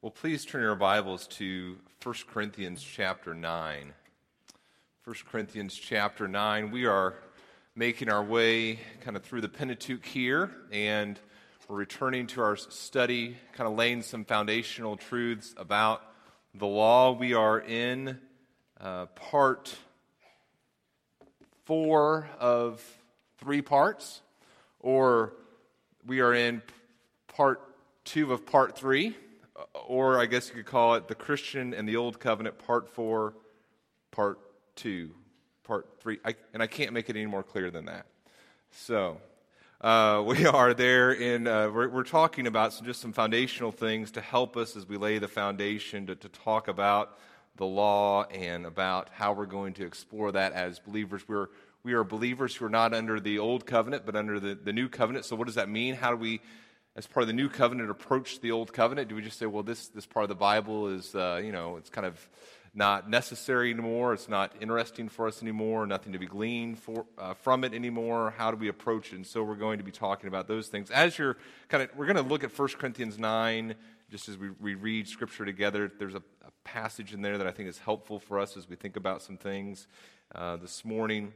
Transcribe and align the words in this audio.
Well, 0.00 0.12
please 0.12 0.44
turn 0.44 0.62
your 0.62 0.76
Bibles 0.76 1.26
to 1.26 1.76
1 2.04 2.14
Corinthians 2.32 2.80
chapter 2.84 3.34
9. 3.34 3.92
1 5.02 5.16
Corinthians 5.28 5.74
chapter 5.74 6.28
9. 6.28 6.70
We 6.70 6.86
are 6.86 7.16
making 7.74 8.08
our 8.08 8.22
way 8.22 8.78
kind 9.00 9.16
of 9.16 9.24
through 9.24 9.40
the 9.40 9.48
Pentateuch 9.48 10.06
here, 10.06 10.52
and 10.70 11.18
we're 11.66 11.74
returning 11.74 12.28
to 12.28 12.42
our 12.42 12.54
study, 12.56 13.38
kind 13.54 13.68
of 13.68 13.76
laying 13.76 14.02
some 14.02 14.24
foundational 14.24 14.96
truths 14.96 15.52
about 15.56 16.00
the 16.54 16.66
law. 16.68 17.10
We 17.10 17.34
are 17.34 17.58
in 17.58 18.20
uh, 18.80 19.06
part 19.06 19.76
four 21.64 22.28
of 22.38 22.80
three 23.38 23.62
parts, 23.62 24.20
or 24.78 25.32
we 26.06 26.20
are 26.20 26.34
in 26.34 26.62
part 27.26 27.60
two 28.04 28.32
of 28.32 28.46
part 28.46 28.78
three 28.78 29.16
or 29.86 30.18
I 30.18 30.26
guess 30.26 30.48
you 30.48 30.54
could 30.54 30.66
call 30.66 30.94
it 30.94 31.08
the 31.08 31.14
Christian 31.14 31.74
and 31.74 31.88
the 31.88 31.96
Old 31.96 32.20
Covenant, 32.20 32.58
part 32.58 32.88
four, 32.88 33.34
part 34.10 34.38
two, 34.76 35.10
part 35.64 35.88
three. 36.00 36.18
I, 36.24 36.34
and 36.52 36.62
I 36.62 36.66
can't 36.66 36.92
make 36.92 37.10
it 37.10 37.16
any 37.16 37.26
more 37.26 37.42
clear 37.42 37.70
than 37.70 37.86
that. 37.86 38.06
So, 38.70 39.20
uh, 39.80 40.22
we 40.26 40.46
are 40.46 40.74
there 40.74 41.10
and 41.10 41.46
uh, 41.46 41.70
we're, 41.72 41.88
we're, 41.88 42.02
talking 42.02 42.46
about 42.46 42.72
some, 42.72 42.86
just 42.86 43.00
some 43.00 43.12
foundational 43.12 43.72
things 43.72 44.10
to 44.12 44.20
help 44.20 44.56
us 44.56 44.76
as 44.76 44.88
we 44.88 44.96
lay 44.96 45.18
the 45.18 45.28
foundation 45.28 46.06
to, 46.06 46.16
to 46.16 46.28
talk 46.28 46.68
about 46.68 47.18
the 47.56 47.66
law 47.66 48.24
and 48.24 48.66
about 48.66 49.08
how 49.12 49.32
we're 49.32 49.46
going 49.46 49.74
to 49.74 49.84
explore 49.84 50.32
that 50.32 50.52
as 50.52 50.78
believers. 50.78 51.28
We're, 51.28 51.48
we 51.82 51.92
are 51.92 52.04
believers 52.04 52.54
who 52.54 52.64
are 52.64 52.70
not 52.70 52.94
under 52.94 53.20
the 53.20 53.38
old 53.38 53.66
covenant, 53.66 54.04
but 54.06 54.16
under 54.16 54.38
the, 54.40 54.54
the 54.54 54.72
new 54.72 54.88
covenant. 54.88 55.24
So, 55.24 55.36
what 55.36 55.46
does 55.46 55.56
that 55.56 55.68
mean? 55.68 55.94
How 55.94 56.10
do 56.10 56.16
we 56.16 56.40
as 56.98 57.06
part 57.06 57.22
of 57.22 57.28
the 57.28 57.32
new 57.32 57.48
covenant 57.48 57.90
approach 57.90 58.40
the 58.40 58.50
old 58.50 58.72
covenant? 58.72 59.08
Do 59.08 59.14
we 59.14 59.22
just 59.22 59.38
say, 59.38 59.46
well, 59.46 59.62
this, 59.62 59.86
this 59.86 60.04
part 60.04 60.24
of 60.24 60.28
the 60.28 60.34
Bible 60.34 60.88
is, 60.88 61.14
uh, 61.14 61.40
you 61.42 61.52
know, 61.52 61.76
it's 61.76 61.90
kind 61.90 62.04
of 62.04 62.28
not 62.74 63.08
necessary 63.08 63.70
anymore. 63.70 64.14
It's 64.14 64.28
not 64.28 64.52
interesting 64.60 65.08
for 65.08 65.28
us 65.28 65.40
anymore. 65.40 65.86
Nothing 65.86 66.12
to 66.14 66.18
be 66.18 66.26
gleaned 66.26 66.80
for, 66.80 67.06
uh, 67.16 67.34
from 67.34 67.62
it 67.62 67.72
anymore. 67.72 68.34
How 68.36 68.50
do 68.50 68.56
we 68.56 68.66
approach 68.66 69.12
it? 69.12 69.16
And 69.16 69.24
so 69.24 69.44
we're 69.44 69.54
going 69.54 69.78
to 69.78 69.84
be 69.84 69.92
talking 69.92 70.26
about 70.26 70.48
those 70.48 70.66
things. 70.66 70.90
As 70.90 71.16
you're 71.16 71.36
kind 71.68 71.84
of, 71.84 71.90
we're 71.96 72.06
going 72.06 72.16
to 72.16 72.22
look 72.22 72.42
at 72.42 72.58
1 72.58 72.68
Corinthians 72.70 73.16
9, 73.16 73.76
just 74.10 74.28
as 74.28 74.36
we, 74.36 74.50
we 74.60 74.74
read 74.74 75.06
Scripture 75.06 75.44
together. 75.44 75.92
There's 76.00 76.16
a, 76.16 76.22
a, 76.44 76.50
passage 76.64 77.14
in 77.14 77.22
there 77.22 77.38
that 77.38 77.46
I 77.46 77.50
think 77.52 77.68
is 77.68 77.78
helpful 77.78 78.18
for 78.18 78.38
us 78.40 78.56
as 78.56 78.68
we 78.68 78.76
think 78.76 78.96
about 78.96 79.22
some 79.22 79.38
things 79.38 79.86
uh, 80.34 80.56
this 80.56 80.84
morning. 80.84 81.32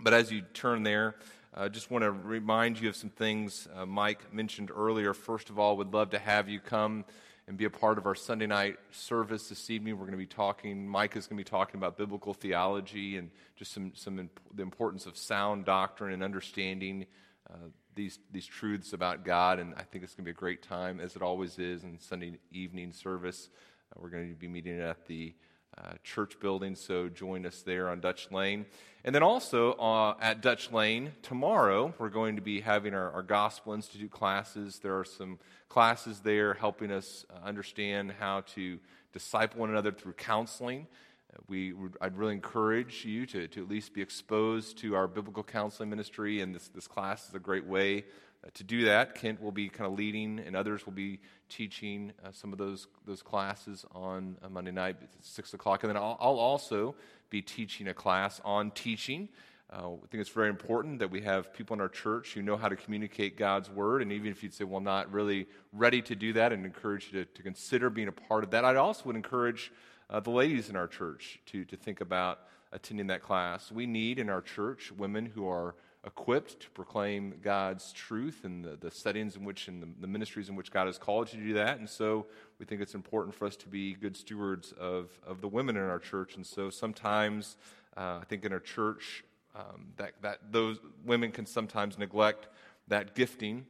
But 0.00 0.14
as 0.14 0.32
you 0.32 0.42
turn 0.54 0.84
there, 0.84 1.16
I 1.56 1.66
uh, 1.66 1.68
just 1.68 1.88
want 1.88 2.02
to 2.02 2.10
remind 2.10 2.80
you 2.80 2.88
of 2.88 2.96
some 2.96 3.10
things 3.10 3.68
uh, 3.76 3.86
Mike 3.86 4.34
mentioned 4.34 4.72
earlier. 4.74 5.14
First 5.14 5.50
of 5.50 5.58
all, 5.58 5.76
we'd 5.76 5.94
love 5.94 6.10
to 6.10 6.18
have 6.18 6.48
you 6.48 6.58
come 6.58 7.04
and 7.46 7.56
be 7.56 7.64
a 7.64 7.70
part 7.70 7.96
of 7.96 8.06
our 8.06 8.16
Sunday 8.16 8.48
night 8.48 8.74
service 8.90 9.50
this 9.50 9.70
evening. 9.70 9.96
We're 9.96 10.06
going 10.06 10.18
to 10.18 10.18
be 10.18 10.26
talking, 10.26 10.88
Mike 10.88 11.14
is 11.14 11.28
going 11.28 11.38
to 11.38 11.44
be 11.44 11.48
talking 11.48 11.78
about 11.78 11.96
biblical 11.96 12.34
theology 12.34 13.18
and 13.18 13.30
just 13.54 13.72
some, 13.72 13.92
some 13.94 14.18
imp- 14.18 14.40
the 14.52 14.64
importance 14.64 15.06
of 15.06 15.16
sound 15.16 15.64
doctrine 15.64 16.12
and 16.12 16.24
understanding 16.24 17.06
uh, 17.48 17.68
these, 17.94 18.18
these 18.32 18.46
truths 18.46 18.92
about 18.92 19.24
God. 19.24 19.60
And 19.60 19.76
I 19.76 19.84
think 19.84 20.02
it's 20.02 20.16
going 20.16 20.24
to 20.24 20.32
be 20.32 20.32
a 20.32 20.34
great 20.34 20.60
time, 20.60 20.98
as 20.98 21.14
it 21.14 21.22
always 21.22 21.60
is, 21.60 21.84
in 21.84 22.00
Sunday 22.00 22.32
evening 22.50 22.90
service. 22.90 23.48
Uh, 23.92 24.00
we're 24.02 24.10
going 24.10 24.28
to 24.28 24.34
be 24.34 24.48
meeting 24.48 24.80
at 24.80 25.06
the 25.06 25.32
uh, 25.76 25.92
church 26.02 26.38
building, 26.40 26.74
so 26.74 27.08
join 27.08 27.46
us 27.46 27.62
there 27.62 27.88
on 27.88 28.00
Dutch 28.00 28.30
Lane. 28.30 28.66
And 29.04 29.14
then 29.14 29.22
also 29.22 29.72
uh, 29.72 30.14
at 30.20 30.40
Dutch 30.40 30.72
Lane, 30.72 31.12
tomorrow, 31.22 31.92
we're 31.98 32.08
going 32.08 32.36
to 32.36 32.42
be 32.42 32.60
having 32.60 32.94
our, 32.94 33.10
our, 33.12 33.22
Gospel 33.22 33.74
Institute 33.74 34.10
classes. 34.10 34.78
There 34.82 34.98
are 34.98 35.04
some 35.04 35.38
classes 35.68 36.20
there 36.20 36.54
helping 36.54 36.90
us 36.90 37.26
uh, 37.28 37.46
understand 37.46 38.14
how 38.18 38.42
to 38.54 38.78
disciple 39.12 39.60
one 39.60 39.70
another 39.70 39.92
through 39.92 40.14
counseling. 40.14 40.86
Uh, 41.32 41.38
we, 41.48 41.74
I'd 42.00 42.16
really 42.16 42.34
encourage 42.34 43.04
you 43.04 43.26
to, 43.26 43.48
to 43.48 43.62
at 43.62 43.68
least 43.68 43.92
be 43.92 44.00
exposed 44.00 44.78
to 44.78 44.94
our 44.94 45.06
biblical 45.06 45.42
counseling 45.42 45.90
ministry, 45.90 46.40
and 46.40 46.54
this, 46.54 46.68
this 46.68 46.86
class 46.86 47.28
is 47.28 47.34
a 47.34 47.40
great 47.40 47.66
way 47.66 48.04
uh, 48.44 48.50
to 48.54 48.64
do 48.64 48.84
that. 48.84 49.14
Kent 49.14 49.40
will 49.40 49.52
be 49.52 49.68
kind 49.68 49.90
of 49.90 49.96
leading, 49.98 50.38
and 50.38 50.54
others 50.54 50.84
will 50.86 50.92
be 50.92 51.20
teaching 51.48 52.12
uh, 52.24 52.30
some 52.32 52.52
of 52.52 52.58
those, 52.58 52.86
those 53.06 53.22
classes 53.22 53.84
on 53.94 54.36
Monday 54.50 54.70
night 54.70 54.96
at 55.00 55.08
6 55.24 55.54
o'clock. 55.54 55.82
And 55.82 55.90
then 55.90 55.96
I'll, 55.96 56.16
I'll, 56.20 56.38
also 56.38 56.94
be 57.30 57.40
teaching 57.42 57.88
a 57.88 57.94
class 57.94 58.40
on 58.44 58.70
teaching. 58.72 59.28
Uh, 59.72 59.92
I 59.92 60.06
think 60.10 60.20
it's 60.20 60.30
very 60.30 60.50
important 60.50 60.98
that 60.98 61.10
we 61.10 61.22
have 61.22 61.52
people 61.52 61.74
in 61.74 61.80
our 61.80 61.88
church 61.88 62.34
who 62.34 62.42
know 62.42 62.56
how 62.56 62.68
to 62.68 62.76
communicate 62.76 63.36
God's 63.36 63.70
word. 63.70 64.02
And 64.02 64.12
even 64.12 64.30
if 64.30 64.42
you'd 64.42 64.52
say, 64.52 64.64
well, 64.64 64.80
not 64.80 65.12
really 65.12 65.46
ready 65.72 66.02
to 66.02 66.14
do 66.14 66.32
that, 66.34 66.52
and 66.52 66.64
encourage 66.64 67.10
you 67.12 67.24
to, 67.24 67.32
to 67.32 67.42
consider 67.42 67.88
being 67.90 68.08
a 68.08 68.12
part 68.12 68.44
of 68.44 68.50
that, 68.50 68.64
I 68.64 68.76
also 68.76 69.04
would 69.06 69.16
encourage 69.16 69.72
uh, 70.10 70.20
the 70.20 70.30
ladies 70.30 70.68
in 70.68 70.76
our 70.76 70.86
church 70.86 71.40
to, 71.46 71.64
to 71.64 71.76
think 71.76 72.00
about 72.00 72.40
attending 72.72 73.06
that 73.06 73.22
class. 73.22 73.72
We 73.72 73.86
need 73.86 74.18
in 74.18 74.28
our 74.28 74.42
church 74.42 74.92
women 74.92 75.26
who 75.26 75.48
are 75.48 75.74
equipped 76.06 76.60
to 76.60 76.70
proclaim 76.70 77.34
God's 77.42 77.92
truth 77.92 78.42
and 78.44 78.64
the, 78.64 78.76
the 78.76 78.90
settings 78.90 79.36
in 79.36 79.44
which 79.44 79.68
and 79.68 79.82
the, 79.82 79.88
the, 80.00 80.06
ministries 80.06 80.48
in 80.48 80.56
which 80.56 80.70
God 80.70 80.86
has 80.86 80.98
called 80.98 81.32
you 81.32 81.40
to 81.40 81.46
do 81.46 81.54
that. 81.54 81.78
And 81.78 81.88
so 81.88 82.26
we 82.58 82.66
think 82.66 82.80
it's 82.80 82.94
important 82.94 83.34
for 83.34 83.46
us 83.46 83.56
to 83.56 83.68
be 83.68 83.94
good 83.94 84.16
stewards 84.16 84.72
of, 84.72 85.10
of 85.26 85.40
the 85.40 85.48
women 85.48 85.76
in 85.76 85.82
our 85.82 85.98
church. 85.98 86.36
And 86.36 86.46
so 86.46 86.68
sometimes 86.70 87.56
uh, 87.96 88.18
I 88.20 88.24
think 88.28 88.44
in 88.44 88.52
our 88.52 88.60
church 88.60 89.24
um, 89.54 89.86
that, 89.96 90.12
that 90.22 90.38
those 90.50 90.78
women 91.04 91.30
can 91.30 91.46
sometimes 91.46 91.98
neglect 91.98 92.48
that 92.88 93.14
gifting 93.14 93.66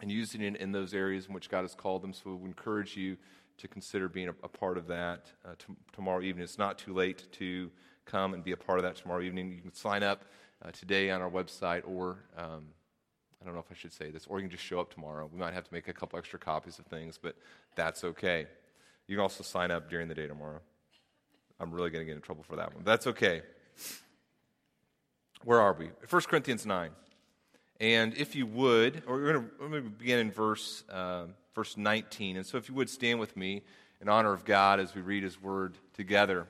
and 0.00 0.10
using 0.10 0.40
it 0.40 0.56
in 0.56 0.72
those 0.72 0.94
areas 0.94 1.26
in 1.26 1.34
which 1.34 1.48
God 1.48 1.62
has 1.62 1.74
called 1.74 2.02
them. 2.02 2.12
So 2.12 2.34
we 2.34 2.48
encourage 2.48 2.96
you 2.96 3.16
to 3.58 3.68
consider 3.68 4.08
being 4.08 4.28
a, 4.28 4.34
a 4.42 4.48
part 4.48 4.78
of 4.78 4.86
that 4.88 5.26
uh, 5.44 5.50
t- 5.58 5.74
tomorrow 5.92 6.22
evening. 6.22 6.44
It's 6.44 6.58
not 6.58 6.78
too 6.78 6.94
late 6.94 7.30
to 7.32 7.70
come 8.04 8.34
and 8.34 8.42
be 8.42 8.52
a 8.52 8.56
part 8.56 8.78
of 8.78 8.84
that 8.84 8.96
tomorrow 8.96 9.20
evening. 9.20 9.52
You 9.52 9.60
can 9.60 9.74
sign 9.74 10.02
up 10.02 10.24
uh, 10.64 10.70
today 10.72 11.10
on 11.10 11.22
our 11.22 11.30
website, 11.30 11.82
or 11.86 12.18
um, 12.36 12.66
I 13.40 13.44
don't 13.44 13.54
know 13.54 13.60
if 13.60 13.70
I 13.70 13.74
should 13.74 13.92
say 13.92 14.10
this, 14.10 14.26
or 14.26 14.38
you 14.38 14.44
can 14.44 14.50
just 14.50 14.64
show 14.64 14.80
up 14.80 14.92
tomorrow. 14.92 15.28
We 15.32 15.38
might 15.38 15.54
have 15.54 15.64
to 15.64 15.72
make 15.72 15.88
a 15.88 15.92
couple 15.92 16.18
extra 16.18 16.38
copies 16.38 16.78
of 16.78 16.86
things, 16.86 17.18
but 17.20 17.36
that's 17.76 18.04
okay. 18.04 18.46
You 19.06 19.16
can 19.16 19.22
also 19.22 19.42
sign 19.42 19.70
up 19.70 19.88
during 19.88 20.08
the 20.08 20.14
day 20.14 20.26
tomorrow. 20.26 20.60
I'm 21.60 21.72
really 21.72 21.90
going 21.90 22.02
to 22.02 22.06
get 22.06 22.16
in 22.16 22.22
trouble 22.22 22.42
for 22.42 22.56
that 22.56 22.74
one. 22.74 22.84
That's 22.84 23.06
okay. 23.06 23.42
Where 25.44 25.60
are 25.60 25.72
we? 25.72 25.90
1 26.08 26.22
Corinthians 26.22 26.66
9. 26.66 26.90
And 27.80 28.16
if 28.16 28.34
you 28.34 28.46
would, 28.46 29.02
or 29.06 29.16
we're 29.16 29.32
going 29.32 29.82
to, 29.84 29.90
begin 29.90 30.18
in 30.18 30.32
verse, 30.32 30.82
uh, 30.90 31.24
verse 31.54 31.76
19. 31.76 32.36
And 32.36 32.44
so 32.44 32.58
if 32.58 32.68
you 32.68 32.74
would 32.74 32.90
stand 32.90 33.20
with 33.20 33.36
me 33.36 33.62
in 34.00 34.08
honor 34.08 34.32
of 34.32 34.44
God 34.44 34.80
as 34.80 34.94
we 34.94 35.00
read 35.00 35.22
his 35.22 35.40
word 35.40 35.76
together. 35.94 36.46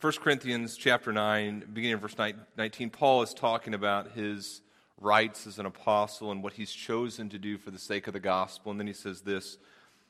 1 0.00 0.14
Corinthians 0.14 0.78
chapter 0.78 1.12
9, 1.12 1.64
beginning 1.74 1.92
of 1.92 2.00
verse 2.00 2.16
19, 2.56 2.88
Paul 2.88 3.20
is 3.20 3.34
talking 3.34 3.74
about 3.74 4.12
his 4.12 4.62
rights 4.98 5.46
as 5.46 5.58
an 5.58 5.66
apostle 5.66 6.32
and 6.32 6.42
what 6.42 6.54
he's 6.54 6.72
chosen 6.72 7.28
to 7.28 7.38
do 7.38 7.58
for 7.58 7.70
the 7.70 7.78
sake 7.78 8.06
of 8.06 8.14
the 8.14 8.20
gospel. 8.20 8.70
And 8.70 8.80
then 8.80 8.86
he 8.86 8.94
says 8.94 9.20
this 9.20 9.58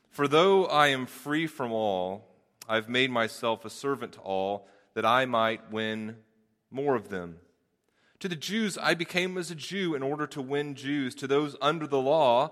For 0.09 0.29
though 0.29 0.65
I 0.65 0.87
am 0.87 1.05
free 1.05 1.45
from 1.45 1.73
all, 1.73 2.25
I've 2.69 2.87
made 2.87 3.11
myself 3.11 3.65
a 3.65 3.69
servant 3.69 4.13
to 4.13 4.21
all, 4.21 4.65
that 4.93 5.05
I 5.05 5.25
might 5.25 5.69
win 5.73 6.15
more 6.69 6.95
of 6.95 7.09
them. 7.09 7.39
To 8.21 8.29
the 8.29 8.37
Jews, 8.37 8.77
I 8.77 8.93
became 8.93 9.37
as 9.37 9.51
a 9.51 9.55
Jew 9.55 9.93
in 9.93 10.03
order 10.03 10.25
to 10.27 10.41
win 10.41 10.73
Jews. 10.73 11.15
To 11.15 11.27
those 11.27 11.57
under 11.61 11.85
the 11.85 11.99
law, 11.99 12.51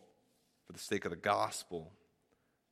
for 0.71 0.77
the 0.77 0.83
sake 0.83 1.03
of 1.03 1.11
the 1.11 1.17
gospel, 1.17 1.91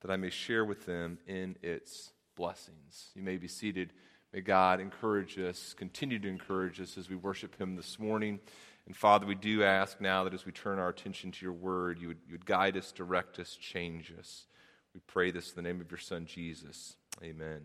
that 0.01 0.09
I 0.09 0.15
may 0.15 0.29
share 0.29 0.63
with 0.63 0.85
them 0.85 1.19
in 1.27 1.57
its 1.61 2.11
blessings. 2.37 3.09
You 3.13 3.21
may 3.21 3.35
be 3.35 3.49
seated. 3.49 3.91
May 4.31 4.39
God 4.39 4.79
encourage 4.79 5.37
us, 5.37 5.73
continue 5.77 6.17
to 6.19 6.29
encourage 6.29 6.79
us 6.79 6.97
as 6.97 7.09
we 7.09 7.17
worship 7.17 7.59
Him 7.59 7.75
this 7.75 7.99
morning. 7.99 8.39
And 8.85 8.95
Father, 8.95 9.25
we 9.25 9.35
do 9.35 9.63
ask 9.63 9.99
now 9.99 10.23
that 10.23 10.33
as 10.33 10.45
we 10.45 10.53
turn 10.53 10.79
our 10.79 10.87
attention 10.87 11.31
to 11.33 11.45
your 11.45 11.53
word, 11.53 11.99
you 11.99 12.07
would, 12.07 12.19
you 12.25 12.33
would 12.35 12.45
guide 12.45 12.77
us, 12.77 12.93
direct 12.93 13.37
us, 13.37 13.57
change 13.57 14.13
us. 14.17 14.45
We 14.93 15.01
pray 15.05 15.31
this 15.31 15.49
in 15.49 15.55
the 15.57 15.61
name 15.61 15.81
of 15.81 15.91
your 15.91 15.99
Son, 15.99 16.25
Jesus. 16.25 16.95
Amen. 17.21 17.63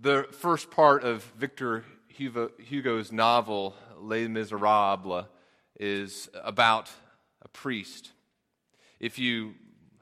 The 0.00 0.28
first 0.30 0.70
part 0.70 1.02
of 1.02 1.24
Victor 1.36 1.84
Hugo's 2.06 3.10
novel, 3.10 3.74
Les 3.98 4.28
Miserables, 4.28 5.24
is 5.76 6.28
about 6.34 6.88
a 7.42 7.48
priest. 7.48 8.12
If 9.00 9.18
you 9.18 9.54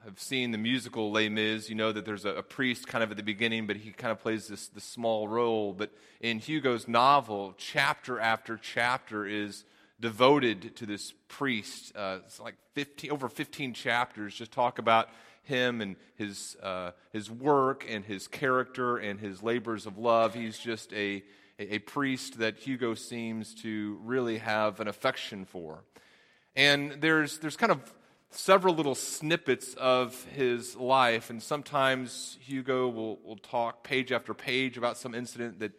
have 0.03 0.19
seen 0.19 0.51
the 0.51 0.57
musical 0.57 1.09
Les 1.09 1.29
Mis, 1.29 1.69
you 1.69 1.75
know 1.75 1.93
that 1.93 2.05
there's 2.05 2.25
a, 2.25 2.35
a, 2.35 2.43
priest 2.43 2.85
kind 2.85 3.01
of 3.01 3.11
at 3.11 3.17
the 3.17 3.23
beginning, 3.23 3.65
but 3.65 3.77
he 3.77 3.91
kind 3.91 4.11
of 4.11 4.19
plays 4.19 4.49
this, 4.49 4.67
this 4.67 4.83
small 4.83 5.25
role. 5.29 5.71
But 5.71 5.91
in 6.19 6.39
Hugo's 6.39 6.85
novel, 6.85 7.55
chapter 7.57 8.19
after 8.19 8.57
chapter 8.57 9.25
is 9.25 9.63
devoted 10.01 10.75
to 10.75 10.85
this 10.85 11.13
priest. 11.29 11.93
Uh, 11.95 12.19
it's 12.25 12.41
like 12.41 12.55
15, 12.73 13.09
over 13.11 13.29
15 13.29 13.73
chapters 13.73 14.35
just 14.35 14.51
talk 14.51 14.79
about 14.79 15.07
him 15.43 15.79
and 15.79 15.95
his, 16.15 16.57
uh, 16.61 16.91
his 17.13 17.31
work 17.31 17.85
and 17.89 18.03
his 18.03 18.27
character 18.27 18.97
and 18.97 19.17
his 19.17 19.41
labors 19.41 19.85
of 19.85 19.97
love. 19.97 20.33
He's 20.33 20.59
just 20.59 20.91
a, 20.91 21.23
a, 21.57 21.75
a 21.75 21.79
priest 21.79 22.39
that 22.39 22.57
Hugo 22.57 22.95
seems 22.95 23.55
to 23.61 23.97
really 24.03 24.39
have 24.39 24.81
an 24.81 24.89
affection 24.89 25.45
for. 25.45 25.85
And 26.53 26.97
there's, 26.99 27.37
there's 27.37 27.55
kind 27.55 27.71
of 27.71 27.93
several 28.31 28.75
little 28.75 28.95
snippets 28.95 29.73
of 29.75 30.23
his 30.25 30.75
life, 30.75 31.29
and 31.29 31.41
sometimes 31.41 32.37
Hugo 32.41 32.87
will, 32.87 33.19
will 33.23 33.37
talk 33.37 33.83
page 33.83 34.11
after 34.11 34.33
page 34.33 34.77
about 34.77 34.97
some 34.97 35.15
incident 35.15 35.59
that 35.59 35.71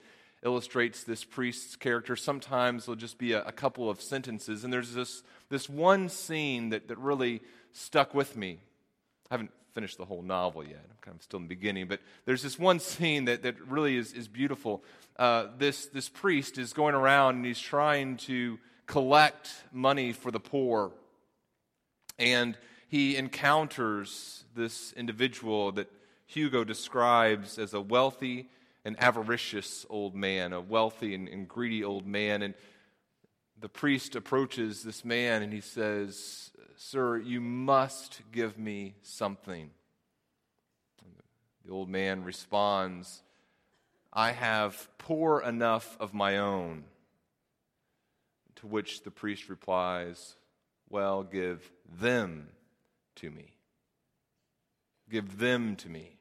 illustrates 0.43 1.05
this 1.05 1.23
priest's 1.23 1.77
character. 1.77 2.17
Sometimes 2.17 2.85
it'll 2.85 2.97
just 2.97 3.19
be 3.19 3.33
a, 3.33 3.43
a 3.45 3.53
couple 3.53 3.89
of 3.89 4.01
sentences, 4.01 4.65
and 4.65 4.73
there's 4.73 4.95
this, 4.95 5.23
this 5.49 5.69
one 5.69 6.09
scene 6.09 6.71
that, 6.71 6.89
that 6.89 6.99
really 6.99 7.41
stuck 7.73 8.15
with 8.15 8.37
me. 8.37 8.59
I 9.31 9.35
haven't 9.35 9.53
finished 9.73 9.99
the 9.99 10.05
whole 10.05 10.23
novel 10.23 10.65
yet. 10.65 10.85
I'm 10.91 10.97
kind 11.01 11.17
of 11.17 11.23
still 11.23 11.39
in 11.39 11.45
the 11.45 11.49
beginning, 11.49 11.87
but 11.87 12.01
there's 12.25 12.43
this 12.43 12.59
one 12.59 12.81
scene 12.81 13.27
that, 13.27 13.43
that 13.43 13.61
really 13.69 13.97
is, 13.97 14.13
is 14.13 14.27
beautiful. 14.27 14.83
Uh, 15.17 15.47
this, 15.59 15.87
this 15.87 16.09
priest 16.09 16.59
is 16.59 16.73
going 16.73 16.95
around 16.95 17.37
and 17.37 17.47
he's 17.47 17.61
trying 17.61 18.17
to 18.17 18.59
collect 18.87 19.51
money 19.73 20.13
for 20.13 20.33
the 20.33 20.41
poor 20.41 20.91
and 22.21 22.57
he 22.89 23.17
encounters 23.17 24.45
this 24.55 24.93
individual 24.93 25.73
that 25.73 25.91
Hugo 26.27 26.63
describes 26.63 27.59
as 27.59 27.75
a 27.75 27.81
wealthy 27.81 28.49
and 28.85 29.01
avaricious 29.03 29.87
old 29.89 30.15
man, 30.15 30.53
a 30.53 30.61
wealthy 30.61 31.15
and, 31.15 31.29
and 31.29 31.49
greedy 31.49 31.83
old 31.83 32.07
man. 32.07 32.43
And 32.43 32.55
the 33.59 33.69
priest 33.69 34.15
approaches 34.17 34.83
this 34.83 35.05
man 35.05 35.43
and 35.43 35.53
he 35.53 35.61
says, 35.61 36.51
Sir, 36.77 37.19
you 37.19 37.41
must 37.41 38.21
give 38.33 38.59
me 38.59 38.95
something. 39.03 39.71
The 41.65 41.73
old 41.73 41.89
man 41.89 42.25
responds, 42.25 43.23
I 44.13 44.33
have 44.33 44.89
poor 44.99 45.41
enough 45.41 45.97
of 46.01 46.15
my 46.15 46.39
own. 46.39 46.85
To 48.57 48.67
which 48.67 49.05
the 49.05 49.11
priest 49.11 49.49
replies, 49.49 50.37
well, 50.91 51.23
give 51.23 51.71
them 52.01 52.49
to 53.17 53.31
me. 53.31 53.55
Give 55.09 55.39
them 55.39 55.77
to 55.77 55.89
me. 55.89 56.17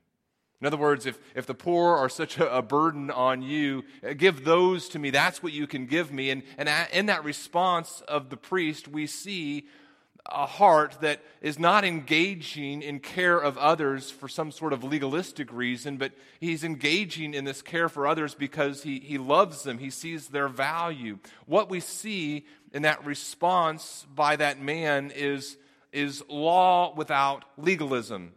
In 0.61 0.67
other 0.67 0.77
words, 0.77 1.05
if, 1.05 1.17
if 1.35 1.45
the 1.45 1.53
poor 1.53 1.95
are 1.95 2.09
such 2.09 2.37
a, 2.37 2.57
a, 2.57 2.61
burden 2.61 3.09
on 3.09 3.41
you, 3.41 3.83
give 4.17 4.43
those 4.43 4.89
to 4.89 4.99
me. 4.99 5.09
That's 5.09 5.41
what 5.41 5.53
you 5.53 5.67
can 5.67 5.85
give 5.85 6.11
me. 6.11 6.31
And, 6.31 6.43
and 6.57 6.69
in 6.91 7.05
that 7.05 7.23
response 7.23 8.01
of 8.07 8.29
the 8.29 8.35
priest, 8.35 8.87
we 8.87 9.07
see 9.07 9.67
a 10.31 10.45
heart 10.45 10.97
that 11.01 11.21
is 11.41 11.59
not 11.59 11.83
engaging 11.83 12.81
in 12.81 12.99
care 12.99 13.37
of 13.37 13.57
others 13.57 14.11
for 14.11 14.27
some 14.27 14.51
sort 14.51 14.73
of 14.73 14.83
legalistic 14.83 15.51
reason, 15.51 15.97
but 15.97 16.11
he's 16.39 16.63
engaging 16.63 17.33
in 17.33 17.45
this 17.45 17.61
care 17.61 17.89
for 17.89 18.07
others 18.07 18.35
because 18.35 18.83
he, 18.83 18.99
he 18.99 19.17
loves 19.17 19.63
them. 19.63 19.77
He 19.77 19.89
sees 19.89 20.27
their 20.27 20.47
value. 20.47 21.19
What 21.45 21.69
we 21.69 21.79
see 21.79 22.45
in 22.73 22.83
that 22.83 23.05
response 23.05 24.05
by 24.13 24.35
that 24.35 24.61
man 24.61 25.11
is, 25.15 25.57
is 25.91 26.23
law 26.29 26.93
without 26.95 27.45
legalism. 27.57 28.33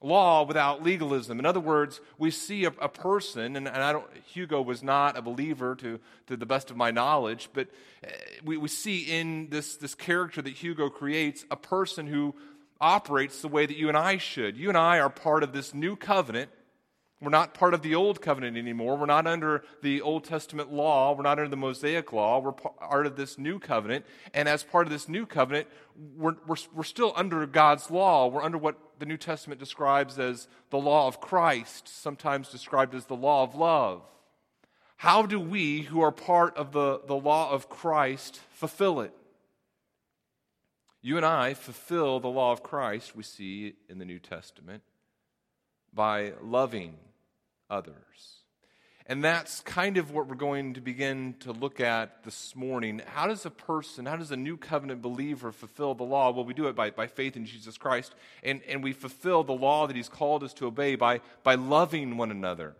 Law 0.00 0.44
without 0.44 0.82
legalism. 0.82 1.40
In 1.40 1.46
other 1.46 1.60
words, 1.60 2.00
we 2.18 2.30
see 2.30 2.64
a, 2.64 2.72
a 2.80 2.88
person, 2.88 3.56
and, 3.56 3.66
and, 3.66 3.82
I 3.82 3.92
don't, 3.92 4.06
Hugo 4.26 4.62
was 4.62 4.82
not 4.82 5.16
a 5.16 5.22
believer 5.22 5.74
to, 5.76 5.98
to 6.28 6.36
the 6.36 6.46
best 6.46 6.70
of 6.70 6.76
my 6.76 6.92
knowledge, 6.92 7.48
but 7.52 7.68
eh, 8.04 8.08
we, 8.44 8.56
we 8.56 8.68
see 8.68 9.00
in 9.02 9.48
this, 9.48 9.76
this 9.76 9.96
character 9.96 10.40
that 10.40 10.52
Hugo 10.52 10.88
creates 10.88 11.44
a 11.50 11.56
person 11.56 12.06
who 12.06 12.34
operates 12.80 13.42
the 13.42 13.48
way 13.48 13.66
that 13.66 13.76
you 13.76 13.88
and 13.88 13.96
I 13.96 14.18
should. 14.18 14.56
You 14.56 14.68
and 14.68 14.78
I 14.78 15.00
are 15.00 15.10
part 15.10 15.42
of 15.42 15.52
this 15.52 15.74
new 15.74 15.96
covenant 15.96 16.50
we're 17.20 17.30
not 17.30 17.52
part 17.52 17.74
of 17.74 17.82
the 17.82 17.96
old 17.96 18.22
covenant 18.22 18.56
anymore. 18.56 18.96
We're 18.96 19.06
not 19.06 19.26
under 19.26 19.64
the 19.82 20.00
Old 20.00 20.22
Testament 20.22 20.72
law. 20.72 21.12
We're 21.14 21.24
not 21.24 21.38
under 21.38 21.48
the 21.48 21.56
Mosaic 21.56 22.12
law. 22.12 22.38
We're 22.38 22.52
part 22.52 23.06
of 23.06 23.16
this 23.16 23.36
new 23.36 23.58
covenant. 23.58 24.06
And 24.32 24.48
as 24.48 24.62
part 24.62 24.86
of 24.86 24.92
this 24.92 25.08
new 25.08 25.26
covenant, 25.26 25.66
we're, 26.16 26.36
we're, 26.46 26.56
we're 26.72 26.84
still 26.84 27.12
under 27.16 27.44
God's 27.46 27.90
law. 27.90 28.28
We're 28.28 28.42
under 28.42 28.56
what 28.56 28.76
the 29.00 29.06
New 29.06 29.16
Testament 29.16 29.58
describes 29.58 30.16
as 30.20 30.46
the 30.70 30.78
law 30.78 31.08
of 31.08 31.20
Christ, 31.20 31.88
sometimes 31.88 32.50
described 32.50 32.94
as 32.94 33.06
the 33.06 33.16
law 33.16 33.42
of 33.42 33.56
love. 33.56 34.02
How 34.98 35.22
do 35.22 35.40
we, 35.40 35.82
who 35.82 36.00
are 36.00 36.12
part 36.12 36.56
of 36.56 36.70
the, 36.70 37.00
the 37.04 37.16
law 37.16 37.50
of 37.50 37.68
Christ, 37.68 38.40
fulfill 38.50 39.00
it? 39.00 39.12
You 41.02 41.16
and 41.16 41.26
I 41.26 41.54
fulfill 41.54 42.20
the 42.20 42.28
law 42.28 42.52
of 42.52 42.62
Christ, 42.62 43.16
we 43.16 43.24
see 43.24 43.74
in 43.88 43.98
the 43.98 44.04
New 44.04 44.18
Testament, 44.20 44.82
by 45.92 46.32
loving 46.42 46.94
others. 47.70 47.94
And 49.10 49.24
that's 49.24 49.60
kind 49.60 49.96
of 49.96 50.10
what 50.10 50.28
we're 50.28 50.34
going 50.34 50.74
to 50.74 50.82
begin 50.82 51.34
to 51.40 51.52
look 51.52 51.80
at 51.80 52.24
this 52.24 52.54
morning. 52.54 53.00
How 53.06 53.26
does 53.26 53.46
a 53.46 53.50
person, 53.50 54.04
how 54.04 54.16
does 54.16 54.30
a 54.30 54.36
new 54.36 54.58
covenant 54.58 55.00
believer 55.00 55.50
fulfill 55.50 55.94
the 55.94 56.04
law? 56.04 56.30
Well, 56.30 56.44
we 56.44 56.52
do 56.52 56.68
it 56.68 56.76
by, 56.76 56.90
by 56.90 57.06
faith 57.06 57.34
in 57.34 57.46
Jesus 57.46 57.78
Christ, 57.78 58.14
and, 58.42 58.60
and 58.68 58.84
we 58.84 58.92
fulfill 58.92 59.44
the 59.44 59.54
law 59.54 59.86
that 59.86 59.96
He's 59.96 60.10
called 60.10 60.44
us 60.44 60.52
to 60.54 60.66
obey 60.66 60.94
by, 60.94 61.22
by 61.42 61.54
loving 61.54 62.18
one 62.18 62.30
another. 62.30 62.76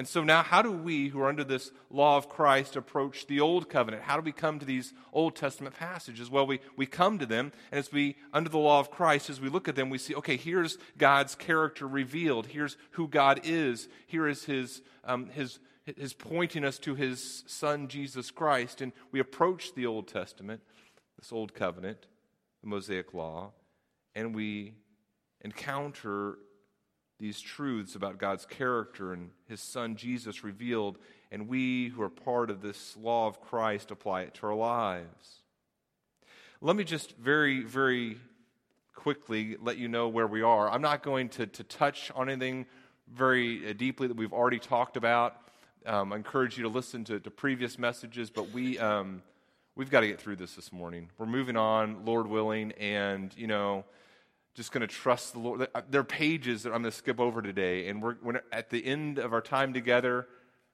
And 0.00 0.08
so 0.08 0.24
now, 0.24 0.42
how 0.42 0.62
do 0.62 0.72
we, 0.72 1.08
who 1.08 1.20
are 1.20 1.28
under 1.28 1.44
this 1.44 1.72
law 1.90 2.16
of 2.16 2.26
Christ, 2.26 2.74
approach 2.74 3.26
the 3.26 3.38
Old 3.38 3.68
Covenant? 3.68 4.04
How 4.04 4.16
do 4.16 4.22
we 4.22 4.32
come 4.32 4.58
to 4.58 4.64
these 4.64 4.94
Old 5.12 5.36
Testament 5.36 5.76
passages? 5.78 6.30
Well, 6.30 6.46
we, 6.46 6.60
we 6.74 6.86
come 6.86 7.18
to 7.18 7.26
them, 7.26 7.52
and 7.70 7.80
as 7.80 7.92
we, 7.92 8.16
under 8.32 8.48
the 8.48 8.56
law 8.56 8.80
of 8.80 8.90
Christ, 8.90 9.28
as 9.28 9.42
we 9.42 9.50
look 9.50 9.68
at 9.68 9.76
them, 9.76 9.90
we 9.90 9.98
see, 9.98 10.14
okay, 10.14 10.38
here's 10.38 10.78
God's 10.96 11.34
character 11.34 11.86
revealed. 11.86 12.46
Here's 12.46 12.78
who 12.92 13.08
God 13.08 13.40
is. 13.44 13.88
Here 14.06 14.26
is 14.26 14.46
his, 14.46 14.80
um, 15.04 15.26
his, 15.26 15.58
his 15.84 16.14
pointing 16.14 16.64
us 16.64 16.78
to 16.78 16.94
his 16.94 17.44
Son, 17.46 17.86
Jesus 17.86 18.30
Christ. 18.30 18.80
And 18.80 18.92
we 19.12 19.20
approach 19.20 19.74
the 19.74 19.84
Old 19.84 20.08
Testament, 20.08 20.62
this 21.18 21.30
Old 21.30 21.52
Covenant, 21.52 22.06
the 22.62 22.68
Mosaic 22.70 23.12
Law, 23.12 23.52
and 24.14 24.34
we 24.34 24.76
encounter 25.42 26.38
these 27.20 27.40
truths 27.40 27.94
about 27.94 28.18
God's 28.18 28.46
character 28.46 29.12
and 29.12 29.30
His 29.46 29.60
Son 29.60 29.94
Jesus 29.94 30.42
revealed, 30.42 30.98
and 31.30 31.48
we 31.48 31.88
who 31.88 32.02
are 32.02 32.08
part 32.08 32.50
of 32.50 32.62
this 32.62 32.96
law 32.96 33.26
of 33.26 33.40
Christ 33.40 33.90
apply 33.90 34.22
it 34.22 34.34
to 34.34 34.46
our 34.46 34.54
lives. 34.54 35.42
Let 36.60 36.76
me 36.76 36.84
just 36.84 37.16
very, 37.16 37.62
very 37.62 38.18
quickly 38.94 39.56
let 39.60 39.76
you 39.76 39.88
know 39.88 40.08
where 40.08 40.26
we 40.26 40.42
are. 40.42 40.68
I'm 40.68 40.82
not 40.82 41.02
going 41.02 41.28
to, 41.30 41.46
to 41.46 41.64
touch 41.64 42.10
on 42.14 42.28
anything 42.28 42.66
very 43.12 43.68
uh, 43.68 43.72
deeply 43.74 44.08
that 44.08 44.16
we've 44.16 44.32
already 44.32 44.58
talked 44.58 44.96
about. 44.96 45.36
Um, 45.86 46.12
I 46.12 46.16
encourage 46.16 46.56
you 46.56 46.64
to 46.64 46.68
listen 46.68 47.04
to, 47.04 47.20
to 47.20 47.30
previous 47.30 47.78
messages, 47.78 48.30
but 48.30 48.50
we. 48.50 48.78
Um, 48.78 49.22
we've 49.76 49.90
got 49.90 50.00
to 50.00 50.06
get 50.06 50.20
through 50.20 50.36
this 50.36 50.54
this 50.56 50.72
morning. 50.72 51.08
We're 51.16 51.24
moving 51.24 51.56
on, 51.56 52.04
Lord 52.04 52.26
willing, 52.26 52.72
and 52.72 53.34
you 53.36 53.46
know, 53.46 53.84
just 54.54 54.72
going 54.72 54.80
to 54.80 54.86
trust 54.86 55.32
the 55.32 55.38
Lord. 55.38 55.68
There 55.90 56.00
are 56.00 56.04
pages 56.04 56.64
that 56.64 56.70
I'm 56.70 56.82
going 56.82 56.90
to 56.90 56.96
skip 56.96 57.20
over 57.20 57.40
today, 57.40 57.88
and 57.88 58.02
we're, 58.02 58.42
at 58.52 58.70
the 58.70 58.84
end 58.84 59.18
of 59.18 59.32
our 59.32 59.40
time 59.40 59.72
together 59.72 60.26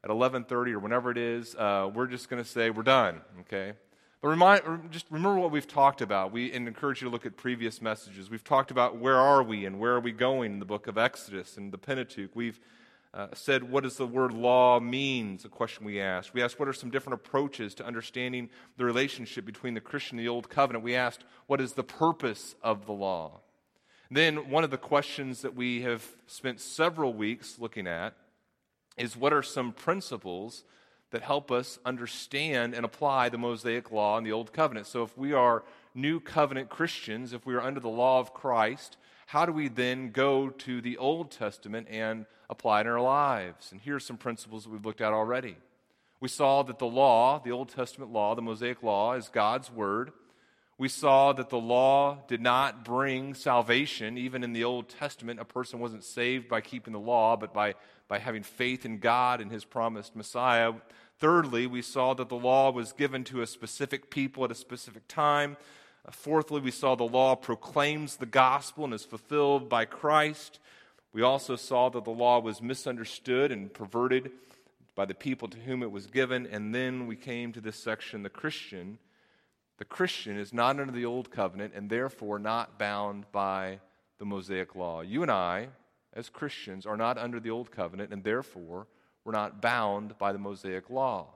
at 0.02 0.10
11:30 0.10 0.72
or 0.72 0.78
whenever 0.78 1.10
it 1.10 1.18
is. 1.18 1.54
Uh, 1.54 1.90
we're 1.92 2.06
just 2.06 2.28
going 2.28 2.42
to 2.42 2.48
say 2.48 2.70
we're 2.70 2.82
done. 2.82 3.20
Okay. 3.40 3.74
But 4.22 4.28
remind, 4.28 4.90
just 4.90 5.06
remember 5.10 5.38
what 5.38 5.50
we've 5.50 5.66
talked 5.66 6.00
about. 6.00 6.32
We 6.32 6.50
and 6.52 6.66
encourage 6.66 7.02
you 7.02 7.08
to 7.08 7.12
look 7.12 7.26
at 7.26 7.36
previous 7.36 7.82
messages. 7.82 8.30
We've 8.30 8.44
talked 8.44 8.70
about 8.70 8.96
where 8.96 9.16
are 9.16 9.42
we 9.42 9.66
and 9.66 9.78
where 9.78 9.92
are 9.92 10.00
we 10.00 10.12
going 10.12 10.54
in 10.54 10.58
the 10.58 10.64
book 10.64 10.86
of 10.86 10.96
Exodus 10.96 11.56
and 11.56 11.72
the 11.72 11.78
Pentateuch. 11.78 12.30
We've 12.34 12.58
uh, 13.12 13.28
said 13.34 13.64
what 13.70 13.82
does 13.82 13.96
the 13.96 14.06
word 14.06 14.32
law 14.32 14.80
means? 14.80 15.44
A 15.44 15.48
question 15.48 15.84
we 15.84 16.00
asked. 16.00 16.34
We 16.34 16.42
asked 16.42 16.58
what 16.58 16.68
are 16.68 16.72
some 16.72 16.90
different 16.90 17.20
approaches 17.20 17.74
to 17.74 17.86
understanding 17.86 18.48
the 18.78 18.84
relationship 18.84 19.44
between 19.44 19.74
the 19.74 19.80
Christian 19.80 20.18
and 20.18 20.26
the 20.26 20.30
Old 20.30 20.48
Covenant. 20.48 20.84
We 20.84 20.94
asked 20.94 21.24
what 21.46 21.60
is 21.60 21.74
the 21.74 21.84
purpose 21.84 22.54
of 22.62 22.86
the 22.86 22.92
law. 22.92 23.40
Then, 24.10 24.50
one 24.50 24.62
of 24.62 24.70
the 24.70 24.78
questions 24.78 25.42
that 25.42 25.56
we 25.56 25.82
have 25.82 26.04
spent 26.26 26.60
several 26.60 27.12
weeks 27.12 27.58
looking 27.58 27.86
at 27.86 28.14
is 28.96 29.16
what 29.16 29.32
are 29.32 29.42
some 29.42 29.72
principles 29.72 30.64
that 31.10 31.22
help 31.22 31.50
us 31.50 31.78
understand 31.84 32.74
and 32.74 32.84
apply 32.84 33.28
the 33.28 33.38
Mosaic 33.38 33.90
Law 33.90 34.16
and 34.16 34.26
the 34.26 34.32
Old 34.32 34.52
Covenant? 34.52 34.86
So, 34.86 35.02
if 35.02 35.16
we 35.18 35.32
are 35.32 35.64
new 35.94 36.20
covenant 36.20 36.68
Christians, 36.68 37.32
if 37.32 37.44
we 37.46 37.54
are 37.54 37.60
under 37.60 37.80
the 37.80 37.88
law 37.88 38.20
of 38.20 38.32
Christ, 38.32 38.96
how 39.26 39.44
do 39.44 39.52
we 39.52 39.66
then 39.66 40.10
go 40.10 40.50
to 40.50 40.80
the 40.80 40.98
Old 40.98 41.32
Testament 41.32 41.88
and 41.90 42.26
apply 42.48 42.80
it 42.80 42.82
in 42.82 42.92
our 42.92 43.00
lives? 43.00 43.72
And 43.72 43.80
here 43.80 43.96
are 43.96 44.00
some 44.00 44.16
principles 44.16 44.64
that 44.64 44.70
we've 44.70 44.86
looked 44.86 45.00
at 45.00 45.12
already. 45.12 45.56
We 46.20 46.28
saw 46.28 46.62
that 46.62 46.78
the 46.78 46.86
law, 46.86 47.40
the 47.40 47.50
Old 47.50 47.70
Testament 47.70 48.12
law, 48.12 48.36
the 48.36 48.42
Mosaic 48.42 48.84
law, 48.84 49.14
is 49.14 49.28
God's 49.28 49.70
word 49.70 50.12
We 50.78 50.88
saw 50.88 51.32
that 51.32 51.48
the 51.48 51.58
law 51.58 52.18
did 52.28 52.42
not 52.42 52.84
bring 52.84 53.34
salvation. 53.34 54.18
Even 54.18 54.44
in 54.44 54.52
the 54.52 54.64
Old 54.64 54.90
Testament, 54.90 55.40
a 55.40 55.44
person 55.44 55.80
wasn't 55.80 56.04
saved 56.04 56.48
by 56.48 56.60
keeping 56.60 56.92
the 56.92 57.00
law, 57.00 57.36
but 57.36 57.54
by, 57.54 57.74
by 58.08 58.18
having 58.18 58.42
faith 58.42 58.84
in 58.84 58.98
God 58.98 59.40
and 59.40 59.50
his 59.50 59.64
promised 59.64 60.14
Messiah. 60.14 60.74
Thirdly, 61.18 61.66
we 61.66 61.80
saw 61.80 62.12
that 62.14 62.28
the 62.28 62.36
law 62.36 62.70
was 62.70 62.92
given 62.92 63.24
to 63.24 63.40
a 63.40 63.46
specific 63.46 64.10
people 64.10 64.44
at 64.44 64.50
a 64.50 64.54
specific 64.54 65.08
time. 65.08 65.56
Uh, 66.06 66.10
fourthly, 66.10 66.60
we 66.60 66.70
saw 66.70 66.94
the 66.94 67.04
law 67.04 67.34
proclaims 67.34 68.16
the 68.16 68.26
gospel 68.26 68.84
and 68.84 68.92
is 68.92 69.04
fulfilled 69.04 69.70
by 69.70 69.86
Christ. 69.86 70.58
We 71.14 71.22
also 71.22 71.56
saw 71.56 71.88
that 71.88 72.04
the 72.04 72.10
law 72.10 72.38
was 72.38 72.60
misunderstood 72.60 73.50
and 73.50 73.72
perverted 73.72 74.30
by 74.94 75.06
the 75.06 75.14
people 75.14 75.48
to 75.48 75.58
whom 75.58 75.82
it 75.82 75.90
was 75.90 76.06
given. 76.06 76.46
And 76.46 76.74
then 76.74 77.06
we 77.06 77.16
came 77.16 77.52
to 77.54 77.62
this 77.62 77.76
section 77.76 78.22
the 78.22 78.28
Christian. 78.28 78.98
The 79.78 79.84
Christian 79.84 80.38
is 80.38 80.52
not 80.52 80.80
under 80.80 80.92
the 80.92 81.04
old 81.04 81.30
covenant 81.30 81.74
and 81.74 81.90
therefore 81.90 82.38
not 82.38 82.78
bound 82.78 83.26
by 83.30 83.80
the 84.18 84.24
Mosaic 84.24 84.74
law. 84.74 85.02
You 85.02 85.22
and 85.22 85.30
I, 85.30 85.68
as 86.14 86.30
Christians, 86.30 86.86
are 86.86 86.96
not 86.96 87.18
under 87.18 87.38
the 87.40 87.50
old 87.50 87.70
covenant 87.70 88.12
and 88.12 88.24
therefore 88.24 88.86
we're 89.24 89.32
not 89.32 89.60
bound 89.60 90.16
by 90.18 90.32
the 90.32 90.38
Mosaic 90.38 90.88
law. 90.88 91.28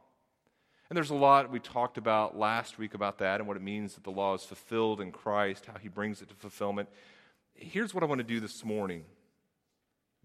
And 0.89 0.97
there's 0.97 1.11
a 1.11 1.15
lot 1.15 1.53
we 1.53 1.61
talked 1.61 1.99
about 1.99 2.37
last 2.37 2.79
week 2.79 2.95
about 2.95 3.19
that 3.19 3.41
and 3.41 3.47
what 3.47 3.57
it 3.57 3.63
means 3.63 3.95
that 3.95 4.05
the 4.05 4.11
law 4.11 4.35
is 4.35 4.43
fulfilled 4.43 5.01
in 5.01 5.13
Christ, 5.13 5.67
how 5.67 5.79
he 5.79 5.89
brings 5.89 6.23
it 6.23 6.29
to 6.31 6.35
fulfillment. 6.35 6.89
Here's 7.55 7.95
what 7.95 8.03
I 8.03 8.07
want 8.07 8.19
to 8.21 8.25
do 8.25 8.41
this 8.41 8.65
morning 8.65 9.05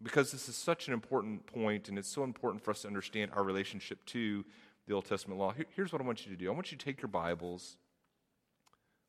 because 0.01 0.31
this 0.31 0.49
is 0.49 0.55
such 0.55 0.87
an 0.87 0.93
important 0.93 1.45
point 1.45 1.87
and 1.89 1.97
it's 1.97 2.11
so 2.11 2.23
important 2.23 2.63
for 2.63 2.71
us 2.71 2.81
to 2.81 2.87
understand 2.87 3.31
our 3.33 3.43
relationship 3.43 4.03
to 4.05 4.43
the 4.87 4.93
Old 4.93 5.05
Testament 5.05 5.39
law. 5.39 5.53
here's 5.75 5.91
what 5.91 6.01
I 6.01 6.05
want 6.05 6.25
you 6.25 6.31
to 6.31 6.37
do 6.37 6.49
I 6.49 6.53
want 6.53 6.71
you 6.71 6.77
to 6.77 6.85
take 6.85 7.01
your 7.01 7.09
Bibles, 7.09 7.77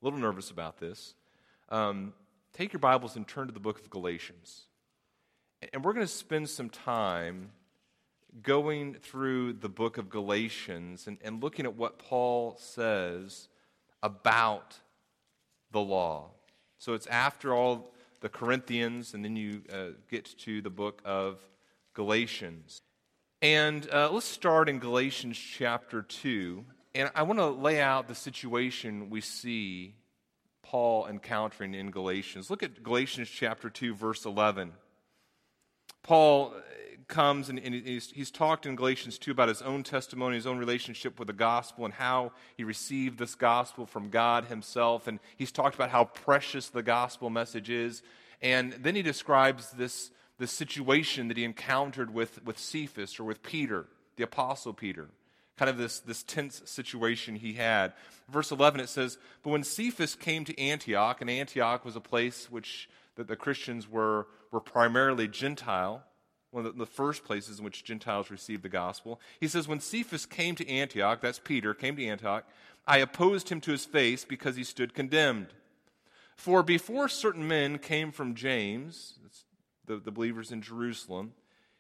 a 0.01 0.05
little 0.05 0.19
nervous 0.19 0.51
about 0.51 0.79
this. 0.79 1.15
Um, 1.69 2.13
take 2.53 2.73
your 2.73 2.81
Bibles 2.81 3.17
and 3.17 3.27
turn 3.27 3.47
to 3.47 3.53
the 3.53 3.61
book 3.61 3.81
of 3.81 3.91
Galatians. 3.91 4.63
And 5.73 5.85
we're 5.85 5.95
going 5.95 6.07
to 6.07 6.13
spend 6.13 6.49
some 6.49 6.69
time 6.69 7.51
going 8.43 8.95
through 8.95 9.55
the 9.55 9.69
book 9.69 9.97
of 9.97 10.11
Galatians 10.11 11.07
and, 11.07 11.17
and 11.23 11.43
looking 11.43 11.65
at 11.65 11.75
what 11.75 11.99
Paul 11.99 12.57
says 12.59 13.49
about 14.03 14.79
the 15.71 15.81
law. 15.81 16.31
So 16.79 16.93
it's 16.93 17.07
after 17.07 17.55
all 17.55 17.93
the 18.21 18.29
Corinthians, 18.29 19.15
and 19.15 19.25
then 19.25 19.37
you 19.37 19.63
uh, 19.73 19.89
get 20.11 20.27
to 20.41 20.61
the 20.61 20.71
book 20.71 21.01
of 21.05 21.39
Galatians. 21.95 22.81
And 23.41 23.89
uh, 23.91 24.11
let's 24.13 24.27
start 24.27 24.69
in 24.69 24.79
Galatians 24.79 25.39
chapter 25.39 26.03
2. 26.03 26.65
And 26.97 27.11
I 27.15 27.25
want 27.25 27.39
to 27.41 27.49
lay 27.49 27.79
out 27.79 28.09
the 28.09 28.15
situation 28.15 29.11
we 29.11 29.21
see 29.21 29.97
Paul 30.63 31.07
encountering 31.07 31.75
in 31.75 31.91
Galatians. 31.91 32.49
Look 32.49 32.63
at 32.63 32.83
Galatians 32.83 33.29
chapter 33.29 33.69
2, 33.69 33.95
verse 33.95 34.25
11. 34.25 34.73
Paul 36.03 36.55
uh, 36.57 36.61
comes 37.07 37.51
and, 37.51 37.59
and 37.59 37.75
he's, 37.75 38.11
he's, 38.13 38.31
talked 38.31 38.65
in 38.65 38.77
Galatians 38.77 39.19
2 39.19 39.31
about 39.31 39.51
his 39.51 39.61
own 39.61 39.83
testimony, 39.83 40.37
his 40.37 40.47
own 40.47 40.57
relationship 40.57 41.19
with 41.19 41.27
the 41.27 41.35
gospel, 41.35 41.85
and 41.85 41.93
how 41.93 42.33
he 42.57 42.65
received 42.65 43.19
this 43.19 43.35
gospel 43.35 43.85
from 43.85 44.09
God 44.09 44.47
himself. 44.47 45.07
And 45.07 45.21
he's 45.37 45.53
talked 45.53 45.75
about 45.75 45.91
how 45.91 46.05
precious 46.05 46.71
the 46.71 46.83
gospel 46.83 47.29
message 47.29 47.69
is. 47.69 48.03
And 48.41 48.73
then 48.73 48.95
he 48.95 49.03
describes 49.03 49.71
this, 49.73 50.11
this 50.39 50.51
situation 50.51 51.29
that 51.29 51.37
he 51.37 51.45
encountered 51.45 52.15
with, 52.15 52.43
with 52.43 52.59
Cephas 52.59 53.21
or 53.21 53.25
with 53.25 53.43
Peter, 53.43 53.85
the 54.17 54.25
apostle 54.25 54.73
Peter. 54.73 55.09
Kind 55.57 55.71
of 55.71 55.79
this, 55.79 56.01
this 56.01 56.23
tense 56.23 56.63
situation 56.67 57.37
he 57.37 57.55
had. 57.55 57.93
Verse 58.29 58.51
11 58.51 58.81
it 58.81 58.89
says, 58.89 59.19
But 59.43 59.51
when 59.51 59.65
Cephas 59.65 60.15
came 60.15 60.45
to 60.45 60.61
Antioch, 60.61 61.21
and 61.21 61.31
Antioch 61.31 61.85
was 61.85 61.97
a 61.97 62.01
place 62.01 62.51
which 62.51 62.89
that 63.17 63.29
the 63.29 63.37
Christians 63.37 63.89
were, 63.89 64.27
were 64.53 64.61
primarily 64.61 65.27
Gentile, 65.27 66.05
one 66.51 66.65
of 66.65 66.77
the 66.77 66.87
first 66.87 67.25
places 67.25 67.59
in 67.59 67.65
which 67.65 67.85
Gentiles 67.85 68.31
received 68.31 68.63
the 68.63 68.69
gospel. 68.69 69.21
He 69.41 69.49
says, 69.49 69.67
When 69.67 69.81
Cephas 69.81 70.27
came 70.27 70.55
to 70.57 70.69
Antioch, 70.69 71.21
that's 71.21 71.39
Peter, 71.39 71.75
came 71.75 71.97
to 71.97 72.07
Antioch, 72.07 72.45
I 72.87 72.99
opposed 72.99 73.49
him 73.49 73.61
to 73.63 73.73
his 73.73 73.85
face 73.85 74.25
because 74.25 74.57
he 74.57 74.65
stood 74.65 74.95
condemned. 74.95 75.49
For 76.37 76.63
before 76.63 77.09
certain 77.09 77.49
men 77.49 77.79
came 77.79 78.13
from 78.13 78.35
James, 78.35 79.19
the, 79.87 79.97
the 79.97 80.13
believers 80.13 80.53
in 80.53 80.63
Jerusalem, 80.63 81.33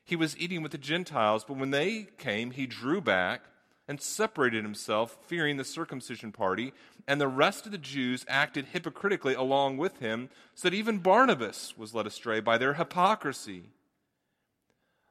he 0.02 0.16
was 0.16 0.37
eating 0.38 0.62
with 0.62 0.73
the 0.73 0.78
Gentiles, 0.78 1.45
but 1.47 1.59
when 1.59 1.71
they 1.71 2.09
came, 2.18 2.52
he 2.52 2.66
drew 2.66 3.00
back 3.00 3.42
and 3.88 4.00
separated 4.00 4.64
himself, 4.64 5.16
fearing 5.26 5.56
the 5.56 5.64
circumcision 5.64 6.32
party, 6.32 6.72
and 7.06 7.20
the 7.20 7.28
rest 7.28 7.66
of 7.66 7.72
the 7.72 7.78
Jews 7.78 8.24
acted 8.28 8.66
hypocritically 8.72 9.34
along 9.34 9.76
with 9.76 9.98
him, 9.98 10.28
so 10.54 10.68
that 10.68 10.76
even 10.76 10.98
Barnabas 10.98 11.74
was 11.76 11.94
led 11.94 12.06
astray 12.06 12.40
by 12.40 12.58
their 12.58 12.74
hypocrisy. 12.74 13.70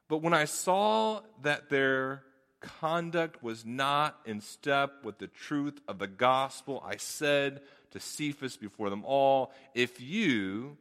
But 0.08 0.22
when 0.22 0.34
I 0.34 0.44
saw 0.44 1.22
that 1.42 1.68
their 1.70 2.22
conduct 2.60 3.42
was 3.42 3.64
not 3.64 4.18
in 4.24 4.40
step 4.40 5.04
with 5.04 5.18
the 5.18 5.26
truth 5.26 5.80
of 5.88 5.98
the 5.98 6.06
gospel, 6.06 6.82
I 6.86 6.96
said 6.96 7.62
to 7.92 8.00
Cephas 8.00 8.56
before 8.56 8.90
them 8.90 9.04
all, 9.04 9.52
If 9.74 10.00
you, 10.00 10.76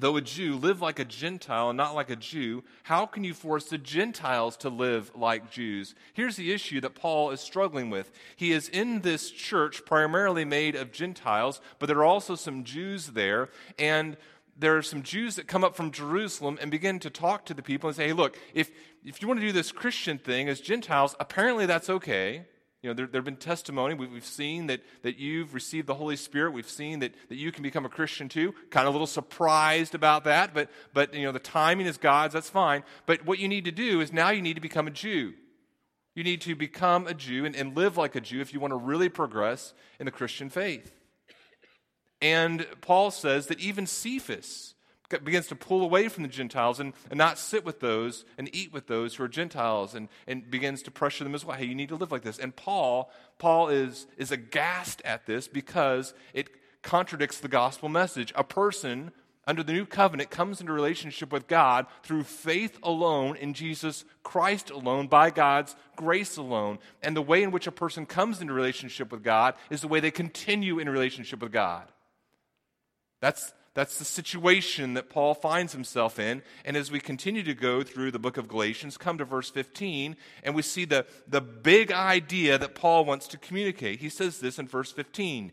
though 0.00 0.16
a 0.16 0.20
Jew, 0.20 0.56
live 0.56 0.80
like 0.80 0.98
a 0.98 1.04
Gentile 1.04 1.70
and 1.70 1.76
not 1.76 1.94
like 1.94 2.10
a 2.10 2.16
Jew, 2.16 2.64
how 2.84 3.06
can 3.06 3.24
you 3.24 3.34
force 3.34 3.64
the 3.64 3.78
Gentiles 3.78 4.56
to 4.58 4.68
live 4.68 5.10
like 5.14 5.50
Jews? 5.50 5.94
Here's 6.12 6.36
the 6.36 6.52
issue 6.52 6.80
that 6.80 6.94
Paul 6.94 7.30
is 7.30 7.40
struggling 7.40 7.90
with. 7.90 8.10
He 8.36 8.52
is 8.52 8.68
in 8.68 9.00
this 9.00 9.30
church 9.30 9.84
primarily 9.84 10.44
made 10.44 10.74
of 10.74 10.92
Gentiles, 10.92 11.60
but 11.78 11.86
there 11.86 11.98
are 11.98 12.04
also 12.04 12.34
some 12.34 12.64
Jews 12.64 13.08
there, 13.08 13.48
and 13.78 14.16
there 14.58 14.76
are 14.76 14.82
some 14.82 15.02
Jews 15.02 15.36
that 15.36 15.46
come 15.46 15.62
up 15.62 15.76
from 15.76 15.92
Jerusalem 15.92 16.58
and 16.60 16.70
begin 16.70 16.98
to 17.00 17.10
talk 17.10 17.46
to 17.46 17.54
the 17.54 17.62
people 17.62 17.88
and 17.88 17.96
say, 17.96 18.08
hey, 18.08 18.12
look, 18.12 18.36
if, 18.54 18.70
if 19.04 19.22
you 19.22 19.28
want 19.28 19.40
to 19.40 19.46
do 19.46 19.52
this 19.52 19.70
Christian 19.70 20.18
thing 20.18 20.48
as 20.48 20.60
Gentiles, 20.60 21.14
apparently 21.20 21.66
that's 21.66 21.88
okay. 21.88 22.44
You 22.82 22.90
know, 22.90 22.94
there, 22.94 23.08
have 23.12 23.24
been 23.24 23.36
testimony. 23.36 23.94
We, 23.94 24.06
have 24.14 24.24
seen 24.24 24.68
that, 24.68 24.82
that 25.02 25.18
you've 25.18 25.52
received 25.52 25.88
the 25.88 25.94
Holy 25.94 26.14
Spirit. 26.14 26.52
We've 26.52 26.68
seen 26.68 27.00
that, 27.00 27.12
that 27.28 27.34
you 27.34 27.50
can 27.50 27.64
become 27.64 27.84
a 27.84 27.88
Christian 27.88 28.28
too. 28.28 28.54
Kind 28.70 28.86
of 28.86 28.94
a 28.94 28.96
little 28.96 29.06
surprised 29.06 29.96
about 29.96 30.24
that, 30.24 30.54
but, 30.54 30.70
but, 30.94 31.12
you 31.12 31.24
know, 31.24 31.32
the 31.32 31.40
timing 31.40 31.86
is 31.86 31.96
God's. 31.96 32.34
That's 32.34 32.50
fine. 32.50 32.84
But 33.06 33.26
what 33.26 33.40
you 33.40 33.48
need 33.48 33.64
to 33.64 33.72
do 33.72 34.00
is 34.00 34.12
now 34.12 34.30
you 34.30 34.42
need 34.42 34.54
to 34.54 34.60
become 34.60 34.86
a 34.86 34.92
Jew. 34.92 35.34
You 36.14 36.22
need 36.22 36.40
to 36.42 36.54
become 36.54 37.08
a 37.08 37.14
Jew 37.14 37.44
and, 37.44 37.56
and 37.56 37.76
live 37.76 37.96
like 37.96 38.14
a 38.14 38.20
Jew 38.20 38.40
if 38.40 38.54
you 38.54 38.60
want 38.60 38.72
to 38.72 38.76
really 38.76 39.08
progress 39.08 39.74
in 39.98 40.06
the 40.06 40.12
Christian 40.12 40.48
faith. 40.48 40.92
And 42.20 42.66
Paul 42.80 43.10
says 43.10 43.48
that 43.48 43.60
even 43.60 43.86
Cephas 43.86 44.74
begins 45.08 45.46
to 45.48 45.56
pull 45.56 45.82
away 45.82 46.08
from 46.08 46.22
the 46.22 46.28
Gentiles 46.28 46.80
and, 46.80 46.92
and 47.10 47.16
not 47.16 47.38
sit 47.38 47.64
with 47.64 47.80
those 47.80 48.24
and 48.36 48.54
eat 48.54 48.72
with 48.72 48.86
those 48.86 49.14
who 49.14 49.24
are 49.24 49.28
Gentiles 49.28 49.94
and, 49.94 50.08
and 50.26 50.50
begins 50.50 50.82
to 50.82 50.90
pressure 50.90 51.24
them 51.24 51.34
as 51.34 51.44
well. 51.44 51.56
Hey, 51.56 51.64
you 51.64 51.74
need 51.74 51.88
to 51.88 51.96
live 51.96 52.12
like 52.12 52.22
this. 52.22 52.38
And 52.38 52.54
Paul, 52.54 53.10
Paul 53.38 53.68
is, 53.68 54.06
is 54.16 54.30
aghast 54.30 55.00
at 55.04 55.26
this 55.26 55.48
because 55.48 56.14
it 56.34 56.50
contradicts 56.82 57.40
the 57.40 57.48
gospel 57.48 57.88
message. 57.88 58.32
A 58.36 58.44
person 58.44 59.12
under 59.46 59.62
the 59.62 59.72
new 59.72 59.86
covenant 59.86 60.28
comes 60.28 60.60
into 60.60 60.74
relationship 60.74 61.32
with 61.32 61.48
God 61.48 61.86
through 62.02 62.24
faith 62.24 62.78
alone 62.82 63.34
in 63.34 63.54
Jesus 63.54 64.04
Christ 64.22 64.68
alone, 64.68 65.06
by 65.06 65.30
God's 65.30 65.74
grace 65.96 66.36
alone. 66.36 66.78
And 67.02 67.16
the 67.16 67.22
way 67.22 67.42
in 67.42 67.50
which 67.50 67.66
a 67.66 67.72
person 67.72 68.04
comes 68.04 68.42
into 68.42 68.52
relationship 68.52 69.10
with 69.10 69.24
God 69.24 69.54
is 69.70 69.80
the 69.80 69.88
way 69.88 70.00
they 70.00 70.10
continue 70.10 70.78
in 70.78 70.88
relationship 70.88 71.40
with 71.40 71.50
God. 71.50 71.90
That's, 73.22 73.54
that's 73.74 73.98
the 73.98 74.04
situation 74.04 74.94
that 74.94 75.08
Paul 75.08 75.34
finds 75.34 75.72
himself 75.72 76.18
in. 76.18 76.42
And 76.64 76.76
as 76.76 76.90
we 76.90 77.00
continue 77.00 77.42
to 77.44 77.54
go 77.54 77.82
through 77.82 78.10
the 78.10 78.18
book 78.18 78.36
of 78.36 78.48
Galatians, 78.48 78.96
come 78.96 79.18
to 79.18 79.24
verse 79.24 79.50
15, 79.50 80.16
and 80.42 80.54
we 80.54 80.62
see 80.62 80.84
the, 80.84 81.06
the 81.28 81.40
big 81.40 81.92
idea 81.92 82.58
that 82.58 82.74
Paul 82.74 83.04
wants 83.04 83.28
to 83.28 83.38
communicate. 83.38 84.00
He 84.00 84.08
says 84.08 84.40
this 84.40 84.58
in 84.58 84.66
verse 84.66 84.90
15. 84.90 85.52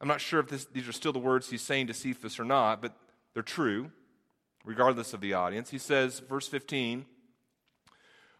I'm 0.00 0.08
not 0.08 0.20
sure 0.20 0.40
if 0.40 0.48
this, 0.48 0.66
these 0.66 0.88
are 0.88 0.92
still 0.92 1.12
the 1.12 1.18
words 1.18 1.50
he's 1.50 1.62
saying 1.62 1.88
to 1.88 1.94
Cephas 1.94 2.38
or 2.38 2.44
not, 2.44 2.80
but 2.80 2.94
they're 3.34 3.42
true, 3.42 3.90
regardless 4.64 5.12
of 5.12 5.20
the 5.20 5.34
audience. 5.34 5.70
He 5.70 5.78
says, 5.78 6.20
verse 6.20 6.46
15, 6.46 7.06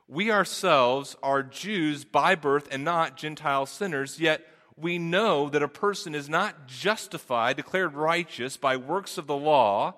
We 0.07 0.31
ourselves 0.31 1.17
are 1.23 1.43
Jews 1.43 2.05
by 2.05 2.37
birth 2.37 2.69
and 2.71 2.85
not 2.85 3.17
Gentile 3.17 3.67
sinners, 3.67 4.21
yet 4.21 4.47
we 4.81 4.99
know 4.99 5.49
that 5.49 5.63
a 5.63 5.69
person 5.69 6.15
is 6.15 6.29
not 6.29 6.67
justified, 6.67 7.57
declared 7.57 7.95
righteous 7.95 8.57
by 8.57 8.77
works 8.77 9.19
of 9.19 9.27
the 9.27 9.37
law, 9.37 9.95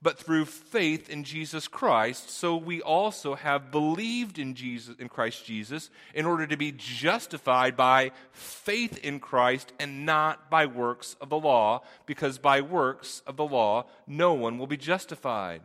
but 0.00 0.18
through 0.18 0.44
faith 0.44 1.08
in 1.08 1.22
Jesus 1.22 1.68
Christ. 1.68 2.28
So 2.28 2.56
we 2.56 2.82
also 2.82 3.36
have 3.36 3.70
believed 3.70 4.38
in 4.38 4.54
Jesus 4.54 4.96
in 4.98 5.08
Christ 5.08 5.46
Jesus 5.46 5.90
in 6.12 6.26
order 6.26 6.46
to 6.46 6.56
be 6.56 6.72
justified 6.72 7.76
by 7.76 8.10
faith 8.32 8.98
in 8.98 9.20
Christ 9.20 9.72
and 9.78 10.04
not 10.04 10.50
by 10.50 10.66
works 10.66 11.16
of 11.20 11.28
the 11.28 11.38
law, 11.38 11.82
because 12.04 12.38
by 12.38 12.60
works 12.60 13.22
of 13.26 13.36
the 13.36 13.46
law 13.46 13.86
no 14.06 14.32
one 14.34 14.58
will 14.58 14.66
be 14.66 14.76
justified. 14.76 15.62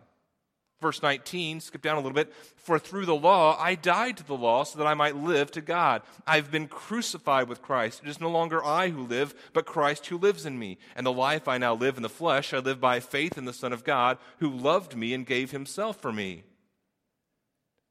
Verse 0.79 1.01
19, 1.01 1.59
skip 1.59 1.81
down 1.81 1.95
a 1.95 1.99
little 1.99 2.13
bit. 2.13 2.31
For 2.55 2.77
through 2.77 3.07
the 3.07 3.15
law 3.15 3.57
I 3.59 3.73
died 3.73 4.17
to 4.17 4.23
the 4.23 4.35
law 4.35 4.63
so 4.63 4.77
that 4.77 4.85
I 4.85 4.93
might 4.93 5.15
live 5.15 5.49
to 5.51 5.61
God. 5.61 6.03
I've 6.27 6.51
been 6.51 6.67
crucified 6.67 7.49
with 7.49 7.63
Christ. 7.63 8.01
It 8.03 8.09
is 8.09 8.21
no 8.21 8.29
longer 8.29 8.63
I 8.63 8.89
who 8.89 9.01
live, 9.01 9.33
but 9.53 9.65
Christ 9.65 10.05
who 10.07 10.17
lives 10.17 10.45
in 10.45 10.59
me. 10.59 10.77
And 10.95 11.05
the 11.05 11.11
life 11.11 11.47
I 11.47 11.57
now 11.57 11.73
live 11.73 11.97
in 11.97 12.03
the 12.03 12.09
flesh, 12.09 12.53
I 12.53 12.59
live 12.59 12.79
by 12.79 12.99
faith 12.99 13.39
in 13.39 13.45
the 13.45 13.53
Son 13.53 13.73
of 13.73 13.83
God 13.83 14.19
who 14.37 14.49
loved 14.49 14.95
me 14.95 15.15
and 15.15 15.25
gave 15.25 15.49
himself 15.49 15.99
for 15.99 16.11
me. 16.11 16.43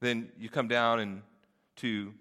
Then 0.00 0.30
you 0.38 0.48
come 0.48 0.68
down 0.68 1.00
and 1.00 1.22
to 1.76 2.14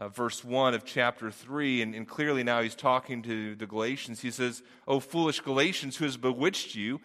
uh, 0.00 0.08
verse 0.08 0.42
1 0.42 0.74
of 0.74 0.84
chapter 0.84 1.30
3, 1.30 1.82
and, 1.82 1.94
and 1.94 2.08
clearly 2.08 2.42
now 2.42 2.62
he's 2.62 2.74
talking 2.74 3.22
to 3.22 3.54
the 3.54 3.66
Galatians. 3.66 4.20
He 4.20 4.30
says, 4.30 4.62
O 4.88 4.98
foolish 4.98 5.40
Galatians, 5.40 5.98
who 5.98 6.06
has 6.06 6.16
bewitched 6.16 6.74
you? 6.74 7.00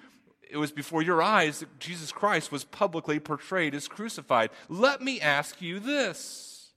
It 0.50 0.58
was 0.58 0.72
before 0.72 1.02
your 1.02 1.22
eyes 1.22 1.60
that 1.60 1.80
Jesus 1.80 2.12
Christ 2.12 2.52
was 2.52 2.64
publicly 2.64 3.20
portrayed 3.20 3.76
as 3.76 3.88
crucified. 3.88 4.50
Let 4.70 5.02
me 5.02 5.20
ask 5.20 5.62
you 5.62 5.80
this. 5.80 6.72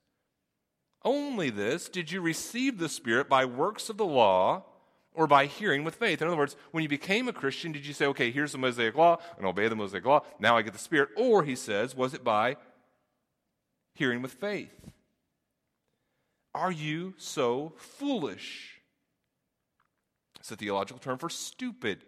Only 1.03 1.49
this, 1.49 1.87
did 1.87 2.11
you 2.11 2.19
receive 2.19 2.77
the 2.77 2.89
Spirit 2.89 3.29
by 3.29 3.45
works 3.45 3.89
of 3.89 3.97
the 3.97 4.05
law 4.05 4.65
or 5.13 5.27
by 5.27 5.45
hearing 5.45 5.83
with 5.83 5.95
faith? 5.95 6.21
In 6.21 6.27
other 6.27 6.37
words, 6.37 6.57
when 6.71 6.83
you 6.83 6.89
became 6.89 7.27
a 7.27 7.33
Christian, 7.33 7.71
did 7.71 7.85
you 7.85 7.93
say, 7.93 8.05
okay, 8.07 8.31
here's 8.31 8.51
the 8.51 8.57
Mosaic 8.57 8.95
law 8.95 9.17
and 9.37 9.45
obey 9.45 9.67
the 9.69 9.75
Mosaic 9.75 10.05
law, 10.05 10.23
now 10.39 10.57
I 10.57 10.61
get 10.61 10.73
the 10.73 10.79
Spirit? 10.79 11.09
Or, 11.15 11.43
he 11.43 11.55
says, 11.55 11.95
was 11.95 12.13
it 12.13 12.23
by 12.23 12.57
hearing 13.93 14.21
with 14.21 14.33
faith? 14.33 14.73
Are 16.53 16.71
you 16.71 17.13
so 17.17 17.73
foolish? 17.77 18.81
It's 20.39 20.51
a 20.51 20.55
theological 20.55 20.99
term 20.99 21.17
for 21.17 21.29
stupid 21.29 22.03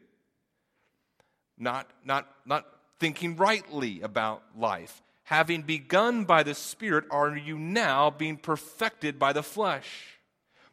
not, 1.61 1.89
not, 2.03 2.27
not 2.45 2.65
thinking 2.99 3.35
rightly 3.37 4.01
about 4.01 4.43
life. 4.57 5.01
Having 5.23 5.61
begun 5.61 6.25
by 6.25 6.43
the 6.43 6.53
Spirit, 6.53 7.05
are 7.09 7.35
you 7.37 7.57
now 7.57 8.09
being 8.09 8.37
perfected 8.37 9.17
by 9.17 9.31
the 9.31 9.43
flesh? 9.43 10.17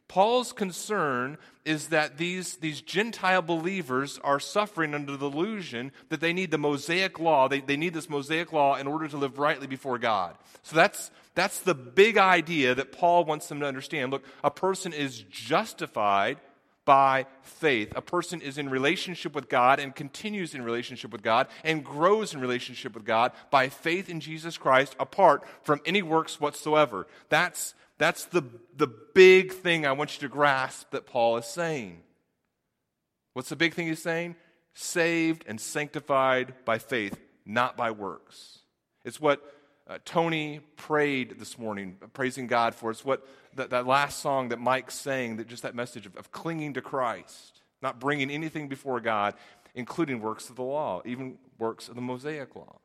Paul's 0.09 0.51
concern 0.51 1.37
is 1.65 1.89
that 1.89 2.17
these, 2.17 2.57
these 2.57 2.81
Gentile 2.81 3.43
believers 3.43 4.19
are 4.23 4.39
suffering 4.39 4.95
under 4.95 5.15
the 5.15 5.27
illusion 5.27 5.91
that 6.09 6.19
they 6.19 6.33
need 6.33 6.49
the 6.49 6.57
Mosaic 6.57 7.19
law. 7.19 7.47
They, 7.47 7.61
they 7.61 7.77
need 7.77 7.93
this 7.93 8.09
Mosaic 8.09 8.51
law 8.51 8.75
in 8.75 8.87
order 8.87 9.07
to 9.07 9.17
live 9.17 9.37
rightly 9.37 9.67
before 9.67 9.99
God. 9.99 10.35
So 10.63 10.75
that's, 10.75 11.11
that's 11.35 11.59
the 11.59 11.75
big 11.75 12.17
idea 12.17 12.73
that 12.73 12.91
Paul 12.91 13.23
wants 13.23 13.47
them 13.47 13.59
to 13.59 13.67
understand. 13.67 14.11
Look, 14.11 14.25
a 14.43 14.49
person 14.49 14.93
is 14.93 15.21
justified 15.29 16.39
by 16.89 17.27
faith. 17.43 17.93
A 17.95 18.01
person 18.01 18.41
is 18.41 18.57
in 18.57 18.67
relationship 18.67 19.35
with 19.35 19.47
God 19.47 19.79
and 19.79 19.95
continues 19.95 20.55
in 20.55 20.63
relationship 20.63 21.11
with 21.11 21.21
God 21.21 21.45
and 21.63 21.85
grows 21.85 22.33
in 22.33 22.41
relationship 22.41 22.95
with 22.95 23.05
God 23.05 23.31
by 23.51 23.69
faith 23.69 24.09
in 24.09 24.19
Jesus 24.19 24.57
Christ 24.57 24.95
apart 24.99 25.43
from 25.61 25.81
any 25.85 26.01
works 26.01 26.41
whatsoever. 26.41 27.05
That's, 27.29 27.75
that's 27.99 28.25
the, 28.25 28.41
the 28.75 28.87
big 29.13 29.51
thing 29.51 29.85
I 29.85 29.91
want 29.91 30.15
you 30.15 30.27
to 30.27 30.33
grasp 30.33 30.89
that 30.89 31.05
Paul 31.05 31.37
is 31.37 31.45
saying. 31.45 32.01
What's 33.33 33.49
the 33.49 33.55
big 33.55 33.75
thing 33.75 33.85
he's 33.85 34.01
saying? 34.01 34.35
Saved 34.73 35.43
and 35.47 35.61
sanctified 35.61 36.55
by 36.65 36.79
faith, 36.79 37.19
not 37.45 37.77
by 37.77 37.91
works. 37.91 38.61
It's 39.05 39.21
what 39.21 39.43
uh, 39.89 39.97
Tony 40.05 40.59
prayed 40.77 41.39
this 41.39 41.57
morning, 41.57 41.97
praising 42.13 42.45
God 42.45 42.75
for. 42.75 42.91
It's 42.91 43.03
what 43.03 43.27
that, 43.55 43.71
that 43.71 43.87
last 43.87 44.19
song 44.19 44.49
that 44.49 44.59
Mike 44.59 44.91
sang, 44.91 45.37
that 45.37 45.47
just 45.47 45.63
that 45.63 45.73
message 45.73 46.05
of, 46.05 46.15
of 46.15 46.31
clinging 46.31 46.75
to 46.75 46.81
Christ, 46.81 47.63
not 47.81 47.99
bringing 47.99 48.29
anything 48.29 48.67
before 48.67 48.99
God, 48.99 49.33
including 49.73 50.21
works 50.21 50.49
of 50.49 50.55
the 50.55 50.63
law, 50.63 51.01
even 51.05 51.39
works 51.57 51.89
of 51.89 51.95
the 51.95 52.01
Mosaic 52.01 52.55
law. 52.55 52.77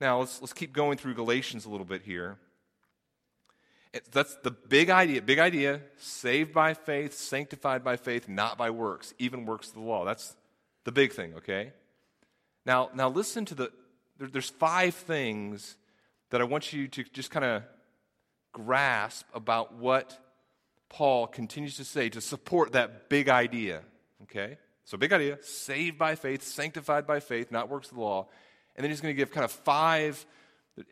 Now, 0.00 0.20
let's, 0.20 0.40
let's 0.42 0.52
keep 0.52 0.74
going 0.74 0.98
through 0.98 1.14
Galatians 1.14 1.64
a 1.64 1.70
little 1.70 1.86
bit 1.86 2.02
here. 2.02 2.36
It, 3.94 4.10
that's 4.12 4.36
the 4.42 4.50
big 4.50 4.90
idea. 4.90 5.22
Big 5.22 5.38
idea 5.38 5.80
saved 5.96 6.52
by 6.52 6.74
faith, 6.74 7.14
sanctified 7.14 7.82
by 7.82 7.96
faith, 7.96 8.28
not 8.28 8.58
by 8.58 8.68
works, 8.68 9.14
even 9.18 9.46
works 9.46 9.68
of 9.68 9.74
the 9.74 9.80
law. 9.80 10.04
That's 10.04 10.36
the 10.84 10.92
big 10.92 11.12
thing, 11.12 11.34
okay? 11.36 11.72
Now, 12.66 12.90
now 12.94 13.08
listen 13.08 13.46
to 13.46 13.54
the, 13.54 13.72
there, 14.18 14.28
there's 14.28 14.50
five 14.50 14.94
things 14.94 15.76
that 16.30 16.40
I 16.40 16.44
want 16.44 16.72
you 16.72 16.88
to 16.88 17.04
just 17.04 17.30
kind 17.30 17.44
of 17.44 17.62
grasp 18.52 19.26
about 19.34 19.74
what 19.74 20.18
Paul 20.88 21.26
continues 21.26 21.76
to 21.76 21.84
say 21.84 22.08
to 22.10 22.20
support 22.20 22.72
that 22.72 23.08
big 23.08 23.28
idea. 23.28 23.82
Okay? 24.22 24.58
So, 24.84 24.98
big 24.98 25.12
idea 25.12 25.38
saved 25.42 25.98
by 25.98 26.14
faith, 26.14 26.42
sanctified 26.42 27.06
by 27.06 27.20
faith, 27.20 27.50
not 27.50 27.68
works 27.68 27.88
of 27.88 27.94
the 27.94 28.00
law. 28.00 28.28
And 28.76 28.84
then 28.84 28.90
he's 28.90 29.00
going 29.00 29.14
to 29.14 29.16
give 29.16 29.30
kind 29.30 29.44
of 29.44 29.52
five, 29.52 30.24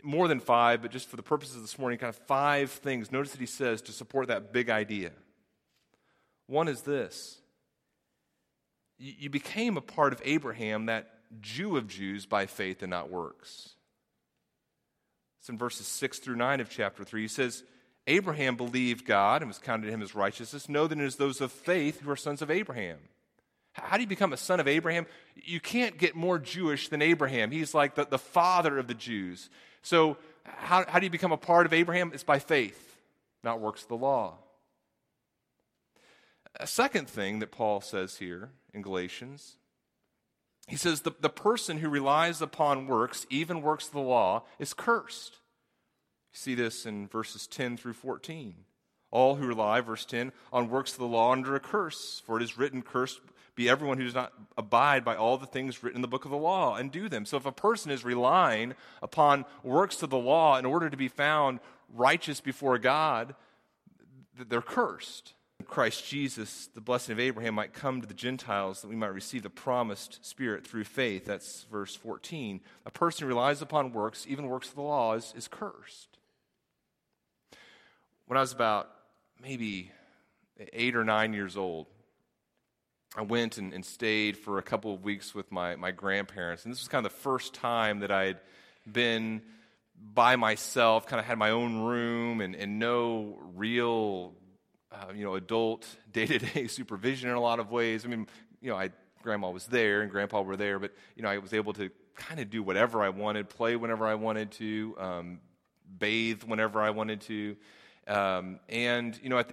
more 0.02 0.28
than 0.28 0.40
five, 0.40 0.82
but 0.82 0.90
just 0.90 1.08
for 1.08 1.16
the 1.16 1.22
purposes 1.22 1.56
of 1.56 1.62
this 1.62 1.78
morning, 1.78 1.98
kind 1.98 2.08
of 2.08 2.16
five 2.26 2.70
things. 2.70 3.10
Notice 3.10 3.32
that 3.32 3.40
he 3.40 3.46
says 3.46 3.82
to 3.82 3.92
support 3.92 4.28
that 4.28 4.52
big 4.52 4.70
idea. 4.70 5.10
One 6.46 6.68
is 6.68 6.82
this 6.82 7.38
you 8.98 9.30
became 9.30 9.76
a 9.76 9.80
part 9.80 10.12
of 10.12 10.22
Abraham, 10.24 10.86
that 10.86 11.10
Jew 11.40 11.76
of 11.76 11.88
Jews 11.88 12.26
by 12.26 12.46
faith 12.46 12.82
and 12.82 12.90
not 12.90 13.10
works. 13.10 13.70
It's 15.40 15.48
in 15.48 15.58
verses 15.58 15.86
6 15.86 16.18
through 16.20 16.36
9 16.36 16.60
of 16.60 16.70
chapter 16.70 17.04
3. 17.04 17.22
He 17.22 17.28
says, 17.28 17.64
Abraham 18.06 18.56
believed 18.56 19.04
God 19.04 19.42
and 19.42 19.48
was 19.48 19.58
counted 19.58 19.86
to 19.86 19.92
him 19.92 20.02
as 20.02 20.14
righteousness. 20.14 20.68
Know 20.68 20.86
that 20.86 20.98
it 20.98 21.04
is 21.04 21.16
those 21.16 21.40
of 21.40 21.52
faith 21.52 22.00
who 22.00 22.10
are 22.10 22.16
sons 22.16 22.42
of 22.42 22.50
Abraham. 22.50 22.98
How 23.72 23.96
do 23.96 24.02
you 24.02 24.08
become 24.08 24.32
a 24.32 24.36
son 24.36 24.60
of 24.60 24.68
Abraham? 24.68 25.06
You 25.34 25.60
can't 25.60 25.96
get 25.98 26.14
more 26.14 26.38
Jewish 26.38 26.88
than 26.88 27.00
Abraham. 27.00 27.50
He's 27.50 27.74
like 27.74 27.94
the, 27.94 28.04
the 28.04 28.18
father 28.18 28.78
of 28.78 28.86
the 28.86 28.94
Jews. 28.94 29.48
So, 29.82 30.16
how, 30.44 30.84
how 30.86 30.98
do 30.98 31.06
you 31.06 31.10
become 31.10 31.32
a 31.32 31.36
part 31.36 31.66
of 31.66 31.72
Abraham? 31.72 32.10
It's 32.12 32.24
by 32.24 32.38
faith, 32.38 32.98
not 33.42 33.60
works 33.60 33.82
of 33.82 33.88
the 33.88 33.96
law. 33.96 34.34
A 36.56 36.66
second 36.66 37.08
thing 37.08 37.38
that 37.38 37.50
Paul 37.50 37.80
says 37.80 38.16
here 38.16 38.50
in 38.74 38.82
Galatians 38.82 39.56
he 40.68 40.76
says 40.76 41.00
the, 41.00 41.12
the 41.20 41.28
person 41.28 41.78
who 41.78 41.88
relies 41.88 42.40
upon 42.40 42.86
works, 42.86 43.26
even 43.30 43.62
works 43.62 43.86
of 43.86 43.92
the 43.92 44.00
law, 44.00 44.44
is 44.58 44.74
cursed. 44.74 45.38
You 46.32 46.38
see 46.38 46.54
this 46.54 46.86
in 46.86 47.08
verses 47.08 47.46
10 47.46 47.76
through 47.76 47.94
14. 47.94 48.54
All 49.10 49.34
who 49.34 49.46
rely, 49.46 49.80
verse 49.80 50.06
10, 50.06 50.32
on 50.52 50.70
works 50.70 50.92
of 50.92 50.98
the 50.98 51.06
law 51.06 51.32
under 51.32 51.54
a 51.54 51.60
curse, 51.60 52.22
for 52.24 52.38
it 52.38 52.42
is 52.42 52.56
written, 52.56 52.80
Cursed 52.80 53.20
be 53.54 53.68
everyone 53.68 53.98
who 53.98 54.04
does 54.04 54.14
not 54.14 54.32
abide 54.56 55.04
by 55.04 55.14
all 55.14 55.36
the 55.36 55.46
things 55.46 55.82
written 55.82 55.98
in 55.98 56.02
the 56.02 56.08
book 56.08 56.24
of 56.24 56.30
the 56.30 56.36
law 56.36 56.76
and 56.76 56.90
do 56.90 57.08
them. 57.08 57.26
So 57.26 57.36
if 57.36 57.44
a 57.44 57.52
person 57.52 57.90
is 57.90 58.04
relying 58.04 58.74
upon 59.02 59.44
works 59.62 60.02
of 60.02 60.10
the 60.10 60.16
law 60.16 60.56
in 60.56 60.64
order 60.64 60.88
to 60.88 60.96
be 60.96 61.08
found 61.08 61.60
righteous 61.92 62.40
before 62.40 62.78
God, 62.78 63.34
they're 64.48 64.62
cursed. 64.62 65.34
Christ 65.62 66.06
Jesus, 66.06 66.68
the 66.74 66.80
blessing 66.80 67.12
of 67.12 67.20
Abraham, 67.20 67.54
might 67.54 67.72
come 67.72 68.00
to 68.00 68.06
the 68.06 68.14
Gentiles 68.14 68.82
that 68.82 68.88
we 68.88 68.96
might 68.96 69.14
receive 69.14 69.42
the 69.42 69.50
promised 69.50 70.24
Spirit 70.24 70.66
through 70.66 70.84
faith. 70.84 71.24
That's 71.24 71.64
verse 71.70 71.94
14. 71.96 72.60
A 72.86 72.90
person 72.90 73.24
who 73.24 73.28
relies 73.28 73.62
upon 73.62 73.92
works, 73.92 74.26
even 74.28 74.46
works 74.46 74.68
of 74.68 74.74
the 74.74 74.82
law, 74.82 75.14
is, 75.14 75.32
is 75.36 75.48
cursed. 75.48 76.18
When 78.26 78.36
I 78.36 78.40
was 78.40 78.52
about 78.52 78.88
maybe 79.42 79.90
eight 80.72 80.96
or 80.96 81.04
nine 81.04 81.32
years 81.32 81.56
old, 81.56 81.86
I 83.16 83.22
went 83.22 83.58
and, 83.58 83.72
and 83.72 83.84
stayed 83.84 84.38
for 84.38 84.58
a 84.58 84.62
couple 84.62 84.94
of 84.94 85.04
weeks 85.04 85.34
with 85.34 85.52
my, 85.52 85.76
my 85.76 85.90
grandparents. 85.90 86.64
And 86.64 86.72
this 86.72 86.80
was 86.80 86.88
kind 86.88 87.04
of 87.04 87.12
the 87.12 87.18
first 87.18 87.52
time 87.52 88.00
that 88.00 88.10
I 88.10 88.24
had 88.24 88.40
been 88.90 89.42
by 90.14 90.36
myself, 90.36 91.06
kind 91.06 91.20
of 91.20 91.26
had 91.26 91.38
my 91.38 91.50
own 91.50 91.82
room 91.82 92.40
and, 92.40 92.56
and 92.56 92.78
no 92.78 93.38
real 93.54 94.34
uh, 94.92 95.12
you 95.14 95.24
know, 95.24 95.34
adult 95.34 95.86
day 96.12 96.26
to 96.26 96.38
day 96.38 96.66
supervision 96.66 97.30
in 97.30 97.36
a 97.36 97.40
lot 97.40 97.58
of 97.58 97.70
ways. 97.70 98.04
I 98.04 98.08
mean, 98.08 98.26
you 98.60 98.70
know, 98.70 98.76
I 98.76 98.90
grandma 99.22 99.50
was 99.50 99.66
there 99.66 100.02
and 100.02 100.10
grandpa 100.10 100.42
were 100.42 100.56
there, 100.56 100.78
but 100.78 100.92
you 101.16 101.22
know, 101.22 101.28
I 101.28 101.38
was 101.38 101.54
able 101.54 101.72
to 101.74 101.90
kind 102.14 102.40
of 102.40 102.50
do 102.50 102.62
whatever 102.62 103.02
I 103.02 103.08
wanted, 103.08 103.48
play 103.48 103.76
whenever 103.76 104.06
I 104.06 104.14
wanted 104.14 104.50
to, 104.52 104.94
um, 104.98 105.40
bathe 105.98 106.42
whenever 106.42 106.80
I 106.80 106.90
wanted 106.90 107.20
to. 107.22 107.56
Um, 108.06 108.58
and 108.68 109.18
you 109.22 109.28
know, 109.28 109.38
I, 109.38 109.44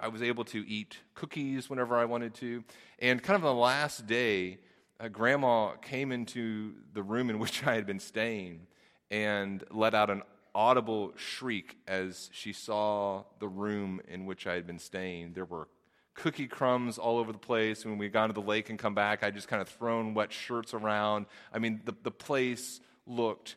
I, 0.00 0.08
was 0.08 0.22
able 0.22 0.44
to 0.46 0.68
eat 0.68 0.98
cookies 1.14 1.70
whenever 1.70 1.96
I 1.96 2.04
wanted 2.04 2.34
to. 2.34 2.64
And 2.98 3.22
kind 3.22 3.36
of 3.36 3.42
the 3.42 3.54
last 3.54 4.08
day, 4.08 4.58
uh, 4.98 5.06
Grandma 5.06 5.74
came 5.76 6.10
into 6.10 6.74
the 6.92 7.02
room 7.02 7.30
in 7.30 7.38
which 7.44 7.64
I 7.64 7.74
had 7.74 7.86
been 7.86 8.00
staying 8.00 8.66
and 9.08 9.62
let 9.70 9.94
out 9.94 10.10
an 10.10 10.22
audible 10.54 11.12
shriek 11.16 11.76
as 11.88 12.30
she 12.32 12.52
saw 12.52 13.24
the 13.40 13.48
room 13.48 14.00
in 14.08 14.26
which 14.26 14.46
I 14.46 14.54
had 14.54 14.66
been 14.66 14.78
staying. 14.78 15.32
There 15.32 15.44
were 15.44 15.68
cookie 16.14 16.46
crumbs 16.46 16.96
all 16.96 17.18
over 17.18 17.32
the 17.32 17.38
place. 17.38 17.84
When 17.84 17.98
we 17.98 18.08
got 18.08 18.28
to 18.28 18.32
the 18.32 18.40
lake 18.40 18.70
and 18.70 18.78
come 18.78 18.94
back, 18.94 19.24
I 19.24 19.30
just 19.30 19.48
kind 19.48 19.60
of 19.60 19.68
thrown 19.68 20.14
wet 20.14 20.32
shirts 20.32 20.72
around. 20.72 21.26
I 21.52 21.58
mean, 21.58 21.82
the, 21.84 21.94
the 22.02 22.10
place 22.10 22.80
looked 23.06 23.56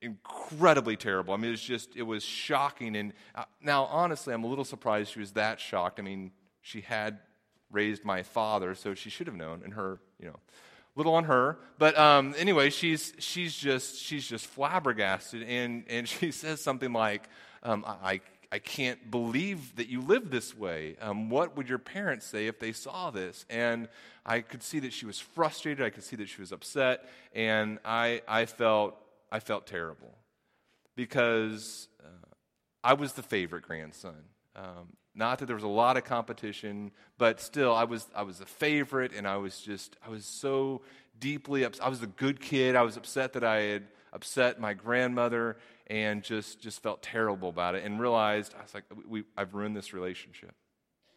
incredibly 0.00 0.96
terrible. 0.96 1.34
I 1.34 1.36
mean, 1.36 1.48
it 1.48 1.52
was 1.52 1.62
just, 1.62 1.96
it 1.96 2.02
was 2.02 2.22
shocking. 2.22 2.96
And 2.96 3.12
uh, 3.34 3.44
now, 3.60 3.84
honestly, 3.86 4.32
I'm 4.32 4.44
a 4.44 4.46
little 4.46 4.64
surprised 4.64 5.12
she 5.12 5.20
was 5.20 5.32
that 5.32 5.60
shocked. 5.60 5.98
I 5.98 6.02
mean, 6.02 6.30
she 6.60 6.80
had 6.80 7.18
raised 7.70 8.04
my 8.04 8.22
father, 8.22 8.74
so 8.74 8.94
she 8.94 9.10
should 9.10 9.26
have 9.26 9.36
known 9.36 9.62
in 9.64 9.72
her, 9.72 10.00
you 10.20 10.26
know, 10.26 10.36
little 10.98 11.14
on 11.14 11.24
her. 11.24 11.58
But 11.78 11.96
um, 11.96 12.34
anyway, 12.36 12.70
she's, 12.70 13.14
she's, 13.18 13.54
just, 13.54 14.02
she's 14.02 14.26
just 14.26 14.46
flabbergasted. 14.46 15.44
And, 15.44 15.84
and 15.88 16.06
she 16.08 16.32
says 16.32 16.60
something 16.60 16.92
like, 16.92 17.22
um, 17.62 17.84
I, 17.86 18.20
I 18.50 18.58
can't 18.58 19.10
believe 19.10 19.76
that 19.76 19.88
you 19.88 20.00
live 20.00 20.30
this 20.30 20.56
way. 20.56 20.96
Um, 21.00 21.30
what 21.30 21.56
would 21.56 21.68
your 21.68 21.78
parents 21.78 22.26
say 22.26 22.48
if 22.48 22.58
they 22.58 22.72
saw 22.72 23.10
this? 23.10 23.46
And 23.48 23.88
I 24.26 24.40
could 24.40 24.62
see 24.62 24.80
that 24.80 24.92
she 24.92 25.06
was 25.06 25.18
frustrated. 25.18 25.84
I 25.84 25.90
could 25.90 26.04
see 26.04 26.16
that 26.16 26.28
she 26.28 26.40
was 26.40 26.52
upset. 26.52 27.08
And 27.34 27.78
I, 27.84 28.22
I, 28.26 28.46
felt, 28.46 28.96
I 29.30 29.40
felt 29.40 29.66
terrible 29.66 30.14
because 30.96 31.88
uh, 32.02 32.34
I 32.82 32.94
was 32.94 33.12
the 33.12 33.22
favorite 33.22 33.62
grandson. 33.62 34.24
Um, 34.56 34.88
not 35.18 35.40
that 35.40 35.46
there 35.46 35.56
was 35.56 35.64
a 35.64 35.68
lot 35.68 35.96
of 35.96 36.04
competition, 36.04 36.92
but 37.18 37.40
still, 37.40 37.74
I 37.74 37.84
was, 37.84 38.06
I 38.14 38.22
was 38.22 38.38
the 38.38 38.46
favorite, 38.46 39.12
and 39.12 39.26
I 39.26 39.36
was 39.36 39.60
just, 39.60 39.96
I 40.06 40.08
was 40.08 40.24
so 40.24 40.82
deeply 41.18 41.64
upset. 41.64 41.84
I 41.84 41.88
was 41.88 42.02
a 42.02 42.06
good 42.06 42.40
kid. 42.40 42.76
I 42.76 42.82
was 42.82 42.96
upset 42.96 43.32
that 43.32 43.42
I 43.44 43.56
had 43.62 43.82
upset 44.12 44.60
my 44.60 44.74
grandmother 44.74 45.56
and 45.88 46.22
just, 46.22 46.60
just 46.60 46.82
felt 46.82 47.02
terrible 47.02 47.48
about 47.48 47.74
it 47.74 47.84
and 47.84 48.00
realized, 48.00 48.54
I 48.58 48.62
was 48.62 48.72
like, 48.72 48.84
we, 49.06 49.24
I've 49.36 49.54
ruined 49.54 49.76
this 49.76 49.92
relationship. 49.92 50.54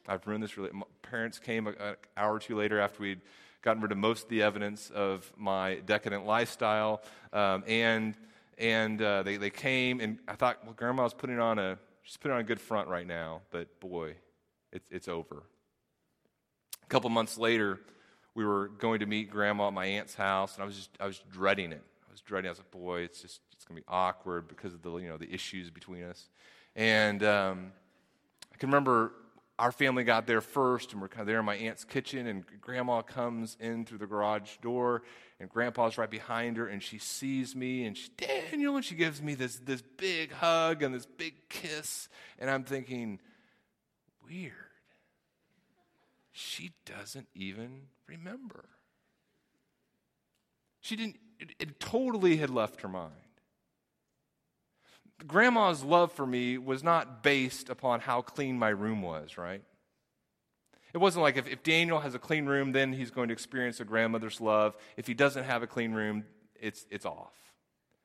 I've 0.07 0.25
ruined 0.25 0.43
this 0.43 0.57
relationship. 0.57 0.87
Parents 1.03 1.39
came 1.39 1.67
an 1.67 1.95
hour 2.17 2.33
or 2.33 2.39
two 2.39 2.55
later 2.55 2.79
after 2.79 3.03
we'd 3.03 3.21
gotten 3.61 3.81
rid 3.83 3.91
of 3.91 3.99
most 3.99 4.23
of 4.23 4.29
the 4.29 4.41
evidence 4.41 4.89
of 4.89 5.31
my 5.37 5.75
decadent 5.85 6.25
lifestyle. 6.25 7.03
Um, 7.31 7.63
and 7.67 8.15
and 8.57 9.01
uh, 9.01 9.23
they, 9.23 9.37
they 9.37 9.49
came, 9.49 9.99
and 9.99 10.19
I 10.27 10.33
thought, 10.35 10.63
well, 10.63 10.73
grandma's 10.73 11.15
putting 11.15 11.39
on 11.39 11.57
a, 11.57 11.79
she's 12.03 12.17
putting 12.17 12.35
on 12.35 12.41
a 12.41 12.43
good 12.43 12.59
front 12.59 12.87
right 12.87 13.05
now, 13.05 13.41
but 13.51 13.79
boy, 13.79 14.15
it's, 14.71 14.89
it's 14.91 15.07
over. 15.07 15.43
A 16.83 16.87
couple 16.87 17.09
months 17.09 17.37
later, 17.37 17.79
we 18.35 18.45
were 18.45 18.69
going 18.69 18.99
to 18.99 19.05
meet 19.05 19.29
grandma 19.29 19.67
at 19.67 19.73
my 19.73 19.85
aunt's 19.85 20.15
house, 20.15 20.55
and 20.55 20.63
I 20.63 20.65
was 20.65 20.75
just, 20.75 20.89
I 20.99 21.05
was 21.05 21.21
dreading 21.31 21.71
it. 21.71 21.83
I 22.07 22.11
was 22.11 22.21
dreading. 22.21 22.47
It. 22.47 22.49
I 22.49 22.51
was 22.51 22.59
like, 22.59 22.71
boy, 22.71 23.01
it's 23.01 23.21
just, 23.21 23.41
it's 23.51 23.65
to 23.65 23.73
be 23.73 23.81
awkward 23.87 24.47
because 24.47 24.73
of 24.73 24.81
the, 24.81 24.95
you 24.97 25.07
know, 25.07 25.17
the 25.17 25.31
issues 25.33 25.69
between 25.69 26.03
us. 26.03 26.29
And 26.75 27.23
um, 27.23 27.71
I 28.53 28.57
can 28.57 28.69
remember 28.69 29.13
our 29.61 29.71
family 29.71 30.03
got 30.03 30.25
there 30.25 30.41
first, 30.41 30.91
and 30.91 30.99
we're 30.99 31.07
kind 31.07 31.21
of 31.21 31.27
there 31.27 31.37
in 31.37 31.45
my 31.45 31.55
aunt's 31.55 31.83
kitchen, 31.83 32.25
and 32.25 32.43
grandma 32.59 33.03
comes 33.03 33.57
in 33.59 33.85
through 33.85 33.99
the 33.99 34.07
garage 34.07 34.57
door, 34.57 35.03
and 35.39 35.47
grandpa's 35.49 35.99
right 35.99 36.09
behind 36.09 36.57
her, 36.57 36.67
and 36.67 36.81
she 36.81 36.97
sees 36.97 37.55
me, 37.55 37.85
and 37.85 37.95
she, 37.95 38.09
Daniel, 38.17 38.75
and 38.75 38.83
she 38.83 38.95
gives 38.95 39.21
me 39.21 39.35
this, 39.35 39.57
this 39.57 39.83
big 39.97 40.31
hug 40.31 40.81
and 40.81 40.95
this 40.95 41.05
big 41.05 41.35
kiss, 41.47 42.09
and 42.39 42.49
I'm 42.49 42.63
thinking, 42.63 43.19
weird. 44.27 44.51
She 46.31 46.71
doesn't 46.83 47.27
even 47.35 47.81
remember. 48.07 48.65
She 50.79 50.95
didn't, 50.95 51.17
it, 51.39 51.49
it 51.59 51.79
totally 51.79 52.37
had 52.37 52.49
left 52.49 52.81
her 52.81 52.87
mind. 52.87 53.11
Grandma's 55.27 55.83
love 55.83 56.11
for 56.11 56.25
me 56.25 56.57
was 56.57 56.83
not 56.83 57.23
based 57.23 57.69
upon 57.69 57.99
how 57.99 58.21
clean 58.21 58.57
my 58.57 58.69
room 58.69 59.01
was, 59.01 59.37
right? 59.37 59.61
It 60.93 60.97
wasn't 60.97 61.23
like 61.23 61.37
if, 61.37 61.47
if 61.47 61.63
Daniel 61.63 61.99
has 61.99 62.15
a 62.15 62.19
clean 62.19 62.45
room, 62.45 62.71
then 62.71 62.91
he's 62.93 63.11
going 63.11 63.29
to 63.29 63.33
experience 63.33 63.79
a 63.79 63.85
grandmother's 63.85 64.41
love. 64.41 64.75
If 64.97 65.07
he 65.07 65.13
doesn't 65.13 65.45
have 65.45 65.63
a 65.63 65.67
clean 65.67 65.93
room, 65.93 66.25
it's, 66.59 66.85
it's 66.89 67.05
off. 67.05 67.33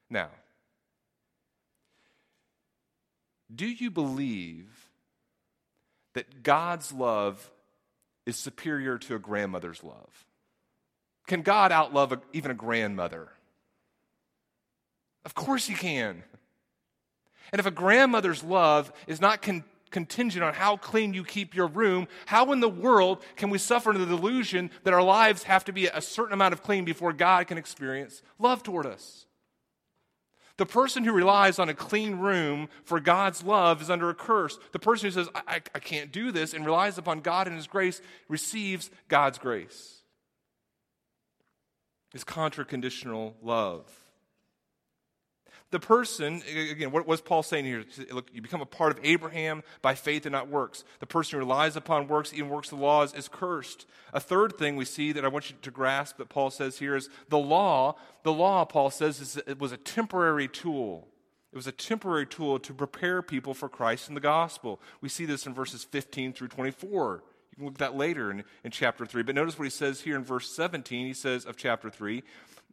Now, 0.08 0.28
do 3.54 3.66
you 3.66 3.90
believe 3.90 4.90
that 6.14 6.42
God's 6.42 6.92
love 6.92 7.50
is 8.24 8.36
superior 8.36 8.98
to 8.98 9.16
a 9.16 9.18
grandmother's 9.18 9.82
love? 9.82 10.26
Can 11.26 11.42
God 11.42 11.72
outlove 11.72 12.12
a, 12.12 12.20
even 12.32 12.50
a 12.50 12.54
grandmother? 12.54 13.28
Of 15.24 15.34
course 15.34 15.66
he 15.66 15.74
can. 15.74 16.22
And 17.52 17.60
if 17.60 17.66
a 17.66 17.70
grandmother's 17.70 18.42
love 18.42 18.92
is 19.06 19.20
not 19.20 19.42
con- 19.42 19.64
contingent 19.90 20.44
on 20.44 20.54
how 20.54 20.76
clean 20.76 21.14
you 21.14 21.24
keep 21.24 21.54
your 21.54 21.68
room, 21.68 22.08
how 22.26 22.52
in 22.52 22.60
the 22.60 22.68
world 22.68 23.22
can 23.36 23.50
we 23.50 23.58
suffer 23.58 23.90
under 23.90 24.04
the 24.04 24.16
delusion 24.16 24.70
that 24.84 24.94
our 24.94 25.02
lives 25.02 25.44
have 25.44 25.64
to 25.64 25.72
be 25.72 25.86
a 25.86 26.00
certain 26.00 26.34
amount 26.34 26.52
of 26.52 26.62
clean 26.62 26.84
before 26.84 27.12
God 27.12 27.46
can 27.46 27.58
experience 27.58 28.22
love 28.38 28.62
toward 28.62 28.86
us? 28.86 29.26
The 30.58 30.66
person 30.66 31.04
who 31.04 31.12
relies 31.12 31.58
on 31.58 31.68
a 31.68 31.74
clean 31.74 32.16
room 32.16 32.68
for 32.84 32.98
God's 32.98 33.42
love 33.42 33.82
is 33.82 33.90
under 33.90 34.08
a 34.08 34.14
curse. 34.14 34.58
The 34.72 34.78
person 34.78 35.06
who 35.06 35.10
says, 35.10 35.28
I, 35.34 35.42
I, 35.46 35.60
I 35.74 35.78
can't 35.78 36.10
do 36.10 36.32
this 36.32 36.54
and 36.54 36.64
relies 36.64 36.96
upon 36.96 37.20
God 37.20 37.46
and 37.46 37.56
His 37.56 37.66
grace 37.66 38.00
receives 38.28 38.90
God's 39.08 39.38
grace. 39.38 39.96
It's 42.14 42.24
contra 42.24 42.64
conditional 42.64 43.36
love. 43.42 43.84
The 45.72 45.80
person, 45.80 46.42
again, 46.48 46.92
what 46.92 47.08
was 47.08 47.20
Paul 47.20 47.42
saying 47.42 47.64
here? 47.64 47.84
Look, 48.12 48.28
you 48.32 48.40
become 48.40 48.60
a 48.60 48.66
part 48.66 48.96
of 48.96 49.04
Abraham 49.04 49.64
by 49.82 49.96
faith 49.96 50.24
and 50.24 50.32
not 50.32 50.48
works. 50.48 50.84
The 51.00 51.06
person 51.06 51.32
who 51.32 51.44
relies 51.44 51.74
upon 51.74 52.06
works, 52.06 52.32
even 52.32 52.50
works 52.50 52.68
the 52.68 52.76
laws, 52.76 53.12
is 53.14 53.26
cursed. 53.26 53.84
A 54.12 54.20
third 54.20 54.56
thing 54.56 54.76
we 54.76 54.84
see 54.84 55.10
that 55.10 55.24
I 55.24 55.28
want 55.28 55.50
you 55.50 55.56
to 55.60 55.70
grasp 55.72 56.18
that 56.18 56.28
Paul 56.28 56.50
says 56.50 56.78
here 56.78 56.94
is 56.94 57.08
the 57.28 57.38
law. 57.38 57.96
The 58.22 58.32
law, 58.32 58.64
Paul 58.64 58.90
says, 58.90 59.20
is, 59.20 59.36
it 59.38 59.58
was 59.58 59.72
a 59.72 59.76
temporary 59.76 60.46
tool. 60.46 61.08
It 61.52 61.56
was 61.56 61.66
a 61.66 61.72
temporary 61.72 62.26
tool 62.26 62.60
to 62.60 62.72
prepare 62.72 63.20
people 63.20 63.52
for 63.52 63.68
Christ 63.68 64.06
and 64.06 64.16
the 64.16 64.20
gospel. 64.20 64.80
We 65.00 65.08
see 65.08 65.26
this 65.26 65.46
in 65.46 65.54
verses 65.54 65.82
15 65.82 66.32
through 66.32 66.48
24. 66.48 67.24
You 67.50 67.56
can 67.56 67.64
look 67.64 67.74
at 67.74 67.78
that 67.78 67.96
later 67.96 68.30
in, 68.30 68.44
in 68.62 68.70
chapter 68.70 69.04
3. 69.04 69.24
But 69.24 69.34
notice 69.34 69.58
what 69.58 69.64
he 69.64 69.70
says 69.70 70.02
here 70.02 70.14
in 70.14 70.22
verse 70.22 70.48
17. 70.50 71.06
He 71.06 71.12
says 71.12 71.44
of 71.44 71.56
chapter 71.56 71.90
3 71.90 72.22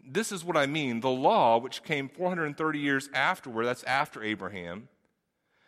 this 0.05 0.31
is 0.31 0.43
what 0.43 0.57
I 0.57 0.65
mean. 0.65 0.99
The 0.99 1.09
law, 1.09 1.57
which 1.57 1.83
came 1.83 2.09
430 2.09 2.79
years 2.79 3.09
afterward, 3.13 3.65
that's 3.65 3.83
after 3.83 4.23
Abraham, 4.23 4.89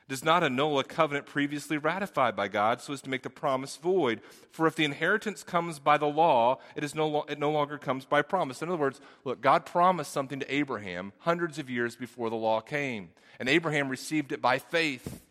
does 0.08 0.24
not 0.24 0.43
annul 0.43 0.78
a 0.78 0.84
covenant 0.84 1.26
previously 1.26 1.78
ratified 1.78 2.36
by 2.36 2.48
God 2.48 2.80
so 2.80 2.93
as 2.93 3.02
to 3.02 3.10
make 3.10 3.24
the 3.24 3.30
promise 3.30 3.78
void. 3.78 4.21
For 4.52 4.67
if 4.67 4.76
the 4.76 4.86
inheritance 4.86 5.41
comes 5.41 5.80
by 5.80 5.98
the 5.98 6.06
law, 6.06 6.60
it, 6.76 6.84
is 6.84 6.93
no, 6.93 7.08
lo- 7.08 7.26
it 7.28 7.39
no 7.39 7.52
longer 7.52 7.78
comes 7.78 8.06
by 8.06 8.21
promise. 8.21 8.62
In 8.62 8.69
other 8.69 8.78
words, 8.78 9.02
look, 9.24 9.41
God 9.41 9.65
promised 9.65 10.12
something 10.12 10.39
to 10.39 10.54
Abraham 10.54 11.12
hundreds 11.19 11.58
of 11.58 11.69
years 11.69 11.95
before 11.95 12.30
the 12.30 12.36
law 12.36 12.62
came, 12.62 13.10
and 13.39 13.50
Abraham 13.50 13.89
received 13.89 14.32
it 14.32 14.41
by 14.41 14.60
faith. 14.60 15.21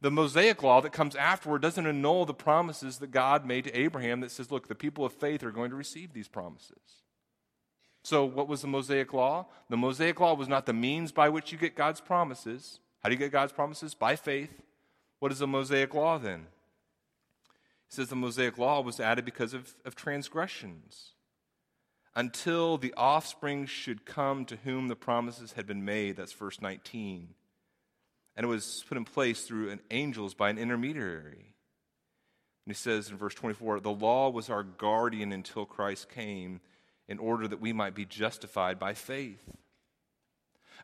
The 0.00 0.12
Mosaic 0.12 0.62
law 0.62 0.80
that 0.80 0.92
comes 0.92 1.16
afterward 1.16 1.60
doesn't 1.60 1.86
annul 1.86 2.24
the 2.24 2.34
promises 2.34 2.98
that 2.98 3.10
God 3.10 3.44
made 3.44 3.64
to 3.64 3.76
Abraham 3.76 4.20
that 4.20 4.30
says, 4.30 4.52
look, 4.52 4.68
the 4.68 4.76
people 4.76 5.04
of 5.04 5.12
faith 5.12 5.42
are 5.42 5.50
going 5.50 5.70
to 5.70 5.76
receive 5.76 6.12
these 6.12 6.28
promises. 6.28 7.02
So, 8.08 8.24
what 8.24 8.48
was 8.48 8.62
the 8.62 8.68
Mosaic 8.68 9.12
Law? 9.12 9.44
The 9.68 9.76
Mosaic 9.76 10.18
Law 10.18 10.32
was 10.32 10.48
not 10.48 10.64
the 10.64 10.72
means 10.72 11.12
by 11.12 11.28
which 11.28 11.52
you 11.52 11.58
get 11.58 11.76
God's 11.76 12.00
promises. 12.00 12.80
How 13.00 13.10
do 13.10 13.14
you 13.14 13.18
get 13.18 13.32
God's 13.32 13.52
promises? 13.52 13.92
By 13.92 14.16
faith. 14.16 14.62
What 15.18 15.30
is 15.30 15.40
the 15.40 15.46
Mosaic 15.46 15.92
Law 15.92 16.16
then? 16.16 16.46
He 17.86 17.96
says 17.96 18.08
the 18.08 18.16
Mosaic 18.16 18.56
Law 18.56 18.80
was 18.80 18.98
added 18.98 19.26
because 19.26 19.52
of, 19.52 19.74
of 19.84 19.94
transgressions. 19.94 21.10
Until 22.16 22.78
the 22.78 22.94
offspring 22.96 23.66
should 23.66 24.06
come 24.06 24.46
to 24.46 24.56
whom 24.64 24.88
the 24.88 24.96
promises 24.96 25.52
had 25.52 25.66
been 25.66 25.84
made. 25.84 26.16
That's 26.16 26.32
verse 26.32 26.62
19. 26.62 27.34
And 28.36 28.44
it 28.44 28.48
was 28.48 28.86
put 28.88 28.96
in 28.96 29.04
place 29.04 29.42
through 29.42 29.68
an 29.68 29.80
angels 29.90 30.32
by 30.32 30.48
an 30.48 30.56
intermediary. 30.56 31.52
And 32.64 32.68
he 32.68 32.72
says 32.72 33.10
in 33.10 33.18
verse 33.18 33.34
24, 33.34 33.80
the 33.80 33.90
law 33.90 34.30
was 34.30 34.48
our 34.48 34.62
guardian 34.62 35.30
until 35.30 35.66
Christ 35.66 36.08
came 36.08 36.62
in 37.08 37.18
order 37.18 37.48
that 37.48 37.60
we 37.60 37.72
might 37.72 37.94
be 37.94 38.04
justified 38.04 38.78
by 38.78 38.94
faith. 38.94 39.42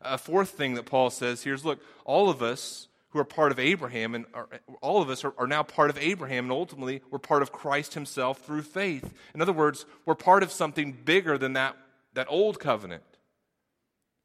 A 0.01 0.17
fourth 0.17 0.49
thing 0.49 0.73
that 0.75 0.85
Paul 0.85 1.09
says 1.09 1.43
here 1.43 1.53
is 1.53 1.65
look, 1.65 1.79
all 2.03 2.29
of 2.29 2.41
us 2.41 2.87
who 3.09 3.19
are 3.19 3.25
part 3.25 3.51
of 3.53 3.59
Abraham, 3.59 4.13
and 4.13 4.25
are, 4.33 4.49
all 4.81 5.01
of 5.01 5.09
us 5.09 5.23
are, 5.23 5.33
are 5.37 5.47
now 5.47 5.63
part 5.63 5.89
of 5.89 5.97
Abraham, 5.97 6.45
and 6.45 6.51
ultimately 6.51 7.01
we're 7.09 7.17
part 7.17 7.41
of 7.41 7.51
Christ 7.53 7.93
himself 7.93 8.39
through 8.39 8.63
faith. 8.63 9.13
In 9.33 9.41
other 9.41 9.53
words, 9.53 9.85
we're 10.05 10.15
part 10.15 10.43
of 10.43 10.51
something 10.51 10.91
bigger 11.05 11.37
than 11.37 11.53
that, 11.53 11.77
that 12.13 12.27
old 12.29 12.59
covenant. 12.59 13.03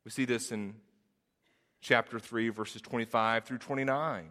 We 0.05 0.11
see 0.11 0.25
this 0.25 0.51
in 0.51 0.75
chapter 1.81 2.19
3, 2.19 2.49
verses 2.49 2.83
25 2.83 3.45
through 3.45 3.59
29. 3.59 4.29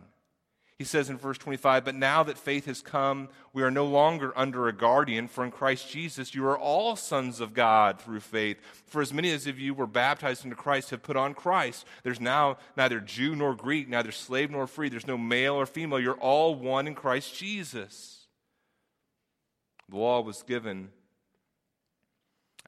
He 0.80 0.86
says 0.86 1.10
in 1.10 1.18
verse 1.18 1.38
25, 1.38 1.84
But 1.84 1.96
now 1.96 2.24
that 2.24 2.38
faith 2.38 2.66
has 2.68 2.82
come, 2.82 3.28
we 3.52 3.64
are 3.64 3.70
no 3.70 3.86
longer 3.86 4.32
under 4.38 4.70
a 4.70 4.74
guardian, 4.74 5.28
for 5.28 5.44
in 5.44 5.52
Christ 5.52 5.92
Jesus 5.92 6.34
you 6.34 6.46
are 6.48 6.58
all 6.58 6.96
sons 6.96 7.42
of 7.42 7.54
God 7.54 8.00
through 8.00 8.22
faith. 8.22 8.58
For 8.88 9.02
as 9.02 9.14
many 9.14 9.30
as 9.32 9.46
of 9.46 9.60
you 9.60 9.74
were 9.74 9.86
baptized 9.86 10.46
into 10.46 10.56
Christ 10.56 10.92
have 10.92 11.04
put 11.04 11.18
on 11.18 11.34
Christ. 11.34 11.86
There's 12.04 12.22
now 12.22 12.60
neither 12.78 13.02
Jew 13.02 13.36
nor 13.36 13.56
Greek, 13.56 13.90
neither 13.90 14.14
slave 14.14 14.52
nor 14.52 14.68
free. 14.68 14.88
There's 14.88 15.06
no 15.06 15.18
male 15.18 15.56
or 15.56 15.66
female. 15.66 16.00
You're 16.00 16.14
all 16.14 16.56
one 16.56 16.88
in 16.88 16.96
Christ 16.96 17.36
Jesus. 17.38 18.28
The 19.90 19.98
law 19.98 20.22
was 20.22 20.44
given 20.44 20.92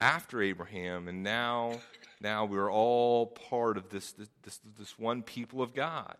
after 0.02 0.42
Abraham, 0.42 1.08
and 1.08 1.24
now, 1.24 1.80
now 2.20 2.44
we're 2.44 2.72
all 2.72 3.28
part 3.28 3.78
of 3.78 3.88
this, 3.88 4.12
this, 4.44 4.60
this 4.78 5.00
one 5.00 5.22
people 5.22 5.62
of 5.62 5.74
God. 5.74 6.18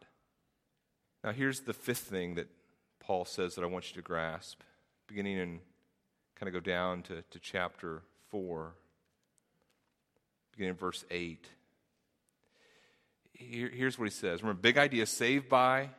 Now, 1.24 1.32
here's 1.32 1.62
the 1.62 1.74
fifth 1.74 2.00
thing 2.00 2.36
that 2.36 2.48
Paul 3.00 3.26
says 3.26 3.56
that 3.56 3.64
I 3.64 3.68
want 3.68 3.90
you 3.90 3.96
to 3.96 4.02
grasp, 4.02 4.62
beginning 5.08 5.40
and 5.40 5.60
kind 6.36 6.48
of 6.48 6.54
go 6.54 6.60
down 6.60 7.04
to, 7.04 7.22
to 7.22 7.40
chapter 7.40 8.02
4, 8.30 8.74
beginning 10.52 10.72
in 10.72 10.78
verse 10.78 11.06
8. 11.12 11.46
Here, 13.34 13.70
here's 13.70 14.00
what 14.00 14.06
he 14.06 14.12
says. 14.12 14.42
Remember, 14.42 14.60
big 14.60 14.78
idea 14.78 15.06
saved 15.06 15.48
by 15.48 15.90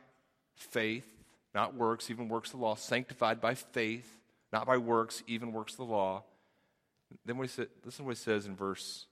faith, 0.55 1.09
not 1.55 1.75
works, 1.75 2.09
even 2.09 2.27
works 2.27 2.49
of 2.49 2.59
the 2.59 2.65
law, 2.65 2.75
sanctified 2.75 3.39
by 3.39 3.53
faith, 3.53 4.19
not 4.51 4.65
by 4.65 4.77
works, 4.77 5.23
even 5.27 5.53
works 5.53 5.73
of 5.73 5.77
the 5.77 5.85
law. 5.85 6.23
Then 7.25 7.37
what 7.37 7.43
he 7.43 7.53
said, 7.53 7.67
listen 7.85 8.03
to 8.03 8.07
what 8.07 8.17
he 8.17 8.23
says 8.23 8.45
in 8.45 8.55
verse, 8.55 9.05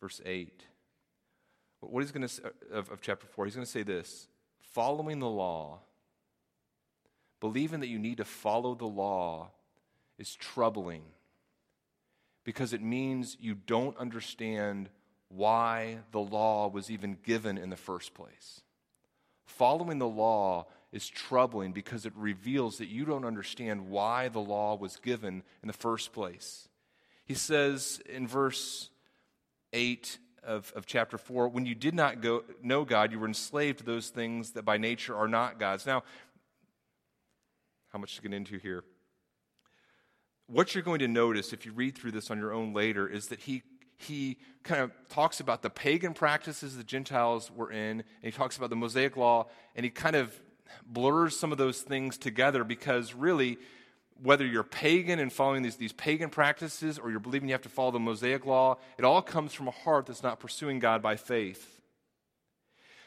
verse 0.00 0.20
8. 0.24 0.64
What 1.80 2.02
he's 2.02 2.12
going 2.12 2.28
to 2.28 2.52
of, 2.72 2.90
of 2.90 3.00
chapter 3.00 3.26
4, 3.26 3.46
he's 3.46 3.54
going 3.54 3.64
to 3.64 3.70
say 3.70 3.82
this 3.82 4.28
following 4.72 5.18
the 5.18 5.28
law, 5.28 5.80
believing 7.40 7.80
that 7.80 7.88
you 7.88 7.98
need 7.98 8.18
to 8.18 8.24
follow 8.24 8.74
the 8.74 8.86
law 8.86 9.50
is 10.18 10.34
troubling 10.34 11.02
because 12.44 12.72
it 12.72 12.82
means 12.82 13.36
you 13.40 13.54
don't 13.54 13.96
understand 13.98 14.88
why 15.28 15.98
the 16.12 16.20
law 16.20 16.68
was 16.68 16.90
even 16.90 17.16
given 17.22 17.56
in 17.56 17.70
the 17.70 17.76
first 17.76 18.14
place. 18.14 18.60
Following 19.46 19.98
the 19.98 20.08
law 20.08 20.66
is 20.92 21.08
troubling 21.08 21.72
because 21.72 22.06
it 22.06 22.12
reveals 22.16 22.78
that 22.78 22.88
you 22.88 23.04
don't 23.04 23.24
understand 23.24 23.88
why 23.88 24.28
the 24.28 24.40
law 24.40 24.76
was 24.76 24.96
given 24.96 25.42
in 25.62 25.66
the 25.66 25.72
first 25.72 26.12
place. 26.12 26.68
He 27.24 27.34
says 27.34 28.00
in 28.08 28.26
verse 28.26 28.90
8 29.72 30.18
of, 30.44 30.72
of 30.76 30.86
chapter 30.86 31.18
4 31.18 31.48
when 31.48 31.66
you 31.66 31.74
did 31.74 31.94
not 31.94 32.20
go, 32.20 32.44
know 32.62 32.84
God, 32.84 33.12
you 33.12 33.18
were 33.18 33.26
enslaved 33.26 33.78
to 33.78 33.84
those 33.84 34.08
things 34.08 34.52
that 34.52 34.64
by 34.64 34.78
nature 34.78 35.16
are 35.16 35.28
not 35.28 35.58
God's. 35.58 35.86
Now, 35.86 36.02
how 37.92 37.98
much 37.98 38.16
to 38.16 38.22
get 38.22 38.32
into 38.32 38.58
here? 38.58 38.84
What 40.46 40.74
you're 40.74 40.82
going 40.82 41.00
to 41.00 41.08
notice 41.08 41.52
if 41.52 41.64
you 41.64 41.72
read 41.72 41.96
through 41.96 42.12
this 42.12 42.30
on 42.30 42.38
your 42.38 42.52
own 42.52 42.72
later 42.72 43.08
is 43.08 43.28
that 43.28 43.40
he 43.40 43.62
he 43.96 44.38
kind 44.62 44.80
of 44.80 44.92
talks 45.10 45.40
about 45.40 45.60
the 45.60 45.68
pagan 45.68 46.14
practices 46.14 46.74
the 46.74 46.82
Gentiles 46.82 47.50
were 47.54 47.70
in, 47.70 48.00
and 48.00 48.04
he 48.22 48.30
talks 48.30 48.56
about 48.56 48.70
the 48.70 48.76
Mosaic 48.76 49.14
law, 49.14 49.46
and 49.76 49.84
he 49.84 49.90
kind 49.90 50.16
of 50.16 50.40
blurs 50.86 51.38
some 51.38 51.52
of 51.52 51.58
those 51.58 51.82
things 51.82 52.16
together 52.16 52.64
because 52.64 53.14
really 53.14 53.58
whether 54.22 54.44
you're 54.44 54.62
pagan 54.62 55.18
and 55.18 55.32
following 55.32 55.62
these, 55.62 55.76
these 55.76 55.92
pagan 55.92 56.30
practices 56.30 56.98
or 56.98 57.10
you're 57.10 57.20
believing 57.20 57.48
you 57.48 57.54
have 57.54 57.62
to 57.62 57.68
follow 57.68 57.90
the 57.90 57.98
Mosaic 57.98 58.44
law, 58.44 58.78
it 58.98 59.04
all 59.04 59.22
comes 59.22 59.52
from 59.52 59.68
a 59.68 59.72
heart 59.72 60.06
that's 60.06 60.22
not 60.22 60.40
pursuing 60.40 60.78
God 60.78 61.02
by 61.02 61.16
faith. 61.16 61.80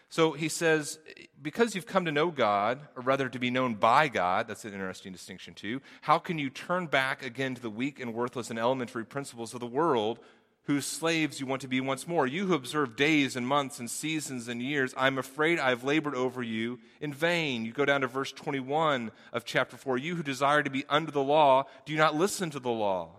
So 0.10 0.34
he 0.34 0.47
says, 0.47 0.99
because 1.41 1.73
you've 1.73 1.88
come 1.88 2.06
to 2.06 2.12
know 2.12 2.30
God, 2.30 2.80
or 2.95 3.02
rather 3.02 3.30
to 3.30 3.39
be 3.39 3.49
known 3.49 3.73
by 3.73 4.10
God, 4.10 4.47
that's 4.47 4.63
an 4.63 4.73
interesting 4.73 5.12
distinction 5.12 5.56
too, 5.56 5.82
how 6.02 6.19
can 6.19 6.38
you 6.38 6.52
turn 6.52 6.86
back 6.86 7.26
again 7.26 7.56
to 7.56 7.62
the 7.62 7.69
weak 7.69 7.99
and 7.99 8.13
worthless 8.13 8.52
and 8.52 8.60
elementary 8.60 9.06
principles 9.06 9.56
of 9.56 9.60
the 9.60 9.65
world 9.65 10.19
whose 10.65 10.86
slaves 10.86 11.39
you 11.39 11.45
want 11.45 11.62
to 11.62 11.67
be 11.67 11.82
once 11.82 12.08
more. 12.08 12.26
You 12.26 12.45
who 12.47 12.54
observe 12.54 12.95
days 12.95 13.36
and 13.36 13.45
months 13.45 13.80
and 13.80 13.89
seasons 13.89 14.47
and 14.47 14.62
years, 14.62 14.93
I'm 14.95 15.17
afraid 15.17 15.60
I 15.60 15.69
have 15.69 15.84
labored 15.84 16.15
over 16.15 16.41
you 16.41 16.80
in 17.02 17.13
vain. 17.13 17.65
You 17.65 17.73
go 17.73 17.86
down 17.86 18.02
to 18.02 18.08
verse 18.08 18.32
21 18.32 19.12
of 19.34 19.43
chapter 19.43 19.76
4. 19.76 19.97
You 19.97 20.15
who 20.15 20.23
desire 20.23 20.63
to 20.63 20.69
be 20.69 20.86
under 20.88 21.12
the 21.12 21.23
law, 21.23 21.65
do 21.86 21.91
you 21.91 21.97
not 21.97 22.15
listen 22.15 22.49
to 22.52 22.60
the 22.60 22.69
law? 22.69 23.10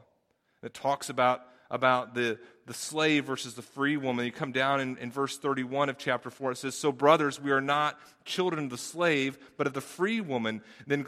It 0.62 0.72
talks 0.72 1.11
about, 1.11 1.42
about 1.70 2.14
the, 2.14 2.38
the 2.64 2.72
slave 2.72 3.26
versus 3.26 3.52
the 3.52 3.62
free 3.62 3.98
woman. 3.98 4.24
You 4.24 4.33
come 4.33 4.52
down 4.52 4.80
in, 4.80 4.96
in 4.96 5.11
verse 5.11 5.37
31 5.37 5.90
of 5.90 5.98
chapter 5.98 6.30
4. 6.30 6.52
It 6.52 6.57
says, 6.57 6.74
So, 6.74 6.92
brothers, 6.92 7.38
we 7.38 7.50
are 7.50 7.61
not 7.61 8.00
children 8.24 8.64
of 8.64 8.70
the 8.70 8.78
slave, 8.78 9.37
but 9.59 9.66
of 9.66 9.74
the 9.74 9.83
free 9.83 10.22
woman. 10.22 10.62
Then, 10.87 11.04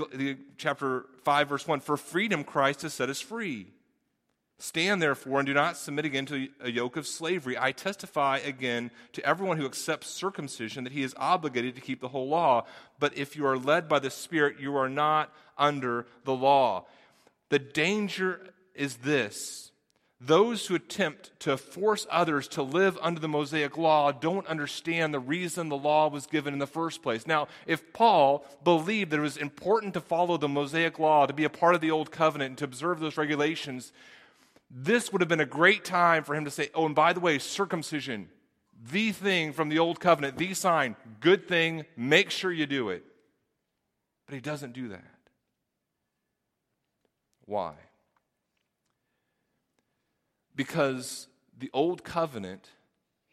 chapter 0.59 1.07
5, 1.25 1.49
verse 1.49 1.67
1 1.67 1.81
For 1.81 1.97
freedom 1.97 2.45
Christ 2.45 2.83
has 2.83 2.93
set 2.93 3.09
us 3.09 3.23
free. 3.23 3.69
Stand 4.59 5.03
therefore 5.03 5.41
and 5.41 5.47
do 5.47 5.53
not 5.53 5.77
submit 5.77 6.07
again 6.07 6.25
to 6.27 6.49
a 6.61 6.71
yoke 6.71 6.97
of 6.97 7.07
slavery. 7.07 7.59
I 7.59 7.73
testify 7.73 8.39
again 8.39 8.91
to 9.13 9.25
everyone 9.25 9.59
who 9.59 9.67
accepts 9.67 10.09
circumcision 10.09 10.85
that 10.85 10.95
he 10.95 11.03
is 11.03 11.15
obligated 11.19 11.75
to 11.75 11.83
keep 11.83 12.01
the 12.01 12.09
whole 12.09 12.29
law. 12.29 12.65
But 12.99 13.19
if 13.19 13.37
you 13.37 13.47
are 13.47 13.59
led 13.59 13.87
by 13.87 13.99
the 13.99 14.11
Spirit, 14.11 14.59
you 14.59 14.75
are 14.77 14.89
not 14.89 15.31
under 15.59 16.07
the 16.25 16.35
law. 16.35 16.87
The 17.51 17.59
danger 17.59 18.41
is 18.75 18.97
this 18.97 19.67
those 20.19 20.67
who 20.67 20.75
attempt 20.75 21.39
to 21.41 21.59
force 21.59 22.07
others 22.11 22.49
to 22.49 22.63
live 22.63 22.99
under 23.03 23.21
the 23.21 23.29
Mosaic 23.29 23.77
law 23.77 24.13
don't 24.13 24.47
understand 24.47 25.13
the 25.13 25.21
reason 25.21 25.69
the 25.69 25.77
law 25.77 26.09
was 26.09 26.27
given 26.27 26.55
in 26.55 26.59
the 26.59 26.67
first 26.67 27.03
place. 27.03 27.27
Now, 27.27 27.49
if 27.67 27.93
Paul 27.93 28.47
believed 28.65 29.11
that 29.11 29.19
it 29.19 29.23
was 29.23 29.37
important 29.37 29.93
to 29.93 30.01
follow 30.01 30.39
the 30.39 30.49
Mosaic 30.49 30.99
law, 30.99 31.27
to 31.27 31.35
be 31.35 31.45
a 31.45 31.51
part 31.51 31.75
of 31.75 31.83
the 31.83 31.91
Old 31.91 32.11
Covenant, 32.11 32.49
and 32.49 32.59
to 32.59 32.65
observe 32.65 32.99
those 32.99 33.19
regulations, 33.19 33.93
this 34.71 35.13
would 35.13 35.21
have 35.21 35.29
been 35.29 35.41
a 35.41 35.47
great 35.47 35.85
time 35.85 36.25
for 36.25 36.35
him 36.35 36.45
to 36.45 36.51
say, 36.51 36.71
Oh, 36.75 36.87
and 36.87 36.95
by 36.95 37.13
the 37.13 37.21
way, 37.21 37.39
circumcision, 37.39 38.29
the 38.91 39.13
thing 39.13 39.53
from 39.53 39.69
the 39.69 39.79
old 39.79 40.01
covenant, 40.01 40.39
the 40.39 40.55
sign, 40.55 40.97
good 41.21 41.49
thing, 41.49 41.85
make 41.97 42.31
sure 42.31 42.53
you 42.53 42.67
do 42.67 42.91
it. 42.91 43.05
But 44.27 44.35
he 44.35 44.41
doesn't 44.41 44.73
do 44.73 44.89
that. 44.89 45.05
Why? 47.45 47.75
Because 50.55 51.29
the 51.57 51.71
old 51.73 52.03
covenant 52.03 52.71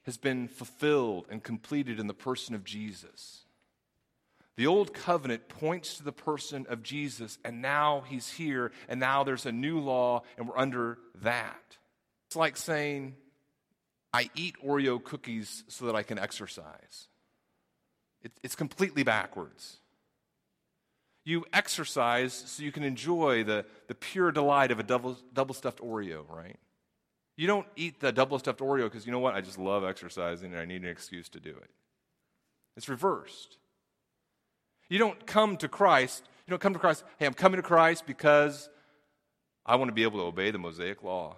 has 0.06 0.18
been 0.18 0.48
fulfilled 0.48 1.26
and 1.30 1.44
completed 1.44 2.00
in 2.00 2.08
the 2.08 2.14
person 2.14 2.54
of 2.54 2.64
Jesus. 2.64 3.43
The 4.56 4.68
old 4.68 4.94
covenant 4.94 5.50
points 5.50 5.98
to 5.98 6.04
the 6.04 6.12
person 6.12 6.68
of 6.70 6.84
Jesus, 6.84 7.40
and 7.44 7.62
now 7.62 8.04
he's 8.08 8.30
here, 8.30 8.72
and 8.88 9.00
now 9.00 9.24
there's 9.24 9.46
a 9.46 9.52
new 9.52 9.80
law, 9.80 10.22
and 10.38 10.48
we're 10.48 10.58
under 10.58 11.00
that. 11.22 11.78
It's 12.28 12.36
like 12.36 12.58
saying, 12.58 13.16
I 14.14 14.30
eat 14.36 14.56
Oreo 14.64 15.04
cookies 15.04 15.64
so 15.68 15.88
that 15.88 15.96
I 15.96 16.04
can 16.04 16.20
exercise. 16.20 17.08
It, 18.22 18.32
it's 18.44 18.56
completely 18.56 19.04
backwards. 19.04 19.78
You 21.26 21.46
exercise 21.52 22.34
so 22.34 22.64
you 22.64 22.72
can 22.72 22.84
enjoy 22.84 23.44
the, 23.44 23.66
the 23.88 23.96
pure 23.96 24.32
delight 24.32 24.72
of 24.72 24.80
a 24.80 24.84
double, 24.84 25.18
double 25.34 25.56
stuffed 25.56 25.80
Oreo, 25.80 26.30
right? 26.30 26.58
You 27.38 27.48
don't 27.48 27.68
eat 27.76 28.00
the 28.00 28.12
double 28.12 28.38
stuffed 28.38 28.60
Oreo 28.60 28.84
because 28.84 29.06
you 29.06 29.12
know 29.12 29.20
what? 29.20 29.34
I 29.34 29.42
just 29.42 29.58
love 29.58 29.84
exercising 29.84 30.52
and 30.52 30.62
I 30.62 30.66
need 30.66 30.84
an 30.84 30.90
excuse 30.90 31.30
to 31.30 31.40
do 31.40 31.50
it. 31.50 31.70
It's 32.78 32.90
reversed. 32.90 33.58
You 34.94 35.00
don't 35.00 35.26
come 35.26 35.58
to 35.58 35.68
Christ, 35.68 36.24
you 36.46 36.52
don't 36.52 36.62
come 36.62 36.74
to 36.74 36.80
Christ, 36.80 37.04
hey, 37.18 37.26
I'm 37.26 37.34
coming 37.34 37.58
to 37.58 37.64
Christ 37.64 38.06
because 38.06 38.70
I 39.66 39.78
want 39.78 39.90
to 39.90 39.92
be 39.92 40.04
able 40.04 40.20
to 40.20 40.26
obey 40.26 40.52
the 40.52 40.60
Mosaic 40.60 41.02
law. 41.02 41.38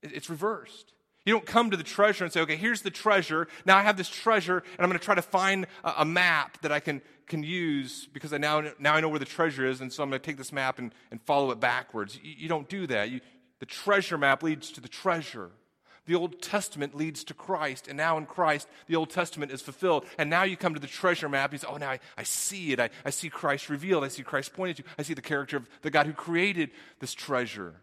It's 0.00 0.30
reversed. 0.30 0.92
You 1.26 1.32
don't 1.32 1.44
come 1.44 1.72
to 1.72 1.76
the 1.76 1.82
treasure 1.82 2.22
and 2.22 2.32
say, 2.32 2.42
okay, 2.42 2.54
here's 2.54 2.82
the 2.82 2.92
treasure. 2.92 3.48
Now 3.66 3.78
I 3.78 3.82
have 3.82 3.96
this 3.96 4.08
treasure, 4.08 4.58
and 4.58 4.78
I'm 4.78 4.88
going 4.88 5.00
to 5.00 5.04
try 5.04 5.16
to 5.16 5.22
find 5.22 5.66
a, 5.82 6.04
map 6.04 6.62
that 6.62 6.70
I 6.70 6.78
can, 6.78 7.02
can 7.26 7.42
use 7.42 8.06
because 8.12 8.32
I 8.32 8.38
now, 8.38 8.62
now 8.78 8.94
I 8.94 9.00
know 9.00 9.08
where 9.08 9.18
the 9.18 9.24
treasure 9.24 9.66
is, 9.66 9.80
and 9.80 9.92
so 9.92 10.04
I'm 10.04 10.08
going 10.08 10.20
to 10.20 10.24
take 10.24 10.36
this 10.36 10.52
map 10.52 10.78
and, 10.78 10.94
and 11.10 11.20
follow 11.22 11.50
it 11.50 11.58
backwards. 11.58 12.16
You, 12.22 12.34
you 12.38 12.48
don't 12.48 12.68
do 12.68 12.86
that. 12.86 13.10
You, 13.10 13.22
the 13.58 13.66
treasure 13.66 14.18
map 14.18 14.44
leads 14.44 14.70
to 14.70 14.80
the 14.80 14.86
treasure. 14.86 15.50
The 16.06 16.14
Old 16.14 16.42
Testament 16.42 16.94
leads 16.94 17.24
to 17.24 17.34
Christ, 17.34 17.88
and 17.88 17.96
now 17.96 18.18
in 18.18 18.26
Christ, 18.26 18.68
the 18.86 18.96
Old 18.96 19.08
Testament 19.08 19.50
is 19.50 19.62
fulfilled. 19.62 20.04
And 20.18 20.28
now 20.28 20.42
you 20.42 20.56
come 20.56 20.74
to 20.74 20.80
the 20.80 20.86
treasure 20.86 21.28
map, 21.28 21.52
you 21.52 21.58
say, 21.58 21.66
Oh, 21.68 21.78
now 21.78 21.90
I, 21.90 22.00
I 22.18 22.24
see 22.24 22.72
it. 22.72 22.80
I, 22.80 22.90
I 23.04 23.10
see 23.10 23.30
Christ 23.30 23.70
revealed. 23.70 24.04
I 24.04 24.08
see 24.08 24.22
Christ 24.22 24.52
pointed 24.52 24.78
to. 24.78 24.84
I 24.98 25.02
see 25.02 25.14
the 25.14 25.22
character 25.22 25.56
of 25.56 25.68
the 25.82 25.90
God 25.90 26.06
who 26.06 26.12
created 26.12 26.70
this 27.00 27.14
treasure. 27.14 27.74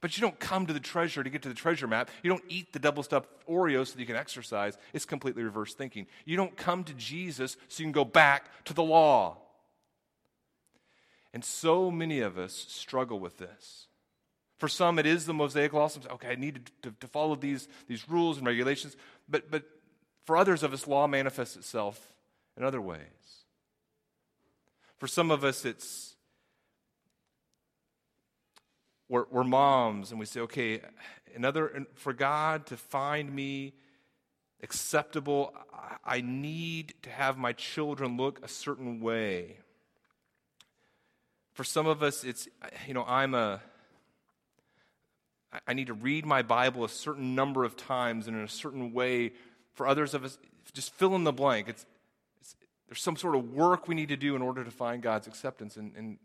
But 0.00 0.16
you 0.16 0.20
don't 0.20 0.40
come 0.40 0.66
to 0.66 0.72
the 0.72 0.80
treasure 0.80 1.22
to 1.22 1.30
get 1.30 1.42
to 1.42 1.48
the 1.48 1.54
treasure 1.54 1.86
map. 1.86 2.10
You 2.22 2.30
don't 2.30 2.42
eat 2.48 2.72
the 2.72 2.80
double 2.80 3.04
stuffed 3.04 3.28
Oreos 3.48 3.88
so 3.88 3.92
that 3.94 4.00
you 4.00 4.06
can 4.06 4.16
exercise. 4.16 4.76
It's 4.92 5.04
completely 5.04 5.44
reverse 5.44 5.74
thinking. 5.74 6.08
You 6.24 6.36
don't 6.36 6.56
come 6.56 6.82
to 6.84 6.94
Jesus 6.94 7.56
so 7.68 7.82
you 7.82 7.84
can 7.84 7.92
go 7.92 8.04
back 8.04 8.64
to 8.64 8.74
the 8.74 8.82
law. 8.82 9.36
And 11.32 11.44
so 11.44 11.90
many 11.90 12.20
of 12.20 12.36
us 12.36 12.52
struggle 12.68 13.20
with 13.20 13.38
this. 13.38 13.86
For 14.62 14.68
some, 14.68 15.00
it 15.00 15.06
is 15.06 15.26
the 15.26 15.34
Mosaic 15.34 15.72
law. 15.72 15.88
Some 15.88 16.04
okay, 16.08 16.28
I 16.28 16.34
need 16.36 16.70
to, 16.82 16.90
to, 16.90 16.96
to 17.00 17.08
follow 17.08 17.34
these, 17.34 17.66
these 17.88 18.08
rules 18.08 18.38
and 18.38 18.46
regulations. 18.46 18.96
But, 19.28 19.50
but 19.50 19.64
for 20.24 20.36
others 20.36 20.62
of 20.62 20.72
us, 20.72 20.86
law 20.86 21.08
manifests 21.08 21.56
itself 21.56 22.14
in 22.56 22.62
other 22.62 22.80
ways. 22.80 23.00
For 24.98 25.08
some 25.08 25.32
of 25.32 25.42
us, 25.42 25.64
it's 25.64 26.14
we're, 29.08 29.24
we're 29.32 29.42
moms 29.42 30.12
and 30.12 30.20
we 30.20 30.26
say, 30.26 30.38
okay, 30.42 30.80
another, 31.34 31.84
for 31.94 32.12
God 32.12 32.66
to 32.66 32.76
find 32.76 33.34
me 33.34 33.72
acceptable, 34.62 35.54
I 36.04 36.20
need 36.20 36.94
to 37.02 37.10
have 37.10 37.36
my 37.36 37.52
children 37.52 38.16
look 38.16 38.38
a 38.44 38.48
certain 38.48 39.00
way. 39.00 39.56
For 41.52 41.64
some 41.64 41.88
of 41.88 42.04
us, 42.04 42.22
it's, 42.22 42.46
you 42.86 42.94
know, 42.94 43.04
I'm 43.08 43.34
a, 43.34 43.60
I 45.66 45.74
need 45.74 45.88
to 45.88 45.94
read 45.94 46.24
my 46.24 46.42
Bible 46.42 46.84
a 46.84 46.88
certain 46.88 47.34
number 47.34 47.64
of 47.64 47.76
times 47.76 48.26
and 48.26 48.36
in 48.36 48.42
a 48.42 48.48
certain 48.48 48.92
way. 48.92 49.32
For 49.74 49.86
others 49.86 50.14
of 50.14 50.24
us, 50.24 50.38
just 50.72 50.94
fill 50.94 51.14
in 51.14 51.24
the 51.24 51.32
blank. 51.32 51.68
It's, 51.68 51.84
it's, 52.40 52.56
there's 52.88 53.02
some 53.02 53.16
sort 53.16 53.36
of 53.36 53.52
work 53.52 53.86
we 53.86 53.94
need 53.94 54.08
to 54.08 54.16
do 54.16 54.34
in 54.34 54.42
order 54.42 54.64
to 54.64 54.70
find 54.70 55.02
God's 55.02 55.26
acceptance. 55.26 55.76
And, 55.76 55.92
and 55.96 56.18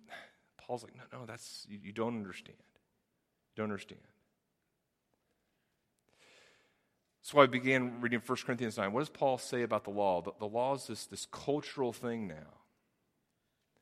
Paul's 0.57 0.83
like, 0.83 0.95
no, 0.95 1.19
no, 1.19 1.25
that's, 1.25 1.65
you, 1.69 1.79
you 1.83 1.91
don't 1.91 2.15
understand. 2.15 2.57
You 2.59 3.63
Don't 3.63 3.71
understand. 3.71 4.01
So 7.21 7.39
I 7.39 7.45
began 7.45 7.99
reading 7.99 8.21
1 8.25 8.37
Corinthians 8.45 8.77
9. 8.77 8.93
What 8.93 9.01
does 9.01 9.09
Paul 9.09 9.37
say 9.37 9.63
about 9.63 9.83
the 9.83 9.89
law? 9.89 10.21
The, 10.21 10.31
the 10.39 10.47
law 10.47 10.75
is 10.75 10.87
this, 10.87 11.05
this 11.05 11.27
cultural 11.29 11.91
thing 11.91 12.27
now. 12.27 12.53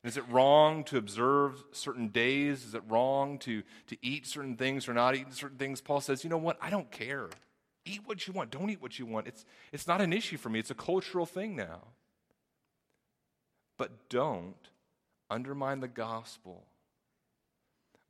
Is 0.05 0.17
it 0.17 0.23
wrong 0.29 0.83
to 0.85 0.97
observe 0.97 1.63
certain 1.71 2.09
days? 2.09 2.63
Is 2.63 2.75
it 2.75 2.83
wrong 2.87 3.39
to, 3.39 3.63
to 3.87 3.97
eat 4.03 4.27
certain 4.27 4.55
things 4.55 4.87
or 4.87 4.93
not 4.93 5.15
eat 5.15 5.33
certain 5.33 5.57
things? 5.57 5.81
Paul 5.81 5.99
says, 5.99 6.23
you 6.23 6.29
know 6.29 6.37
what? 6.37 6.57
I 6.61 6.69
don't 6.69 6.91
care. 6.91 7.27
Eat 7.85 8.01
what 8.05 8.27
you 8.27 8.33
want. 8.33 8.51
Don't 8.51 8.69
eat 8.69 8.81
what 8.81 8.99
you 8.99 9.07
want. 9.07 9.27
It's, 9.27 9.45
it's 9.71 9.87
not 9.87 10.01
an 10.01 10.13
issue 10.13 10.37
for 10.37 10.49
me. 10.49 10.59
It's 10.59 10.69
a 10.69 10.75
cultural 10.75 11.25
thing 11.25 11.55
now. 11.55 11.81
But 13.77 14.07
don't 14.09 14.69
undermine 15.31 15.79
the 15.79 15.87
gospel 15.87 16.65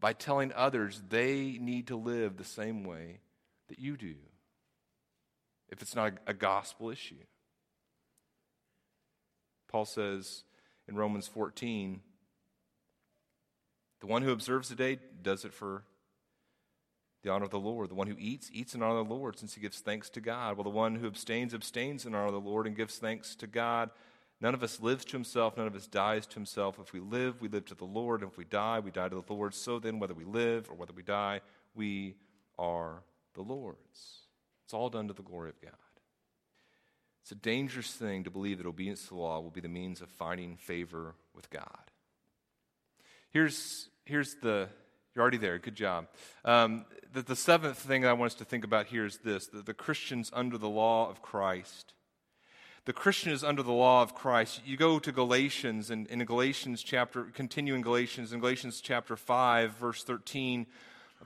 by 0.01 0.11
telling 0.11 0.51
others 0.53 1.01
they 1.07 1.57
need 1.61 1.87
to 1.87 1.95
live 1.95 2.35
the 2.35 2.43
same 2.43 2.83
way 2.83 3.19
that 3.69 3.79
you 3.79 3.95
do 3.95 4.15
if 5.69 5.81
it's 5.81 5.95
not 5.95 6.13
a, 6.27 6.31
a 6.31 6.33
gospel 6.33 6.89
issue. 6.89 7.15
Paul 9.69 9.85
says 9.85 10.43
in 10.87 10.95
Romans 10.95 11.27
14, 11.27 12.01
the 14.01 14.07
one 14.07 14.21
who 14.21 14.31
observes 14.31 14.69
the 14.69 14.75
day 14.75 14.99
does 15.23 15.45
it 15.45 15.53
for 15.53 15.83
the 17.23 17.31
honor 17.31 17.45
of 17.45 17.51
the 17.51 17.59
Lord. 17.59 17.89
The 17.89 17.95
one 17.95 18.07
who 18.07 18.15
eats, 18.19 18.49
eats 18.53 18.75
in 18.75 18.83
honor 18.83 18.99
of 18.99 19.07
the 19.07 19.13
Lord, 19.13 19.39
since 19.39 19.55
he 19.55 19.61
gives 19.61 19.79
thanks 19.79 20.09
to 20.11 20.21
God. 20.21 20.55
Well, 20.55 20.63
the 20.63 20.69
one 20.69 20.95
who 20.95 21.07
abstains, 21.07 21.53
abstains 21.53 22.05
in 22.05 22.13
honor 22.13 22.27
of 22.27 22.33
the 22.33 22.39
Lord 22.39 22.67
and 22.67 22.75
gives 22.75 22.97
thanks 22.97 23.35
to 23.37 23.47
God. 23.47 23.89
None 24.41 24.53
of 24.53 24.61
us 24.61 24.79
lives 24.81 25.05
to 25.05 25.13
himself, 25.13 25.57
none 25.57 25.65
of 25.65 25.75
us 25.75 25.87
dies 25.87 26.27
to 26.27 26.35
himself. 26.35 26.77
If 26.79 26.93
we 26.93 26.99
live, 26.99 27.41
we 27.41 27.47
live 27.47 27.65
to 27.65 27.75
the 27.75 27.85
Lord. 27.85 28.21
And 28.21 28.31
if 28.31 28.37
we 28.37 28.43
die, 28.43 28.79
we 28.79 28.91
die 28.91 29.09
to 29.09 29.23
the 29.25 29.33
Lord. 29.33 29.55
So 29.55 29.79
then, 29.79 29.99
whether 29.99 30.13
we 30.13 30.25
live 30.25 30.69
or 30.69 30.75
whether 30.75 30.93
we 30.93 31.03
die, 31.03 31.41
we 31.73 32.15
are 32.59 33.01
the 33.33 33.41
Lord's. 33.41 34.19
It's 34.65 34.73
all 34.73 34.89
done 34.89 35.07
to 35.07 35.13
the 35.13 35.23
glory 35.23 35.49
of 35.49 35.61
God. 35.61 35.71
It's 37.25 37.31
a 37.31 37.35
dangerous 37.35 37.91
thing 37.91 38.23
to 38.25 38.29
believe 38.29 38.59
that 38.59 38.67
obedience 38.67 39.01
to 39.05 39.09
the 39.09 39.15
law 39.15 39.39
will 39.39 39.49
be 39.49 39.59
the 39.59 39.67
means 39.67 39.99
of 39.99 40.09
finding 40.09 40.57
favor 40.57 41.15
with 41.33 41.49
God. 41.49 41.89
Here's, 43.31 43.89
here's 44.05 44.35
the, 44.43 44.69
you're 45.15 45.23
already 45.23 45.37
there, 45.37 45.57
good 45.57 45.73
job. 45.73 46.05
Um, 46.43 46.85
the, 47.11 47.23
the 47.23 47.35
seventh 47.35 47.79
thing 47.79 48.05
I 48.05 48.13
want 48.13 48.33
us 48.33 48.37
to 48.37 48.45
think 48.45 48.63
about 48.63 48.85
here 48.85 49.05
is 49.05 49.17
this 49.23 49.47
the, 49.47 49.63
the 49.63 49.73
Christians 49.73 50.29
under 50.33 50.59
the 50.59 50.69
law 50.69 51.09
of 51.09 51.23
Christ 51.23 51.95
the 52.85 52.93
Christian 52.93 53.31
is 53.31 53.43
under 53.43 53.63
the 53.63 53.73
law 53.73 54.03
of 54.03 54.13
Christ. 54.13 54.61
You 54.63 54.77
go 54.77 54.99
to 54.99 55.11
Galatians, 55.11 55.89
and 55.89 56.05
in 56.05 56.23
Galatians 56.23 56.83
chapter, 56.83 57.23
continuing 57.23 57.81
Galatians, 57.81 58.31
in 58.31 58.39
Galatians 58.39 58.79
chapter 58.79 59.15
5, 59.15 59.71
verse 59.71 60.03
13, 60.03 60.67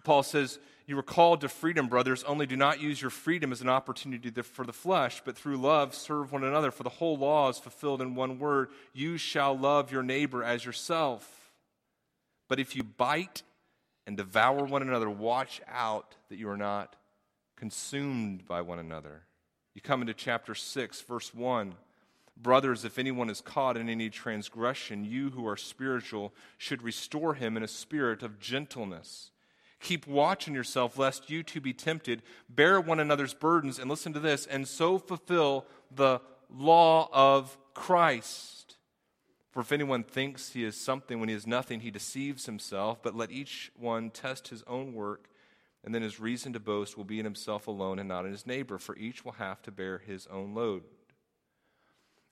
Paul 0.05 0.23
says, 0.23 0.57
You 0.89 0.95
were 0.95 1.03
called 1.03 1.41
to 1.41 1.49
freedom, 1.49 1.87
brothers, 1.87 2.23
only 2.23 2.47
do 2.47 2.57
not 2.57 2.81
use 2.81 2.99
your 2.99 3.11
freedom 3.11 3.51
as 3.51 3.61
an 3.61 3.69
opportunity 3.69 4.31
for 4.41 4.65
the 4.65 4.73
flesh, 4.73 5.21
but 5.23 5.37
through 5.37 5.57
love 5.57 5.93
serve 5.93 6.31
one 6.31 6.43
another. 6.43 6.71
For 6.71 6.81
the 6.81 6.89
whole 6.89 7.15
law 7.15 7.47
is 7.47 7.59
fulfilled 7.59 8.01
in 8.01 8.15
one 8.15 8.39
word 8.39 8.69
You 8.91 9.19
shall 9.19 9.55
love 9.55 9.91
your 9.91 10.01
neighbor 10.01 10.43
as 10.43 10.65
yourself. 10.65 11.51
But 12.47 12.59
if 12.59 12.75
you 12.75 12.81
bite 12.81 13.43
and 14.07 14.17
devour 14.17 14.65
one 14.65 14.81
another, 14.81 15.11
watch 15.11 15.61
out 15.67 16.15
that 16.29 16.39
you 16.39 16.49
are 16.49 16.57
not 16.57 16.95
consumed 17.55 18.47
by 18.47 18.61
one 18.61 18.79
another. 18.79 19.21
You 19.75 19.81
come 19.81 20.01
into 20.01 20.15
chapter 20.15 20.55
6, 20.55 21.01
verse 21.01 21.35
1. 21.35 21.75
Brothers, 22.35 22.83
if 22.83 22.97
anyone 22.97 23.29
is 23.29 23.41
caught 23.41 23.77
in 23.77 23.89
any 23.89 24.09
transgression, 24.09 25.05
you 25.05 25.29
who 25.29 25.47
are 25.47 25.55
spiritual 25.55 26.33
should 26.57 26.81
restore 26.81 27.35
him 27.35 27.57
in 27.57 27.61
a 27.61 27.67
spirit 27.67 28.23
of 28.23 28.39
gentleness. 28.39 29.29
Keep 29.79 30.07
watch 30.07 30.47
on 30.47 30.53
yourself, 30.53 30.97
lest 30.97 31.29
you 31.29 31.43
too 31.43 31.61
be 31.61 31.73
tempted. 31.73 32.21
Bear 32.49 32.81
one 32.81 32.99
another's 32.99 33.33
burdens, 33.33 33.79
and 33.79 33.89
listen 33.89 34.13
to 34.13 34.19
this, 34.19 34.45
and 34.45 34.67
so 34.67 34.97
fulfill 34.97 35.65
the 35.89 36.19
law 36.49 37.09
of 37.11 37.57
Christ. 37.73 38.75
For 39.51 39.61
if 39.61 39.71
anyone 39.71 40.03
thinks 40.03 40.51
he 40.51 40.63
is 40.63 40.75
something 40.75 41.19
when 41.19 41.29
he 41.29 41.35
is 41.35 41.47
nothing, 41.47 41.79
he 41.79 41.91
deceives 41.91 42.45
himself. 42.45 43.01
But 43.01 43.15
let 43.15 43.31
each 43.31 43.71
one 43.75 44.09
test 44.09 44.49
his 44.49 44.63
own 44.67 44.93
work 44.93 45.29
and 45.83 45.95
then 45.95 46.01
his 46.01 46.19
reason 46.19 46.53
to 46.53 46.59
boast 46.59 46.97
will 46.97 47.05
be 47.05 47.19
in 47.19 47.25
himself 47.25 47.67
alone 47.67 47.99
and 47.99 48.07
not 48.07 48.25
in 48.25 48.31
his 48.31 48.45
neighbor, 48.45 48.77
for 48.77 48.95
each 48.97 49.23
will 49.23 49.33
have 49.33 49.61
to 49.63 49.71
bear 49.71 49.99
his 49.99 50.27
own 50.27 50.53
load. 50.53 50.83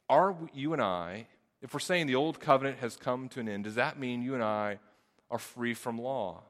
Are 0.10 0.36
you 0.54 0.74
and 0.74 0.82
I, 0.82 1.28
if 1.62 1.74
we're 1.74 1.80
saying 1.80 2.08
the 2.08 2.16
old 2.16 2.40
covenant 2.40 2.80
has 2.80 2.96
come 2.98 3.30
to 3.30 3.40
an 3.40 3.50
end, 3.50 3.64
does 3.64 3.76
that 3.76 4.00
mean 4.00 4.22
you 4.22 4.34
and 4.34 4.44
I 4.44 4.80
are 5.32 5.40
free 5.40 5.74
from 5.74 5.98
law? 5.98 6.44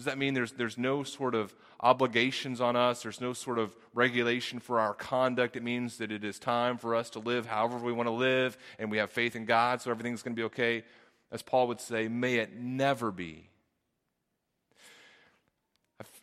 Does 0.00 0.06
that 0.06 0.16
mean 0.16 0.32
there's, 0.32 0.52
there's 0.52 0.78
no 0.78 1.02
sort 1.02 1.34
of 1.34 1.54
obligations 1.78 2.58
on 2.62 2.74
us? 2.74 3.02
There's 3.02 3.20
no 3.20 3.34
sort 3.34 3.58
of 3.58 3.76
regulation 3.92 4.58
for 4.58 4.80
our 4.80 4.94
conduct? 4.94 5.56
It 5.56 5.62
means 5.62 5.98
that 5.98 6.10
it 6.10 6.24
is 6.24 6.38
time 6.38 6.78
for 6.78 6.94
us 6.94 7.10
to 7.10 7.18
live 7.18 7.44
however 7.44 7.76
we 7.76 7.92
want 7.92 8.06
to 8.06 8.14
live, 8.14 8.56
and 8.78 8.90
we 8.90 8.96
have 8.96 9.10
faith 9.10 9.36
in 9.36 9.44
God, 9.44 9.82
so 9.82 9.90
everything's 9.90 10.22
going 10.22 10.34
to 10.34 10.40
be 10.40 10.44
okay. 10.44 10.84
As 11.30 11.42
Paul 11.42 11.68
would 11.68 11.82
say, 11.82 12.08
may 12.08 12.36
it 12.36 12.54
never 12.54 13.10
be. 13.10 13.50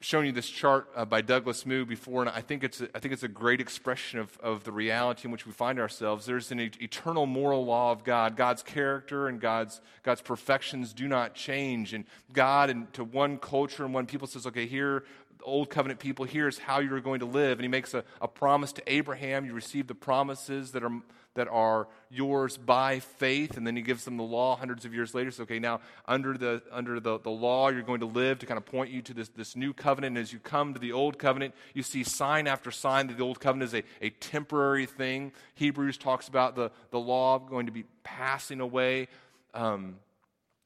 Shown 0.07 0.25
you 0.25 0.31
this 0.31 0.49
chart 0.49 0.87
uh, 0.95 1.03
by 1.03 1.19
Douglas 1.19 1.65
Moo 1.65 1.83
before, 1.83 2.21
and 2.21 2.29
I 2.29 2.39
think 2.39 2.63
it's 2.63 2.79
a, 2.79 2.87
I 2.95 2.99
think 2.99 3.13
it's 3.13 3.23
a 3.23 3.27
great 3.27 3.59
expression 3.59 4.19
of, 4.19 4.37
of 4.37 4.63
the 4.63 4.71
reality 4.71 5.23
in 5.25 5.31
which 5.31 5.45
we 5.45 5.51
find 5.51 5.81
ourselves. 5.81 6.25
There's 6.25 6.49
an 6.49 6.61
eternal 6.61 7.25
moral 7.25 7.65
law 7.65 7.91
of 7.91 8.05
God. 8.05 8.37
God's 8.37 8.63
character 8.63 9.27
and 9.27 9.41
God's, 9.41 9.81
God's 10.03 10.21
perfections 10.21 10.93
do 10.93 11.09
not 11.09 11.35
change. 11.35 11.93
And 11.93 12.05
God, 12.31 12.69
and 12.69 12.93
to 12.93 13.03
one 13.03 13.37
culture 13.37 13.83
and 13.83 13.93
one 13.93 14.05
people 14.05 14.27
says, 14.27 14.47
okay, 14.47 14.65
here, 14.65 15.03
the 15.39 15.43
old 15.43 15.69
covenant 15.69 15.99
people, 15.99 16.23
here's 16.23 16.57
how 16.57 16.79
you're 16.79 17.01
going 17.01 17.19
to 17.19 17.25
live. 17.25 17.57
And 17.57 17.65
he 17.65 17.67
makes 17.67 17.93
a, 17.93 18.05
a 18.21 18.29
promise 18.29 18.71
to 18.71 18.83
Abraham. 18.87 19.43
You 19.43 19.51
receive 19.51 19.87
the 19.87 19.93
promises 19.93 20.71
that 20.71 20.85
are 20.85 21.01
that 21.38 21.47
are 21.47 21.88
yours 22.10 22.58
by 22.58 23.00
faith, 23.00 23.58
and 23.58 23.65
then 23.65 23.76
he 23.76 23.82
gives 23.82 24.06
them 24.06 24.17
the 24.17 24.23
law 24.23 24.56
hundreds 24.56 24.86
of 24.86 24.93
years 24.93 25.13
later. 25.13 25.32
So, 25.32 25.43
okay, 25.43 25.60
now 25.60 25.80
under 26.06 26.38
the 26.38 26.62
under 26.71 27.00
the, 27.00 27.19
the 27.19 27.30
law, 27.30 27.69
you're 27.69 27.84
going 27.84 28.02
to 28.02 28.06
live 28.06 28.39
to 28.39 28.45
kind 28.45 28.58
of 28.58 28.65
point 28.65 28.91
you 28.91 29.02
to 29.04 29.13
this, 29.13 29.30
this 29.30 29.56
new 29.56 29.73
covenant. 29.73 30.17
And 30.17 30.23
as 30.23 30.34
you 30.34 30.39
come 30.39 30.73
to 30.73 30.80
the 30.80 30.91
old 30.91 31.17
covenant, 31.17 31.54
you 31.73 31.84
see 31.84 32.04
sign 32.04 32.47
after 32.47 32.71
sign 32.71 33.08
that 33.08 33.17
the 33.17 33.23
old 33.23 33.39
covenant 33.39 33.73
is 33.73 33.80
a, 33.80 34.06
a 34.06 34.10
temporary 34.10 34.86
thing. 34.86 35.32
Hebrews 35.56 35.97
talks 35.97 36.28
about 36.28 36.56
the, 36.56 36.71
the 36.91 37.00
law 37.00 37.39
going 37.39 37.67
to 37.67 37.71
be 37.71 37.86
passing 38.04 38.60
away. 38.60 39.08
Um, 39.54 39.97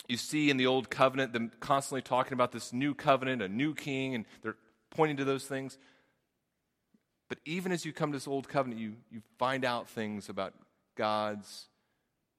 you 0.08 0.18
see 0.18 0.50
in 0.50 0.58
the 0.58 0.68
old 0.68 0.90
covenant 0.90 1.34
them 1.34 1.52
constantly 1.60 2.02
talking 2.02 2.34
about 2.34 2.52
this 2.52 2.74
new 2.74 2.94
covenant, 2.94 3.42
a 3.42 3.48
new 3.48 3.74
king, 3.74 4.16
and 4.16 4.26
they're 4.42 4.58
pointing 4.90 5.18
to 5.18 5.26
those 5.26 5.46
things. 5.46 5.78
But 7.30 7.40
even 7.46 7.72
as 7.72 7.86
you 7.86 7.94
come 7.94 8.12
to 8.12 8.18
this 8.18 8.28
old 8.28 8.50
covenant, 8.50 8.82
you, 8.82 8.96
you 9.10 9.22
find 9.40 9.64
out 9.64 9.88
things 9.88 10.28
about 10.28 10.54
God's 10.96 11.68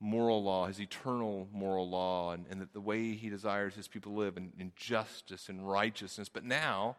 moral 0.00 0.42
law, 0.42 0.66
his 0.66 0.80
eternal 0.80 1.48
moral 1.52 1.88
law, 1.88 2.32
and, 2.32 2.46
and 2.50 2.60
the, 2.60 2.68
the 2.72 2.80
way 2.80 3.14
he 3.14 3.28
desires 3.28 3.74
his 3.74 3.88
people 3.88 4.12
to 4.12 4.18
live 4.18 4.36
in, 4.36 4.52
in 4.58 4.72
justice 4.76 5.48
and 5.48 5.68
righteousness. 5.68 6.28
But 6.28 6.44
now, 6.44 6.96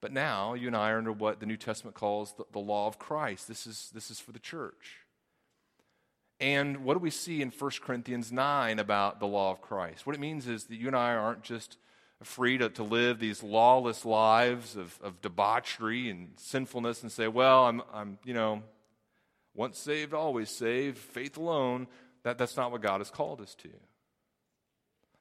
but 0.00 0.12
now 0.12 0.54
you 0.54 0.66
and 0.66 0.76
I 0.76 0.90
are 0.90 0.98
under 0.98 1.12
what 1.12 1.40
the 1.40 1.46
New 1.46 1.58
Testament 1.58 1.94
calls 1.94 2.32
the, 2.32 2.44
the 2.52 2.58
law 2.58 2.86
of 2.86 2.98
Christ. 2.98 3.46
This 3.46 3.66
is, 3.66 3.90
this 3.94 4.10
is 4.10 4.18
for 4.18 4.32
the 4.32 4.38
church. 4.38 4.96
And 6.40 6.84
what 6.84 6.94
do 6.94 7.00
we 7.00 7.10
see 7.10 7.42
in 7.42 7.50
1 7.50 7.70
Corinthians 7.82 8.32
9 8.32 8.78
about 8.78 9.20
the 9.20 9.26
law 9.26 9.50
of 9.50 9.60
Christ? 9.60 10.06
What 10.06 10.16
it 10.16 10.20
means 10.20 10.48
is 10.48 10.64
that 10.64 10.76
you 10.76 10.86
and 10.86 10.96
I 10.96 11.14
aren't 11.14 11.42
just 11.42 11.76
free 12.22 12.56
to, 12.58 12.70
to 12.70 12.82
live 12.82 13.18
these 13.18 13.42
lawless 13.42 14.06
lives 14.06 14.76
of, 14.76 14.98
of 15.02 15.20
debauchery 15.20 16.08
and 16.08 16.30
sinfulness 16.36 17.02
and 17.02 17.12
say, 17.12 17.28
well, 17.28 17.66
I'm, 17.66 17.82
I'm, 17.92 18.18
you 18.24 18.32
know, 18.32 18.62
once 19.54 19.78
saved, 19.78 20.14
always 20.14 20.48
saved, 20.48 20.98
faith 20.98 21.36
alone. 21.36 21.86
That, 22.22 22.38
that's 22.38 22.56
not 22.56 22.70
what 22.72 22.82
God 22.82 23.00
has 23.00 23.10
called 23.10 23.40
us 23.40 23.54
to. 23.56 23.68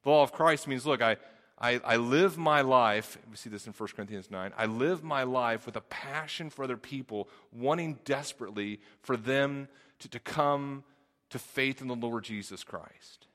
The 0.04 0.10
law 0.10 0.24
of 0.24 0.32
Christ 0.32 0.68
means, 0.68 0.86
look, 0.86 1.02
I, 1.02 1.18
I, 1.60 1.82
I 1.84 1.98
live 1.98 2.38
my 2.38 2.62
life, 2.62 3.18
we 3.30 3.36
see 3.36 3.50
this 3.50 3.68
in 3.68 3.74
1 3.74 3.90
Corinthians 3.96 4.32
9, 4.32 4.54
I 4.58 4.66
live 4.66 5.04
my 5.04 5.24
life 5.24 5.66
with 5.66 5.76
a 5.76 5.82
passion 5.82 6.50
for 6.50 6.64
other 6.64 6.78
people, 6.78 7.28
wanting 7.52 8.00
desperately 8.06 8.80
for 9.02 9.18
them 9.18 9.68
to, 10.00 10.10
to 10.10 10.20
come 10.20 10.84
to 11.30 11.40
faith 11.40 11.82
in 11.82 11.88
the 11.88 11.96
Lord 11.96 12.24
Jesus 12.24 12.64
Christ. 12.64 13.28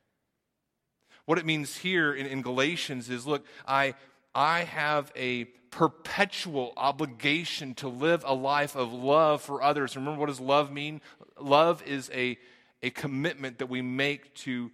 What 1.26 1.38
it 1.38 1.46
means 1.46 1.78
here 1.78 2.12
in, 2.12 2.26
in 2.26 2.42
Galatians 2.42 3.08
is 3.08 3.26
look, 3.26 3.44
I, 3.66 3.94
I 4.34 4.60
have 4.64 5.12
a 5.16 5.44
perpetual 5.74 6.72
obligation 6.76 7.74
to 7.74 7.88
live 7.88 8.22
a 8.24 8.32
life 8.32 8.76
of 8.76 8.92
love 8.92 9.42
for 9.42 9.60
others. 9.60 9.96
Remember, 9.96 10.20
what 10.20 10.28
does 10.28 10.38
love 10.38 10.70
mean? 10.70 11.00
Love 11.40 11.82
is 11.82 12.08
a, 12.14 12.38
a 12.80 12.90
commitment 12.90 13.58
that 13.58 13.66
we 13.66 13.82
make 13.82 14.32
to 14.34 14.70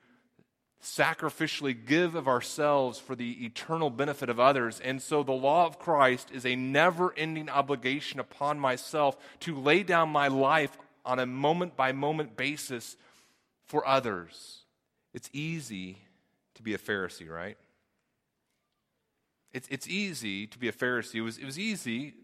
sacrificially 0.84 1.74
give 1.86 2.14
of 2.14 2.28
ourselves 2.28 2.98
for 2.98 3.16
the 3.16 3.46
eternal 3.46 3.88
benefit 3.88 4.28
of 4.28 4.38
others. 4.38 4.78
And 4.80 5.01
so 5.01 5.22
the 5.22 5.32
law 5.32 5.64
of 5.64 5.78
Christ 5.78 6.30
is 6.34 6.44
a 6.44 6.55
never 6.55 7.14
ending 7.16 7.48
obligation 7.48 8.20
upon 8.20 8.59
myself 8.59 9.16
to 9.40 9.59
lay 9.59 9.82
down 9.82 10.11
my 10.11 10.28
life 10.28 10.76
on 11.07 11.18
a 11.18 11.24
moment 11.24 11.76
by 11.76 11.92
moment 11.92 12.36
basis 12.36 12.98
for 13.64 13.88
others. 13.88 14.64
It's 15.14 15.30
easy 15.32 15.96
to 16.57 16.62
be 16.62 16.74
a 16.74 16.78
Pharisee, 16.78 17.30
right? 17.30 17.57
It's, 19.53 19.68
it's 19.68 19.88
easy 19.88 20.46
to 20.46 20.59
be 20.59 20.68
a 20.68 20.72
Pharisee. 20.72 21.16
It 21.16 21.22
was, 21.22 21.38
it 21.38 21.44
was 21.44 21.59
easy, 21.59 22.14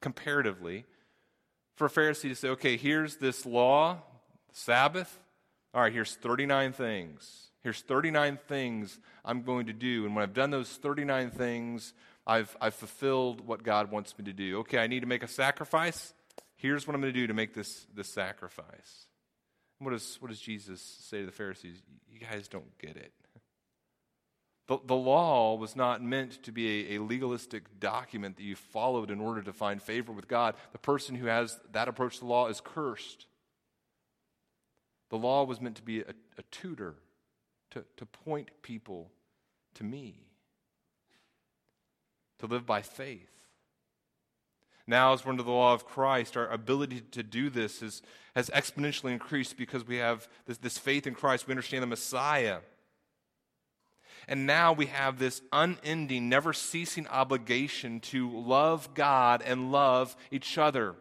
comparatively, 0.00 0.84
for 1.74 1.86
a 1.86 1.90
Pharisee 1.90 2.28
to 2.28 2.34
say, 2.34 2.48
okay, 2.48 2.76
here's 2.76 3.16
this 3.16 3.44
law, 3.44 3.98
Sabbath. 4.52 5.18
All 5.74 5.82
right, 5.82 5.92
here's 5.92 6.14
39 6.14 6.72
things. 6.72 7.50
Here's 7.62 7.82
39 7.82 8.38
things 8.48 8.98
I'm 9.24 9.42
going 9.42 9.66
to 9.66 9.72
do. 9.72 10.06
And 10.06 10.14
when 10.14 10.22
I've 10.22 10.32
done 10.32 10.50
those 10.50 10.70
39 10.70 11.30
things, 11.30 11.92
I've, 12.26 12.56
I've 12.60 12.74
fulfilled 12.74 13.46
what 13.46 13.62
God 13.62 13.90
wants 13.90 14.16
me 14.18 14.24
to 14.24 14.32
do. 14.32 14.60
Okay, 14.60 14.78
I 14.78 14.86
need 14.86 15.00
to 15.00 15.06
make 15.06 15.22
a 15.22 15.28
sacrifice. 15.28 16.14
Here's 16.56 16.86
what 16.86 16.94
I'm 16.94 17.02
going 17.02 17.12
to 17.12 17.20
do 17.20 17.26
to 17.26 17.34
make 17.34 17.54
this, 17.54 17.86
this 17.94 18.08
sacrifice. 18.08 19.06
What 19.78 19.90
does, 19.90 20.16
what 20.20 20.28
does 20.28 20.40
Jesus 20.40 20.80
say 20.80 21.20
to 21.20 21.26
the 21.26 21.32
Pharisees? 21.32 21.82
You 22.10 22.20
guys 22.20 22.48
don't 22.48 22.78
get 22.78 22.96
it. 22.96 23.12
The, 24.66 24.78
the 24.84 24.96
law 24.96 25.54
was 25.54 25.76
not 25.76 26.02
meant 26.02 26.42
to 26.42 26.52
be 26.52 26.94
a, 26.94 26.96
a, 26.96 27.02
legalistic 27.02 27.78
document 27.78 28.36
that 28.36 28.42
you 28.42 28.56
followed 28.56 29.10
in 29.10 29.20
order 29.20 29.40
to 29.42 29.52
find 29.52 29.80
favor 29.80 30.12
with 30.12 30.26
God. 30.26 30.56
The 30.72 30.78
person 30.78 31.14
who 31.14 31.26
has 31.26 31.58
that 31.72 31.86
approach 31.86 32.14
to 32.14 32.20
the 32.20 32.26
law 32.26 32.48
is 32.48 32.60
cursed. 32.60 33.26
The 35.10 35.18
law 35.18 35.44
was 35.44 35.60
meant 35.60 35.76
to 35.76 35.82
be 35.82 36.00
a, 36.00 36.14
a 36.36 36.42
tutor, 36.50 36.96
to, 37.70 37.84
to 37.96 38.06
point 38.06 38.50
people 38.62 39.12
to 39.74 39.84
me, 39.84 40.16
to 42.40 42.46
live 42.46 42.66
by 42.66 42.82
faith. 42.82 43.30
Now, 44.88 45.12
as 45.12 45.24
we're 45.24 45.30
under 45.30 45.42
the 45.42 45.50
law 45.50 45.74
of 45.74 45.86
Christ, 45.86 46.36
our 46.36 46.48
ability 46.48 47.02
to 47.12 47.22
do 47.22 47.50
this 47.50 47.82
is, 47.82 48.02
has 48.34 48.50
exponentially 48.50 49.12
increased 49.12 49.56
because 49.56 49.86
we 49.86 49.96
have 49.96 50.28
this, 50.46 50.58
this 50.58 50.78
faith 50.78 51.06
in 51.06 51.14
Christ. 51.14 51.46
We 51.46 51.52
understand 51.52 51.82
the 51.82 51.88
Messiah. 51.88 52.58
And 54.28 54.46
now 54.46 54.72
we 54.72 54.86
have 54.86 55.18
this 55.18 55.40
unending, 55.52 56.28
never 56.28 56.52
ceasing 56.52 57.06
obligation 57.08 58.00
to 58.00 58.28
love 58.30 58.92
God 58.94 59.42
and 59.44 59.70
love 59.70 60.16
each 60.30 60.58
other. 60.58 60.96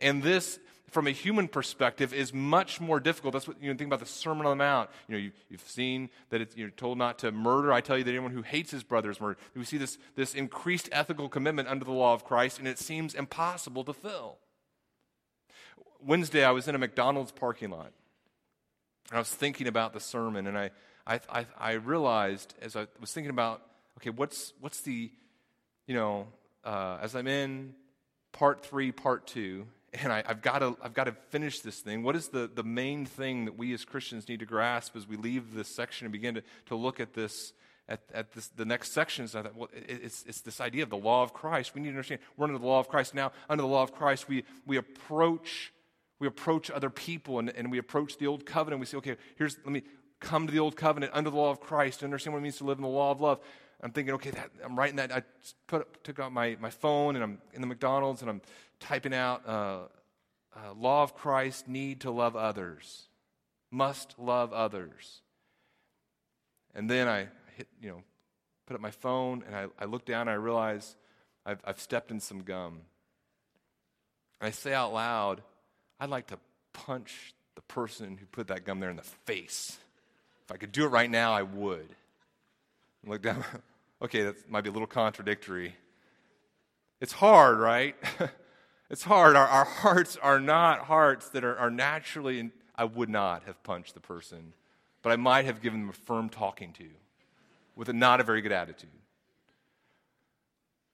And 0.00 0.22
this, 0.22 0.60
from 0.90 1.08
a 1.08 1.10
human 1.10 1.48
perspective, 1.48 2.14
is 2.14 2.32
much 2.32 2.80
more 2.80 3.00
difficult. 3.00 3.32
That's 3.32 3.48
what 3.48 3.60
you 3.60 3.72
know, 3.72 3.76
think 3.76 3.88
about 3.88 3.98
the 3.98 4.06
Sermon 4.06 4.46
on 4.46 4.56
the 4.56 4.64
Mount. 4.64 4.90
You 5.08 5.14
know, 5.14 5.18
you, 5.18 5.32
have 5.50 5.60
seen 5.62 6.08
that 6.30 6.40
it's, 6.40 6.56
you're 6.56 6.70
told 6.70 6.98
not 6.98 7.18
to 7.20 7.32
murder. 7.32 7.72
I 7.72 7.80
tell 7.80 7.98
you 7.98 8.04
that 8.04 8.10
anyone 8.10 8.30
who 8.30 8.42
hates 8.42 8.70
his 8.70 8.84
brother 8.84 9.10
is 9.10 9.20
murdered. 9.20 9.38
We 9.56 9.64
see 9.64 9.78
this, 9.78 9.98
this 10.14 10.34
increased 10.34 10.88
ethical 10.92 11.28
commitment 11.28 11.68
under 11.68 11.84
the 11.84 11.92
law 11.92 12.14
of 12.14 12.24
Christ, 12.24 12.60
and 12.60 12.68
it 12.68 12.78
seems 12.78 13.14
impossible 13.14 13.82
to 13.84 13.92
fill. 13.92 14.38
Wednesday, 16.00 16.44
I 16.44 16.52
was 16.52 16.68
in 16.68 16.76
a 16.76 16.78
McDonald's 16.78 17.32
parking 17.32 17.70
lot. 17.70 17.92
and 19.10 19.16
I 19.16 19.18
was 19.18 19.30
thinking 19.30 19.66
about 19.66 19.92
the 19.92 20.00
sermon, 20.00 20.46
and 20.46 20.56
I, 20.56 20.70
I, 21.06 21.20
I, 21.28 21.46
I, 21.58 21.72
realized 21.72 22.54
as 22.60 22.74
I 22.74 22.88
was 23.00 23.12
thinking 23.12 23.30
about, 23.30 23.62
okay, 23.98 24.10
what's, 24.10 24.52
what's 24.60 24.80
the, 24.80 25.10
you 25.86 25.94
know, 25.94 26.26
uh, 26.64 26.98
as 27.00 27.14
I'm 27.14 27.28
in 27.28 27.74
part 28.32 28.64
three, 28.64 28.90
part 28.90 29.26
two, 29.26 29.66
and 29.94 30.12
I, 30.12 30.24
have 30.26 30.42
got 30.42 30.58
to, 30.58 30.76
I've 30.82 30.94
got 30.94 31.04
to 31.04 31.12
finish 31.30 31.60
this 31.60 31.78
thing. 31.80 32.02
What 32.02 32.16
is 32.16 32.28
the, 32.28 32.50
the 32.52 32.64
main 32.64 33.06
thing 33.06 33.44
that 33.44 33.56
we 33.56 33.72
as 33.72 33.84
Christians 33.84 34.28
need 34.28 34.40
to 34.40 34.46
grasp 34.46 34.96
as 34.96 35.06
we 35.06 35.16
leave 35.16 35.54
this 35.54 35.68
section 35.68 36.06
and 36.06 36.12
begin 36.12 36.34
to, 36.34 36.42
to 36.66 36.74
look 36.74 36.98
at 36.98 37.14
this, 37.14 37.52
at, 37.88 38.00
at 38.12 38.32
this, 38.32 38.48
the 38.48 38.64
next 38.64 38.92
sections? 38.92 39.36
I 39.36 39.42
thought, 39.42 39.54
well, 39.54 39.68
it's, 39.72 40.24
it's 40.26 40.40
this 40.40 40.60
idea 40.60 40.82
of 40.82 40.90
the 40.90 40.96
law 40.96 41.22
of 41.22 41.32
Christ. 41.32 41.74
We 41.74 41.80
need 41.80 41.88
to 41.90 41.94
understand 41.94 42.20
we're 42.36 42.46
under 42.46 42.58
the 42.58 42.66
law 42.66 42.80
of 42.80 42.88
Christ 42.88 43.14
now. 43.14 43.30
Under 43.48 43.62
the 43.62 43.68
law 43.68 43.84
of 43.84 43.92
Christ, 43.92 44.28
we, 44.28 44.44
we 44.66 44.76
approach 44.76 45.72
we 46.18 46.26
approach 46.26 46.70
other 46.70 46.88
people 46.88 47.38
and, 47.38 47.50
and 47.50 47.70
we 47.70 47.76
approach 47.76 48.16
the 48.16 48.26
old 48.26 48.46
covenant. 48.46 48.80
We 48.80 48.86
say, 48.86 48.96
okay, 48.96 49.16
here's, 49.36 49.58
let 49.58 49.72
me, 49.72 49.82
come 50.20 50.46
to 50.46 50.52
the 50.52 50.58
old 50.58 50.76
covenant 50.76 51.12
under 51.14 51.30
the 51.30 51.36
law 51.36 51.50
of 51.50 51.60
Christ, 51.60 52.00
to 52.00 52.06
understand 52.06 52.34
what 52.34 52.40
it 52.40 52.42
means 52.42 52.58
to 52.58 52.64
live 52.64 52.78
in 52.78 52.82
the 52.82 52.88
law 52.88 53.10
of 53.10 53.20
love. 53.20 53.40
I'm 53.82 53.90
thinking, 53.90 54.14
okay, 54.14 54.30
that, 54.30 54.50
I'm 54.64 54.76
writing 54.76 54.96
that. 54.96 55.12
I 55.12 55.22
put, 55.66 56.02
took 56.02 56.18
out 56.18 56.32
my, 56.32 56.56
my 56.60 56.70
phone 56.70 57.14
and 57.14 57.22
I'm 57.22 57.38
in 57.52 57.60
the 57.60 57.66
McDonald's 57.66 58.22
and 58.22 58.30
I'm 58.30 58.40
typing 58.80 59.12
out 59.14 59.46
uh, 59.46 59.80
uh, 60.54 60.72
law 60.74 61.02
of 61.02 61.14
Christ, 61.14 61.68
need 61.68 62.00
to 62.00 62.10
love 62.10 62.36
others, 62.36 63.08
must 63.70 64.18
love 64.18 64.52
others. 64.52 65.20
And 66.74 66.88
then 66.90 67.06
I 67.06 67.28
hit, 67.56 67.68
you 67.80 67.90
know, 67.90 68.02
put 68.66 68.74
up 68.74 68.80
my 68.80 68.90
phone 68.90 69.44
and 69.46 69.54
I, 69.54 69.66
I 69.78 69.84
look 69.84 70.06
down 70.06 70.22
and 70.22 70.30
I 70.30 70.34
realize 70.34 70.96
I've, 71.44 71.60
I've 71.64 71.80
stepped 71.80 72.10
in 72.10 72.20
some 72.20 72.42
gum. 72.42 72.80
I 74.40 74.50
say 74.50 74.72
out 74.72 74.92
loud, 74.92 75.42
I'd 76.00 76.10
like 76.10 76.28
to 76.28 76.38
punch 76.72 77.34
the 77.54 77.62
person 77.62 78.16
who 78.18 78.26
put 78.26 78.48
that 78.48 78.64
gum 78.64 78.80
there 78.80 78.90
in 78.90 78.96
the 78.96 79.02
face. 79.02 79.78
If 80.46 80.52
I 80.52 80.58
could 80.58 80.70
do 80.70 80.84
it 80.84 80.88
right 80.88 81.10
now, 81.10 81.32
I 81.32 81.42
would. 81.42 81.88
look 83.04 83.22
down. 83.22 83.44
okay, 84.02 84.22
that 84.22 84.48
might 84.48 84.62
be 84.62 84.70
a 84.70 84.72
little 84.72 84.86
contradictory. 84.86 85.74
It's 87.00 87.12
hard, 87.12 87.58
right? 87.58 87.96
it's 88.90 89.02
hard. 89.02 89.34
Our, 89.34 89.46
our 89.46 89.64
hearts 89.64 90.16
are 90.22 90.38
not 90.38 90.82
hearts 90.82 91.30
that 91.30 91.42
are, 91.42 91.56
are 91.58 91.70
naturally, 91.70 92.52
I 92.76 92.84
would 92.84 93.08
not 93.08 93.42
have 93.44 93.60
punched 93.64 93.94
the 93.94 94.00
person, 94.00 94.52
but 95.02 95.10
I 95.10 95.16
might 95.16 95.46
have 95.46 95.60
given 95.60 95.80
them 95.80 95.90
a 95.90 95.92
firm 95.92 96.28
talking 96.28 96.72
to 96.74 96.86
with 97.74 97.88
a 97.88 97.92
not 97.92 98.20
a 98.20 98.24
very 98.24 98.40
good 98.40 98.52
attitude. 98.52 98.90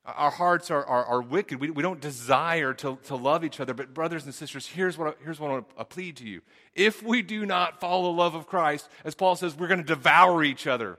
Our 0.05 0.31
hearts 0.31 0.71
are, 0.71 0.85
are, 0.85 1.05
are 1.05 1.23
wicked. 1.23 1.61
We, 1.61 1.71
we 1.71 1.83
don't 1.83 2.01
desire 2.01 2.75
to, 2.75 2.99
to 3.05 3.15
love 3.15 3.45
each 3.45 3.61
other. 3.61 3.73
But, 3.73 3.95
brothers 3.95 4.25
and 4.25 4.35
sisters, 4.35 4.67
here's 4.67 4.99
what, 4.99 5.17
here's 5.23 5.39
what 5.39 5.51
I 5.51 5.53
want 5.55 5.77
to 5.79 5.85
plead 5.85 6.17
to 6.17 6.25
you. 6.27 6.41
If 6.75 7.03
we 7.03 7.23
do 7.23 7.47
not 7.47 7.79
follow 7.79 8.05
the 8.05 8.19
love 8.19 8.35
of 8.35 8.49
Christ, 8.49 8.89
as 9.05 9.15
Paul 9.15 9.37
says, 9.37 9.57
we're 9.57 9.69
going 9.69 9.79
to 9.79 9.87
devour 9.87 10.43
each 10.43 10.67
other. 10.67 10.99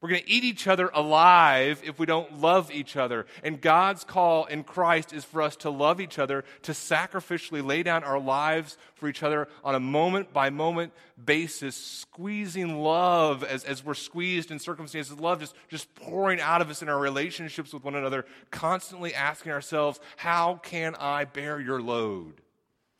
We're 0.00 0.08
going 0.08 0.22
to 0.22 0.30
eat 0.30 0.44
each 0.44 0.66
other 0.66 0.90
alive 0.94 1.82
if 1.84 1.98
we 1.98 2.06
don't 2.06 2.40
love 2.40 2.72
each 2.72 2.96
other. 2.96 3.26
And 3.44 3.60
God's 3.60 4.02
call 4.02 4.46
in 4.46 4.64
Christ 4.64 5.12
is 5.12 5.24
for 5.24 5.42
us 5.42 5.56
to 5.56 5.68
love 5.68 6.00
each 6.00 6.18
other, 6.18 6.44
to 6.62 6.72
sacrificially 6.72 7.62
lay 7.62 7.82
down 7.82 8.02
our 8.02 8.18
lives 8.18 8.78
for 8.94 9.08
each 9.08 9.22
other 9.22 9.46
on 9.62 9.74
a 9.74 9.80
moment 9.80 10.32
by 10.32 10.48
moment 10.48 10.94
basis, 11.22 11.76
squeezing 11.76 12.78
love 12.82 13.44
as, 13.44 13.62
as 13.64 13.84
we're 13.84 13.92
squeezed 13.92 14.50
in 14.50 14.58
circumstances, 14.58 15.20
love 15.20 15.40
just, 15.40 15.54
just 15.68 15.94
pouring 15.94 16.40
out 16.40 16.62
of 16.62 16.70
us 16.70 16.80
in 16.80 16.88
our 16.88 16.98
relationships 16.98 17.74
with 17.74 17.84
one 17.84 17.94
another, 17.94 18.24
constantly 18.50 19.14
asking 19.14 19.52
ourselves, 19.52 20.00
How 20.16 20.54
can 20.62 20.94
I 20.94 21.26
bear 21.26 21.60
your 21.60 21.82
load? 21.82 22.40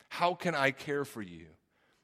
How 0.09 0.35
can 0.35 0.53
I 0.53 0.69
care 0.69 1.03
for 1.03 1.23
you? 1.23 1.47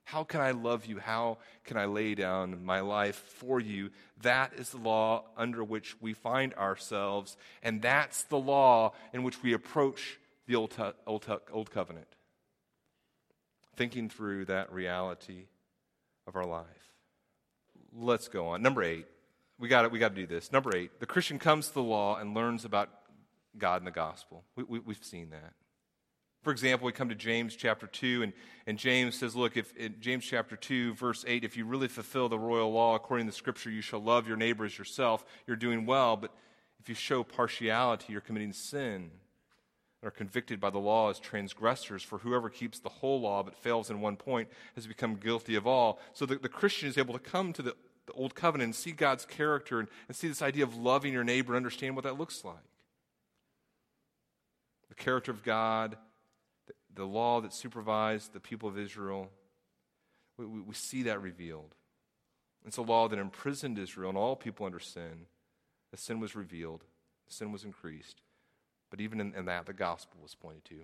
How 0.08 0.24
can 0.24 0.40
I 0.40 0.52
love 0.52 0.86
you? 0.86 1.00
How 1.00 1.38
can 1.66 1.76
I 1.76 1.84
lay 1.84 2.16
down 2.16 2.64
my 2.64 2.80
life 2.80 3.18
for 3.18 3.60
you? 3.60 3.90
That 4.22 4.54
is 4.54 4.70
the 4.70 4.78
law 4.78 5.26
under 5.36 5.66
which 5.66 6.00
we 6.00 6.14
find 6.14 6.54
ourselves, 6.54 7.36
and 7.62 7.82
that's 7.82 8.24
the 8.24 8.38
law 8.38 8.94
in 9.12 9.24
which 9.24 9.44
we 9.44 9.52
approach 9.52 10.18
the 10.48 10.56
Old, 10.56 10.74
Old, 11.06 11.28
Old 11.52 11.72
Covenant. 11.72 12.08
Thinking 13.76 14.08
through 14.08 14.46
that 14.46 14.72
reality 14.72 15.48
of 16.26 16.38
our 16.38 16.46
life. 16.46 16.94
Let's 17.94 18.30
go 18.30 18.48
on. 18.48 18.62
Number 18.62 18.84
eight. 18.84 19.08
We 19.60 19.68
got 19.68 19.92
we 19.92 20.00
to 20.00 20.10
do 20.10 20.26
this. 20.26 20.54
Number 20.54 20.74
eight. 20.74 21.02
The 21.02 21.06
Christian 21.06 21.38
comes 21.38 21.68
to 21.68 21.74
the 21.74 21.84
law 21.84 22.16
and 22.16 22.34
learns 22.34 22.64
about 22.64 22.90
God 23.58 23.82
and 23.82 23.88
the 23.88 23.92
gospel. 23.92 24.46
We, 24.56 24.64
we, 24.64 24.80
we've 24.80 25.04
seen 25.04 25.32
that. 25.32 25.52
For 26.48 26.52
example, 26.52 26.86
we 26.86 26.94
come 26.94 27.10
to 27.10 27.16
James 27.16 27.58
chapter 27.58 27.88
2, 27.88 28.24
and, 28.24 28.34
and 28.68 28.78
James 28.78 29.18
says, 29.18 29.36
Look, 29.36 29.58
if 29.58 29.76
in 29.76 29.96
James 30.00 30.24
chapter 30.24 30.56
2, 30.56 30.94
verse 30.94 31.26
8, 31.28 31.44
if 31.44 31.58
you 31.58 31.66
really 31.66 31.90
fulfill 31.90 32.30
the 32.30 32.40
royal 32.40 32.72
law 32.72 32.96
according 32.96 33.26
to 33.28 33.32
the 33.32 33.36
scripture, 33.36 33.70
you 33.70 33.82
shall 33.82 34.00
love 34.00 34.30
your 34.30 34.38
neighbor 34.38 34.64
as 34.64 34.78
yourself, 34.78 35.26
you're 35.46 35.58
doing 35.58 35.86
well. 35.86 36.16
But 36.16 36.32
if 36.80 36.88
you 36.88 36.96
show 36.96 37.22
partiality, 37.22 38.14
you're 38.14 38.22
committing 38.22 38.54
sin 38.54 39.12
and 40.02 40.08
are 40.08 40.10
convicted 40.10 40.62
by 40.62 40.70
the 40.70 40.78
law 40.78 41.10
as 41.10 41.20
transgressors. 41.20 42.02
For 42.02 42.20
whoever 42.20 42.50
keeps 42.50 42.80
the 42.80 42.88
whole 42.88 43.20
law 43.20 43.44
but 43.44 43.54
fails 43.54 43.90
in 43.90 44.00
one 44.00 44.16
point 44.16 44.48
has 44.76 44.88
become 44.88 45.16
guilty 45.16 45.56
of 45.56 45.68
all. 45.68 46.00
So 46.14 46.26
the, 46.26 46.38
the 46.38 46.48
Christian 46.48 46.88
is 46.88 46.98
able 46.98 47.14
to 47.14 47.20
come 47.20 47.52
to 47.52 47.62
the, 47.62 47.76
the 48.06 48.14
Old 48.14 48.36
Covenant 48.36 48.68
and 48.68 48.76
see 48.76 48.94
God's 48.94 49.26
character 49.26 49.82
and, 49.82 49.90
and 50.08 50.16
see 50.16 50.30
this 50.30 50.42
idea 50.42 50.64
of 50.64 50.78
loving 50.78 51.12
your 51.12 51.26
neighbor 51.26 51.52
and 51.52 51.58
understand 51.58 51.98
what 51.98 52.06
that 52.06 52.18
looks 52.18 52.46
like. 52.46 52.56
The 54.88 54.96
character 54.96 55.32
of 55.32 55.44
God 55.44 55.98
the 56.98 57.06
law 57.06 57.40
that 57.42 57.54
supervised 57.54 58.34
the 58.34 58.40
people 58.40 58.68
of 58.68 58.78
Israel, 58.78 59.30
we, 60.38 60.46
we, 60.46 60.62
we 60.62 60.74
see 60.74 61.04
that 61.04 61.22
revealed. 61.22 61.76
It's 62.66 62.78
a 62.78 62.82
law 62.82 63.08
that 63.08 63.20
imprisoned 63.20 63.78
Israel 63.78 64.10
and 64.10 64.18
all 64.18 64.36
people 64.36 64.66
under 64.66 64.80
sin. 64.80 65.28
The 65.92 65.98
sin 65.98 66.20
was 66.20 66.36
revealed, 66.36 66.84
the 67.28 67.34
sin 67.34 67.52
was 67.52 67.64
increased. 67.64 68.22
But 68.90 69.00
even 69.00 69.22
in, 69.22 69.34
in 69.36 69.46
that, 69.46 69.68
the 69.68 69.74
gospel 69.74 70.20
was 70.24 70.34
pointed 70.34 70.66
to. 70.66 70.76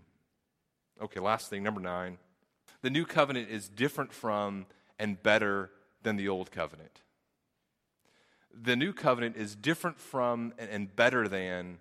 Okay, 1.02 1.20
last 1.20 1.50
thing, 1.50 1.64
number 1.64 1.82
nine. 1.82 2.20
The 2.82 2.90
new 2.90 3.06
covenant 3.06 3.50
is 3.50 3.68
different 3.68 4.14
from 4.14 4.68
and 5.00 5.22
better 5.22 5.72
than 6.04 6.16
the 6.16 6.30
old 6.30 6.52
covenant. 6.52 7.02
The 8.54 8.76
new 8.76 8.94
covenant 8.94 9.36
is 9.36 9.56
different 9.56 10.00
from 10.00 10.54
and, 10.60 10.70
and 10.70 10.96
better 10.96 11.28
than 11.28 11.80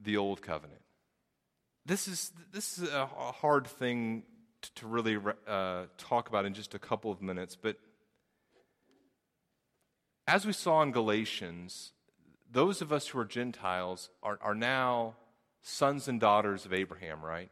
the 0.00 0.16
old 0.16 0.42
covenant 0.42 0.83
this 1.86 2.08
is, 2.08 2.32
this 2.52 2.78
is 2.78 2.90
a 2.92 3.06
hard 3.06 3.66
thing 3.66 4.22
to 4.76 4.86
really 4.86 5.18
uh, 5.46 5.84
talk 5.98 6.28
about 6.28 6.46
in 6.46 6.54
just 6.54 6.74
a 6.74 6.78
couple 6.78 7.10
of 7.12 7.20
minutes, 7.20 7.56
but 7.56 7.76
as 10.26 10.46
we 10.46 10.52
saw 10.52 10.82
in 10.82 10.90
Galatians, 10.90 11.92
those 12.50 12.80
of 12.80 12.92
us 12.92 13.08
who 13.08 13.18
are 13.18 13.24
Gentiles 13.24 14.08
are, 14.22 14.38
are 14.40 14.54
now 14.54 15.16
sons 15.62 16.08
and 16.08 16.20
daughters 16.20 16.64
of 16.64 16.72
Abraham, 16.72 17.22
right? 17.22 17.50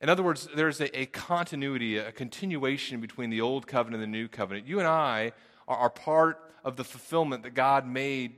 In 0.00 0.08
other 0.08 0.22
words, 0.22 0.48
there's 0.54 0.80
a, 0.80 1.00
a, 1.00 1.06
continuity, 1.06 1.96
a 1.96 2.12
continuation 2.12 3.00
between 3.00 3.30
the 3.30 3.40
old 3.40 3.66
covenant 3.66 4.02
and 4.04 4.12
the 4.12 4.18
new 4.18 4.28
covenant. 4.28 4.66
You 4.66 4.78
and 4.78 4.86
I 4.86 5.32
are, 5.66 5.76
are 5.76 5.90
part 5.90 6.38
of 6.64 6.76
the 6.76 6.84
fulfillment 6.84 7.44
that 7.44 7.54
God 7.54 7.86
made, 7.86 8.34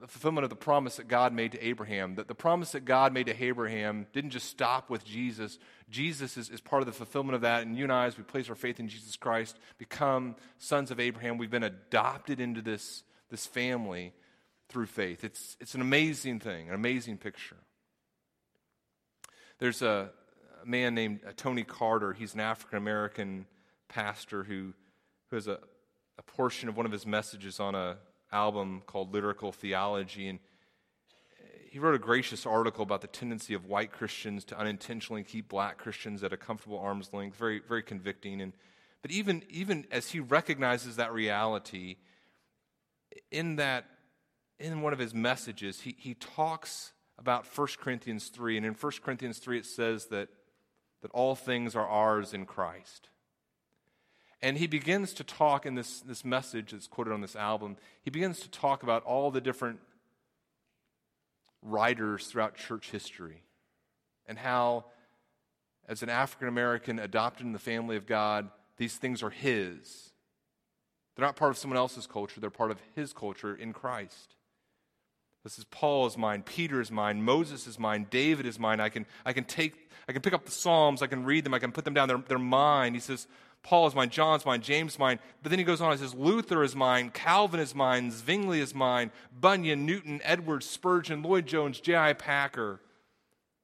the 0.00 0.06
fulfillment 0.06 0.44
of 0.44 0.50
the 0.50 0.56
promise 0.56 0.96
that 0.96 1.08
God 1.08 1.32
made 1.32 1.52
to 1.52 1.66
Abraham. 1.66 2.14
That 2.16 2.28
the 2.28 2.34
promise 2.34 2.72
that 2.72 2.84
God 2.84 3.12
made 3.12 3.26
to 3.26 3.44
Abraham 3.44 4.06
didn't 4.12 4.30
just 4.30 4.48
stop 4.48 4.90
with 4.90 5.04
Jesus. 5.04 5.58
Jesus 5.88 6.36
is, 6.36 6.50
is 6.50 6.60
part 6.60 6.82
of 6.82 6.86
the 6.86 6.92
fulfillment 6.92 7.34
of 7.34 7.40
that. 7.42 7.66
And 7.66 7.76
you 7.76 7.84
and 7.84 7.92
I, 7.92 8.06
as 8.06 8.16
we 8.16 8.24
place 8.24 8.48
our 8.48 8.54
faith 8.54 8.80
in 8.80 8.88
Jesus 8.88 9.16
Christ, 9.16 9.58
become 9.78 10.36
sons 10.58 10.90
of 10.90 11.00
Abraham. 11.00 11.38
We've 11.38 11.50
been 11.50 11.62
adopted 11.62 12.40
into 12.40 12.62
this, 12.62 13.02
this 13.30 13.46
family 13.46 14.12
through 14.68 14.86
faith. 14.86 15.24
It's, 15.24 15.56
it's 15.60 15.74
an 15.74 15.80
amazing 15.80 16.40
thing, 16.40 16.68
an 16.68 16.74
amazing 16.74 17.18
picture. 17.18 17.56
There's 19.58 19.82
a, 19.82 20.10
a 20.62 20.66
man 20.66 20.94
named 20.94 21.20
uh, 21.26 21.32
Tony 21.36 21.64
Carter. 21.64 22.12
He's 22.12 22.34
an 22.34 22.40
African 22.40 22.78
American 22.78 23.46
pastor 23.88 24.44
who, 24.44 24.72
who 25.28 25.36
has 25.36 25.48
a, 25.48 25.58
a 26.18 26.22
portion 26.22 26.68
of 26.68 26.76
one 26.76 26.86
of 26.86 26.92
his 26.92 27.06
messages 27.06 27.60
on 27.60 27.74
a 27.74 27.96
album 28.32 28.82
called 28.86 29.12
Lyrical 29.12 29.52
Theology. 29.52 30.28
And 30.28 30.38
he 31.70 31.78
wrote 31.78 31.94
a 31.94 31.98
gracious 31.98 32.46
article 32.46 32.82
about 32.82 33.00
the 33.00 33.06
tendency 33.06 33.54
of 33.54 33.66
white 33.66 33.92
Christians 33.92 34.44
to 34.46 34.58
unintentionally 34.58 35.22
keep 35.22 35.48
black 35.48 35.78
Christians 35.78 36.22
at 36.22 36.32
a 36.32 36.36
comfortable 36.36 36.78
arm's 36.78 37.12
length. 37.12 37.36
Very, 37.36 37.60
very 37.60 37.82
convicting. 37.82 38.40
And, 38.40 38.52
but 39.02 39.10
even, 39.10 39.42
even 39.48 39.86
as 39.90 40.10
he 40.10 40.20
recognizes 40.20 40.96
that 40.96 41.12
reality, 41.12 41.96
in 43.30 43.56
that, 43.56 43.86
in 44.58 44.82
one 44.82 44.92
of 44.92 44.98
his 44.98 45.14
messages, 45.14 45.80
he, 45.80 45.96
he 45.98 46.14
talks 46.14 46.92
about 47.18 47.46
1 47.46 47.68
Corinthians 47.80 48.28
3. 48.28 48.56
And 48.56 48.66
in 48.66 48.74
1 48.74 48.92
Corinthians 49.02 49.38
3, 49.38 49.58
it 49.58 49.66
says 49.66 50.06
that 50.06 50.28
that 51.02 51.10
all 51.12 51.34
things 51.34 51.74
are 51.74 51.88
ours 51.88 52.34
in 52.34 52.46
Christ. 52.46 53.08
And 54.42 54.56
he 54.56 54.66
begins 54.66 55.12
to 55.14 55.24
talk 55.24 55.66
in 55.66 55.74
this, 55.74 56.00
this 56.00 56.24
message 56.24 56.72
that's 56.72 56.86
quoted 56.86 57.12
on 57.12 57.20
this 57.20 57.36
album, 57.36 57.76
he 58.02 58.10
begins 58.10 58.40
to 58.40 58.50
talk 58.50 58.82
about 58.82 59.04
all 59.04 59.30
the 59.30 59.40
different 59.40 59.80
writers 61.62 62.26
throughout 62.26 62.54
church 62.54 62.90
history 62.90 63.42
and 64.26 64.38
how, 64.38 64.86
as 65.88 66.02
an 66.02 66.08
African 66.08 66.48
American 66.48 66.98
adopted 66.98 67.44
in 67.44 67.52
the 67.52 67.58
family 67.58 67.96
of 67.96 68.06
God, 68.06 68.48
these 68.78 68.96
things 68.96 69.22
are 69.22 69.30
his. 69.30 70.12
They're 71.14 71.26
not 71.26 71.36
part 71.36 71.50
of 71.50 71.58
someone 71.58 71.76
else's 71.76 72.06
culture, 72.06 72.40
they're 72.40 72.48
part 72.48 72.70
of 72.70 72.78
his 72.94 73.12
culture 73.12 73.54
in 73.54 73.74
Christ. 73.74 74.36
This 75.44 75.58
is 75.58 75.64
Paul 75.64 76.06
is 76.06 76.16
mine, 76.16 76.42
Peter 76.42 76.80
is 76.80 76.90
mine, 76.90 77.22
Moses 77.22 77.66
is 77.66 77.78
mine, 77.78 78.06
David 78.10 78.46
is 78.46 78.58
mine. 78.58 78.80
I 78.80 78.88
can, 78.88 79.04
I 79.24 79.34
can 79.34 79.44
take 79.44 79.90
I 80.08 80.12
can 80.12 80.22
pick 80.22 80.32
up 80.32 80.44
the 80.44 80.50
Psalms, 80.50 81.02
I 81.02 81.06
can 81.06 81.24
read 81.24 81.44
them, 81.44 81.54
I 81.54 81.58
can 81.58 81.72
put 81.72 81.84
them 81.84 81.94
down. 81.94 82.08
They're, 82.08 82.22
they're 82.26 82.38
mine. 82.38 82.94
He 82.94 83.00
says, 83.00 83.28
Paul 83.62 83.86
is 83.86 83.94
mine, 83.94 84.10
John's 84.10 84.46
mine, 84.46 84.62
James 84.62 84.98
mine. 84.98 85.18
But 85.42 85.50
then 85.50 85.58
he 85.58 85.64
goes 85.64 85.80
on, 85.80 85.90
and 85.90 86.00
says, 86.00 86.14
Luther 86.14 86.62
is 86.62 86.74
mine, 86.74 87.10
Calvin 87.10 87.60
is 87.60 87.74
mine, 87.74 88.10
Zwingli 88.10 88.60
is 88.60 88.74
mine, 88.74 89.10
Bunyan, 89.38 89.84
Newton, 89.84 90.20
Edwards, 90.24 90.66
Spurgeon, 90.66 91.22
Lloyd 91.22 91.46
Jones, 91.46 91.80
J.I. 91.80 92.14
Packer, 92.14 92.80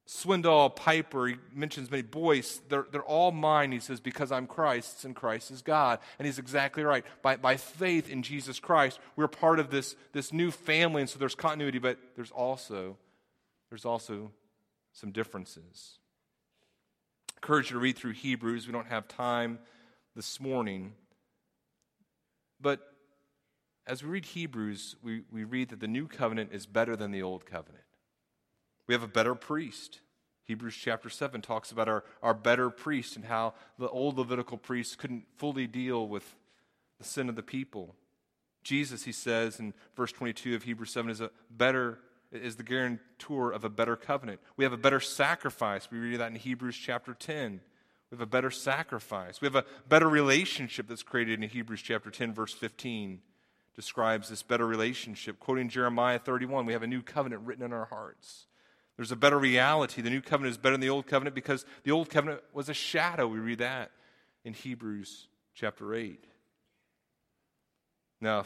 Swindoll, 0.07 0.74
Piper. 0.76 1.28
He 1.28 1.36
mentions 1.53 1.90
many. 1.90 2.03
Boyce, 2.03 2.61
they're, 2.68 2.86
they're 2.92 3.03
all 3.03 3.32
mine, 3.32 3.72
he 3.72 3.80
says, 3.80 4.01
because 4.01 4.30
I'm 4.30 4.47
Christ's 4.47 5.05
and 5.05 5.16
Christ 5.16 5.51
is 5.51 5.62
God. 5.62 5.99
And 6.18 6.26
he's 6.26 6.38
exactly 6.38 6.84
right. 6.84 7.05
By, 7.22 7.36
by 7.36 7.57
faith 7.57 8.11
in 8.11 8.22
Jesus 8.22 8.61
Christ, 8.61 9.01
we're 9.16 9.28
part 9.28 9.59
of 9.59 9.70
this, 9.70 9.97
this 10.12 10.32
new 10.32 10.51
family, 10.51 11.01
and 11.03 11.11
so 11.11 11.18
there's 11.18 11.34
continuity, 11.34 11.78
but 11.78 11.99
there's 12.14 12.30
also, 12.30 12.99
there's 13.70 13.84
also 13.84 14.30
some 14.92 15.11
differences 15.11 15.99
encourage 17.47 17.70
you 17.70 17.74
to 17.74 17.80
read 17.80 17.97
through 17.97 18.12
Hebrews. 18.12 18.66
We 18.66 18.72
don't 18.72 18.88
have 18.88 19.07
time 19.07 19.61
this 20.16 20.40
morning. 20.40 20.94
But 22.58 22.80
as 23.86 24.02
we 24.02 24.08
read 24.08 24.24
Hebrews, 24.24 24.96
we, 25.02 25.22
we 25.30 25.44
read 25.44 25.68
that 25.68 25.80
the 25.80 25.86
new 25.86 26.08
covenant 26.08 26.50
is 26.52 26.64
better 26.64 26.96
than 26.96 27.10
the 27.10 27.22
old 27.22 27.44
covenant. 27.44 27.84
We 28.88 28.94
have 28.94 29.02
a 29.02 29.08
better 29.08 29.34
priest. 29.34 30.00
Hebrews 30.44 30.74
chapter 30.74 31.10
7 31.10 31.42
talks 31.42 31.70
about 31.70 31.88
our, 31.88 32.02
our 32.22 32.32
better 32.32 32.70
priest 32.70 33.16
and 33.16 33.26
how 33.26 33.52
the 33.78 33.90
old 33.90 34.16
Levitical 34.16 34.56
priests 34.56 34.96
couldn't 34.96 35.24
fully 35.36 35.66
deal 35.66 36.08
with 36.08 36.34
the 36.98 37.04
sin 37.04 37.28
of 37.28 37.36
the 37.36 37.42
people. 37.42 37.94
Jesus, 38.64 39.04
he 39.04 39.12
says 39.12 39.60
in 39.60 39.74
verse 39.96 40.12
22 40.12 40.54
of 40.54 40.62
Hebrews 40.62 40.92
7, 40.92 41.10
is 41.10 41.20
a 41.20 41.30
better 41.50 41.98
is 42.32 42.56
the 42.56 42.64
guarantor 42.64 43.52
of 43.52 43.64
a 43.64 43.70
better 43.70 43.94
covenant. 43.96 44.40
We 44.56 44.64
have 44.64 44.72
a 44.72 44.78
better 44.78 44.98
sacrifice. 44.98 45.88
We 45.90 45.98
read 45.98 46.18
that 46.18 46.32
in 46.32 46.34
Hebrews 46.34 46.76
chapter 46.76 47.14
10. 47.14 47.60
We 48.11 48.16
have 48.16 48.22
a 48.22 48.26
better 48.26 48.50
sacrifice. 48.50 49.40
We 49.40 49.46
have 49.46 49.57
a 49.57 49.64
better 49.88 50.09
relationship 50.09 50.86
that's 50.88 51.02
created 51.02 51.42
in 51.42 51.48
Hebrews 51.48 51.82
chapter 51.82 52.11
10, 52.11 52.34
verse 52.34 52.52
15. 52.52 53.20
Describes 53.74 54.28
this 54.28 54.42
better 54.42 54.66
relationship. 54.66 55.38
Quoting 55.40 55.68
Jeremiah 55.68 56.18
31, 56.18 56.66
we 56.66 56.72
have 56.72 56.82
a 56.82 56.86
new 56.86 57.02
covenant 57.02 57.42
written 57.44 57.64
in 57.64 57.72
our 57.72 57.86
hearts. 57.86 58.46
There's 58.96 59.12
a 59.12 59.16
better 59.16 59.38
reality. 59.38 60.00
The 60.00 60.11
new 60.11 60.22
covenant 60.22 60.52
is 60.52 60.59
better 60.59 60.74
than 60.74 60.80
the 60.80 60.88
old 60.88 61.07
covenant 61.07 61.34
because 61.34 61.66
the 61.84 61.90
old 61.90 62.09
covenant 62.09 62.42
was 62.52 62.68
a 62.68 62.74
shadow. 62.74 63.26
We 63.26 63.38
read 63.38 63.59
that 63.59 63.90
in 64.44 64.54
Hebrews 64.54 65.28
chapter 65.54 65.94
8. 65.94 66.24
Now, 68.20 68.44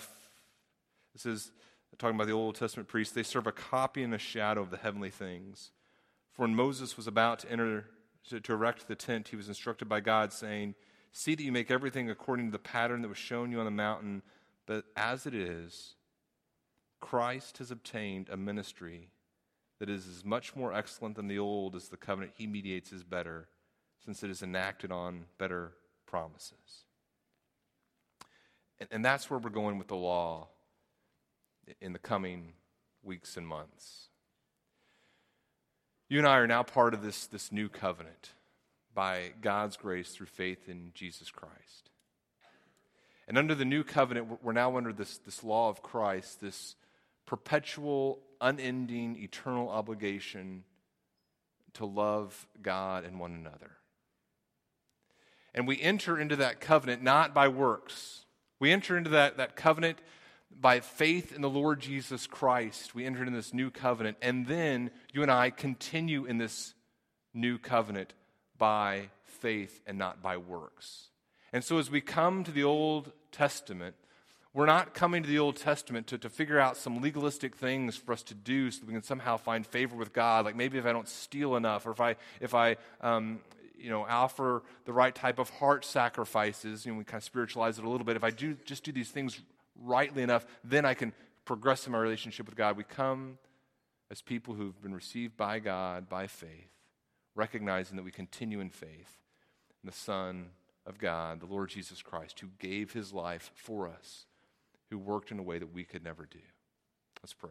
this 1.12 1.26
is 1.26 1.52
talking 1.98 2.16
about 2.16 2.26
the 2.26 2.32
Old 2.32 2.54
Testament 2.54 2.88
priests, 2.88 3.14
they 3.14 3.22
serve 3.22 3.46
a 3.46 3.52
copy 3.52 4.02
and 4.02 4.14
a 4.14 4.18
shadow 4.18 4.62
of 4.62 4.70
the 4.70 4.78
heavenly 4.78 5.10
things. 5.10 5.70
For 6.32 6.42
when 6.42 6.54
Moses 6.54 6.96
was 6.96 7.06
about 7.06 7.40
to 7.40 7.52
enter 7.52 7.84
to, 8.28 8.40
to 8.40 8.52
erect 8.52 8.86
the 8.88 8.94
tent, 8.94 9.28
he 9.28 9.36
was 9.36 9.48
instructed 9.48 9.88
by 9.88 10.00
God, 10.00 10.32
saying, 10.32 10.74
See 11.12 11.34
that 11.34 11.42
you 11.42 11.52
make 11.52 11.70
everything 11.70 12.08
according 12.08 12.46
to 12.46 12.52
the 12.52 12.58
pattern 12.58 13.02
that 13.02 13.08
was 13.08 13.18
shown 13.18 13.50
you 13.50 13.58
on 13.58 13.64
the 13.64 13.70
mountain. 13.70 14.22
But 14.66 14.84
as 14.96 15.26
it 15.26 15.34
is, 15.34 15.94
Christ 17.00 17.58
has 17.58 17.70
obtained 17.70 18.28
a 18.28 18.36
ministry 18.36 19.08
that 19.80 19.88
is 19.88 20.06
as 20.06 20.24
much 20.24 20.54
more 20.54 20.72
excellent 20.72 21.16
than 21.16 21.26
the 21.26 21.38
old 21.38 21.74
as 21.74 21.88
the 21.88 21.96
covenant 21.96 22.34
he 22.36 22.46
mediates 22.46 22.92
is 22.92 23.02
better, 23.02 23.48
since 24.04 24.22
it 24.22 24.30
is 24.30 24.42
enacted 24.42 24.92
on 24.92 25.24
better 25.38 25.72
promises. 26.06 26.84
And, 28.78 28.88
and 28.92 29.04
that's 29.04 29.30
where 29.30 29.40
we're 29.40 29.50
going 29.50 29.78
with 29.78 29.88
the 29.88 29.96
law 29.96 30.48
in 31.80 31.92
the 31.92 31.98
coming 31.98 32.52
weeks 33.02 33.36
and 33.36 33.46
months. 33.46 34.09
You 36.10 36.18
and 36.18 36.26
I 36.26 36.38
are 36.38 36.46
now 36.48 36.64
part 36.64 36.92
of 36.92 37.04
this, 37.04 37.28
this 37.28 37.52
new 37.52 37.68
covenant 37.68 38.32
by 38.92 39.30
God's 39.40 39.76
grace 39.76 40.10
through 40.10 40.26
faith 40.26 40.68
in 40.68 40.90
Jesus 40.92 41.30
Christ. 41.30 41.90
And 43.28 43.38
under 43.38 43.54
the 43.54 43.64
new 43.64 43.84
covenant, 43.84 44.42
we're 44.42 44.52
now 44.52 44.76
under 44.76 44.92
this, 44.92 45.18
this 45.18 45.44
law 45.44 45.68
of 45.68 45.84
Christ, 45.84 46.40
this 46.40 46.74
perpetual, 47.26 48.18
unending, 48.40 49.22
eternal 49.22 49.68
obligation 49.68 50.64
to 51.74 51.86
love 51.86 52.48
God 52.60 53.04
and 53.04 53.20
one 53.20 53.32
another. 53.32 53.76
And 55.54 55.68
we 55.68 55.80
enter 55.80 56.18
into 56.18 56.34
that 56.34 56.60
covenant 56.60 57.04
not 57.04 57.32
by 57.32 57.46
works. 57.46 58.24
We 58.58 58.72
enter 58.72 58.98
into 58.98 59.10
that, 59.10 59.36
that 59.36 59.54
covenant 59.54 60.00
by 60.58 60.80
faith 60.80 61.34
in 61.34 61.42
the 61.42 61.50
Lord 61.50 61.80
Jesus 61.80 62.26
Christ, 62.26 62.94
we 62.94 63.06
entered 63.06 63.28
in 63.28 63.34
this 63.34 63.54
new 63.54 63.70
covenant. 63.70 64.16
And 64.20 64.46
then 64.46 64.90
you 65.12 65.22
and 65.22 65.30
I 65.30 65.50
continue 65.50 66.24
in 66.24 66.38
this 66.38 66.74
new 67.32 67.58
covenant 67.58 68.14
by 68.58 69.10
faith 69.24 69.80
and 69.86 69.96
not 69.96 70.22
by 70.22 70.36
works. 70.36 71.08
And 71.52 71.64
so 71.64 71.78
as 71.78 71.90
we 71.90 72.00
come 72.00 72.44
to 72.44 72.50
the 72.50 72.64
Old 72.64 73.12
Testament, 73.32 73.96
we're 74.52 74.66
not 74.66 74.94
coming 74.94 75.22
to 75.22 75.28
the 75.28 75.38
Old 75.38 75.56
Testament 75.56 76.08
to, 76.08 76.18
to 76.18 76.28
figure 76.28 76.58
out 76.58 76.76
some 76.76 77.00
legalistic 77.00 77.56
things 77.56 77.96
for 77.96 78.12
us 78.12 78.22
to 78.24 78.34
do 78.34 78.70
so 78.70 78.80
that 78.80 78.86
we 78.86 78.92
can 78.92 79.02
somehow 79.02 79.36
find 79.36 79.66
favor 79.66 79.96
with 79.96 80.12
God. 80.12 80.44
Like 80.44 80.56
maybe 80.56 80.76
if 80.78 80.86
I 80.86 80.92
don't 80.92 81.08
steal 81.08 81.56
enough, 81.56 81.86
or 81.86 81.92
if 81.92 82.00
I, 82.00 82.16
if 82.40 82.54
I 82.54 82.76
um, 83.00 83.40
you 83.78 83.90
know, 83.90 84.04
offer 84.08 84.62
the 84.84 84.92
right 84.92 85.14
type 85.14 85.38
of 85.38 85.48
heart 85.50 85.84
sacrifices, 85.84 86.84
you 86.84 86.92
know, 86.92 86.98
we 86.98 87.04
kind 87.04 87.20
of 87.20 87.24
spiritualize 87.24 87.78
it 87.78 87.84
a 87.84 87.88
little 87.88 88.04
bit. 88.04 88.16
If 88.16 88.24
I 88.24 88.30
do 88.30 88.56
just 88.64 88.84
do 88.84 88.92
these 88.92 89.10
things 89.10 89.40
rightly 89.80 90.22
enough, 90.22 90.46
then 90.62 90.84
I 90.84 90.94
can 90.94 91.12
progress 91.44 91.86
in 91.86 91.92
my 91.92 91.98
relationship 91.98 92.46
with 92.46 92.56
God. 92.56 92.76
We 92.76 92.84
come 92.84 93.38
as 94.10 94.22
people 94.22 94.54
who've 94.54 94.80
been 94.82 94.94
received 94.94 95.36
by 95.36 95.58
God 95.58 96.08
by 96.08 96.26
faith, 96.26 96.70
recognizing 97.34 97.96
that 97.96 98.04
we 98.04 98.10
continue 98.10 98.60
in 98.60 98.70
faith 98.70 99.18
in 99.82 99.86
the 99.86 99.92
Son 99.92 100.50
of 100.86 100.98
God, 100.98 101.40
the 101.40 101.46
Lord 101.46 101.70
Jesus 101.70 102.02
Christ, 102.02 102.40
who 102.40 102.48
gave 102.58 102.92
his 102.92 103.12
life 103.12 103.50
for 103.54 103.88
us, 103.88 104.26
who 104.90 104.98
worked 104.98 105.30
in 105.30 105.38
a 105.38 105.42
way 105.42 105.58
that 105.58 105.72
we 105.72 105.84
could 105.84 106.04
never 106.04 106.26
do. 106.26 106.40
Let's 107.22 107.34
pray. 107.34 107.50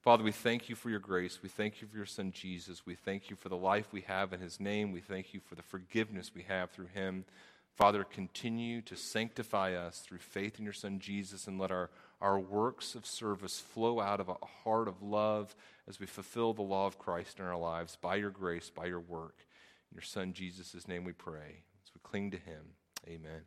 Father, 0.00 0.24
we 0.24 0.32
thank 0.32 0.70
you 0.70 0.74
for 0.74 0.88
your 0.88 0.98
grace. 0.98 1.40
We 1.42 1.50
thank 1.50 1.82
you 1.82 1.88
for 1.88 1.96
your 1.96 2.06
Son, 2.06 2.32
Jesus. 2.32 2.86
We 2.86 2.94
thank 2.94 3.28
you 3.28 3.36
for 3.36 3.50
the 3.50 3.56
life 3.56 3.88
we 3.92 4.00
have 4.02 4.32
in 4.32 4.40
his 4.40 4.58
name. 4.58 4.92
We 4.92 5.00
thank 5.00 5.34
you 5.34 5.40
for 5.40 5.56
the 5.56 5.62
forgiveness 5.62 6.32
we 6.34 6.42
have 6.44 6.70
through 6.70 6.86
him. 6.86 7.26
Father, 7.80 8.04
continue 8.04 8.82
to 8.82 8.94
sanctify 8.94 9.72
us 9.72 10.00
through 10.00 10.18
faith 10.18 10.58
in 10.58 10.64
your 10.64 10.74
Son 10.74 10.98
Jesus 10.98 11.46
and 11.46 11.58
let 11.58 11.70
our, 11.70 11.88
our 12.20 12.38
works 12.38 12.94
of 12.94 13.06
service 13.06 13.58
flow 13.58 14.00
out 14.00 14.20
of 14.20 14.28
a 14.28 14.36
heart 14.64 14.86
of 14.86 15.02
love 15.02 15.56
as 15.88 15.98
we 15.98 16.04
fulfill 16.04 16.52
the 16.52 16.60
law 16.60 16.84
of 16.84 16.98
Christ 16.98 17.38
in 17.38 17.46
our 17.46 17.56
lives 17.56 17.96
by 17.96 18.16
your 18.16 18.28
grace, 18.28 18.68
by 18.68 18.84
your 18.84 19.00
work. 19.00 19.46
In 19.90 19.94
your 19.94 20.02
Son 20.02 20.34
Jesus' 20.34 20.86
name 20.86 21.04
we 21.04 21.14
pray. 21.14 21.62
As 21.82 21.90
we 21.94 22.02
cling 22.02 22.32
to 22.32 22.36
him, 22.36 22.74
amen. 23.08 23.44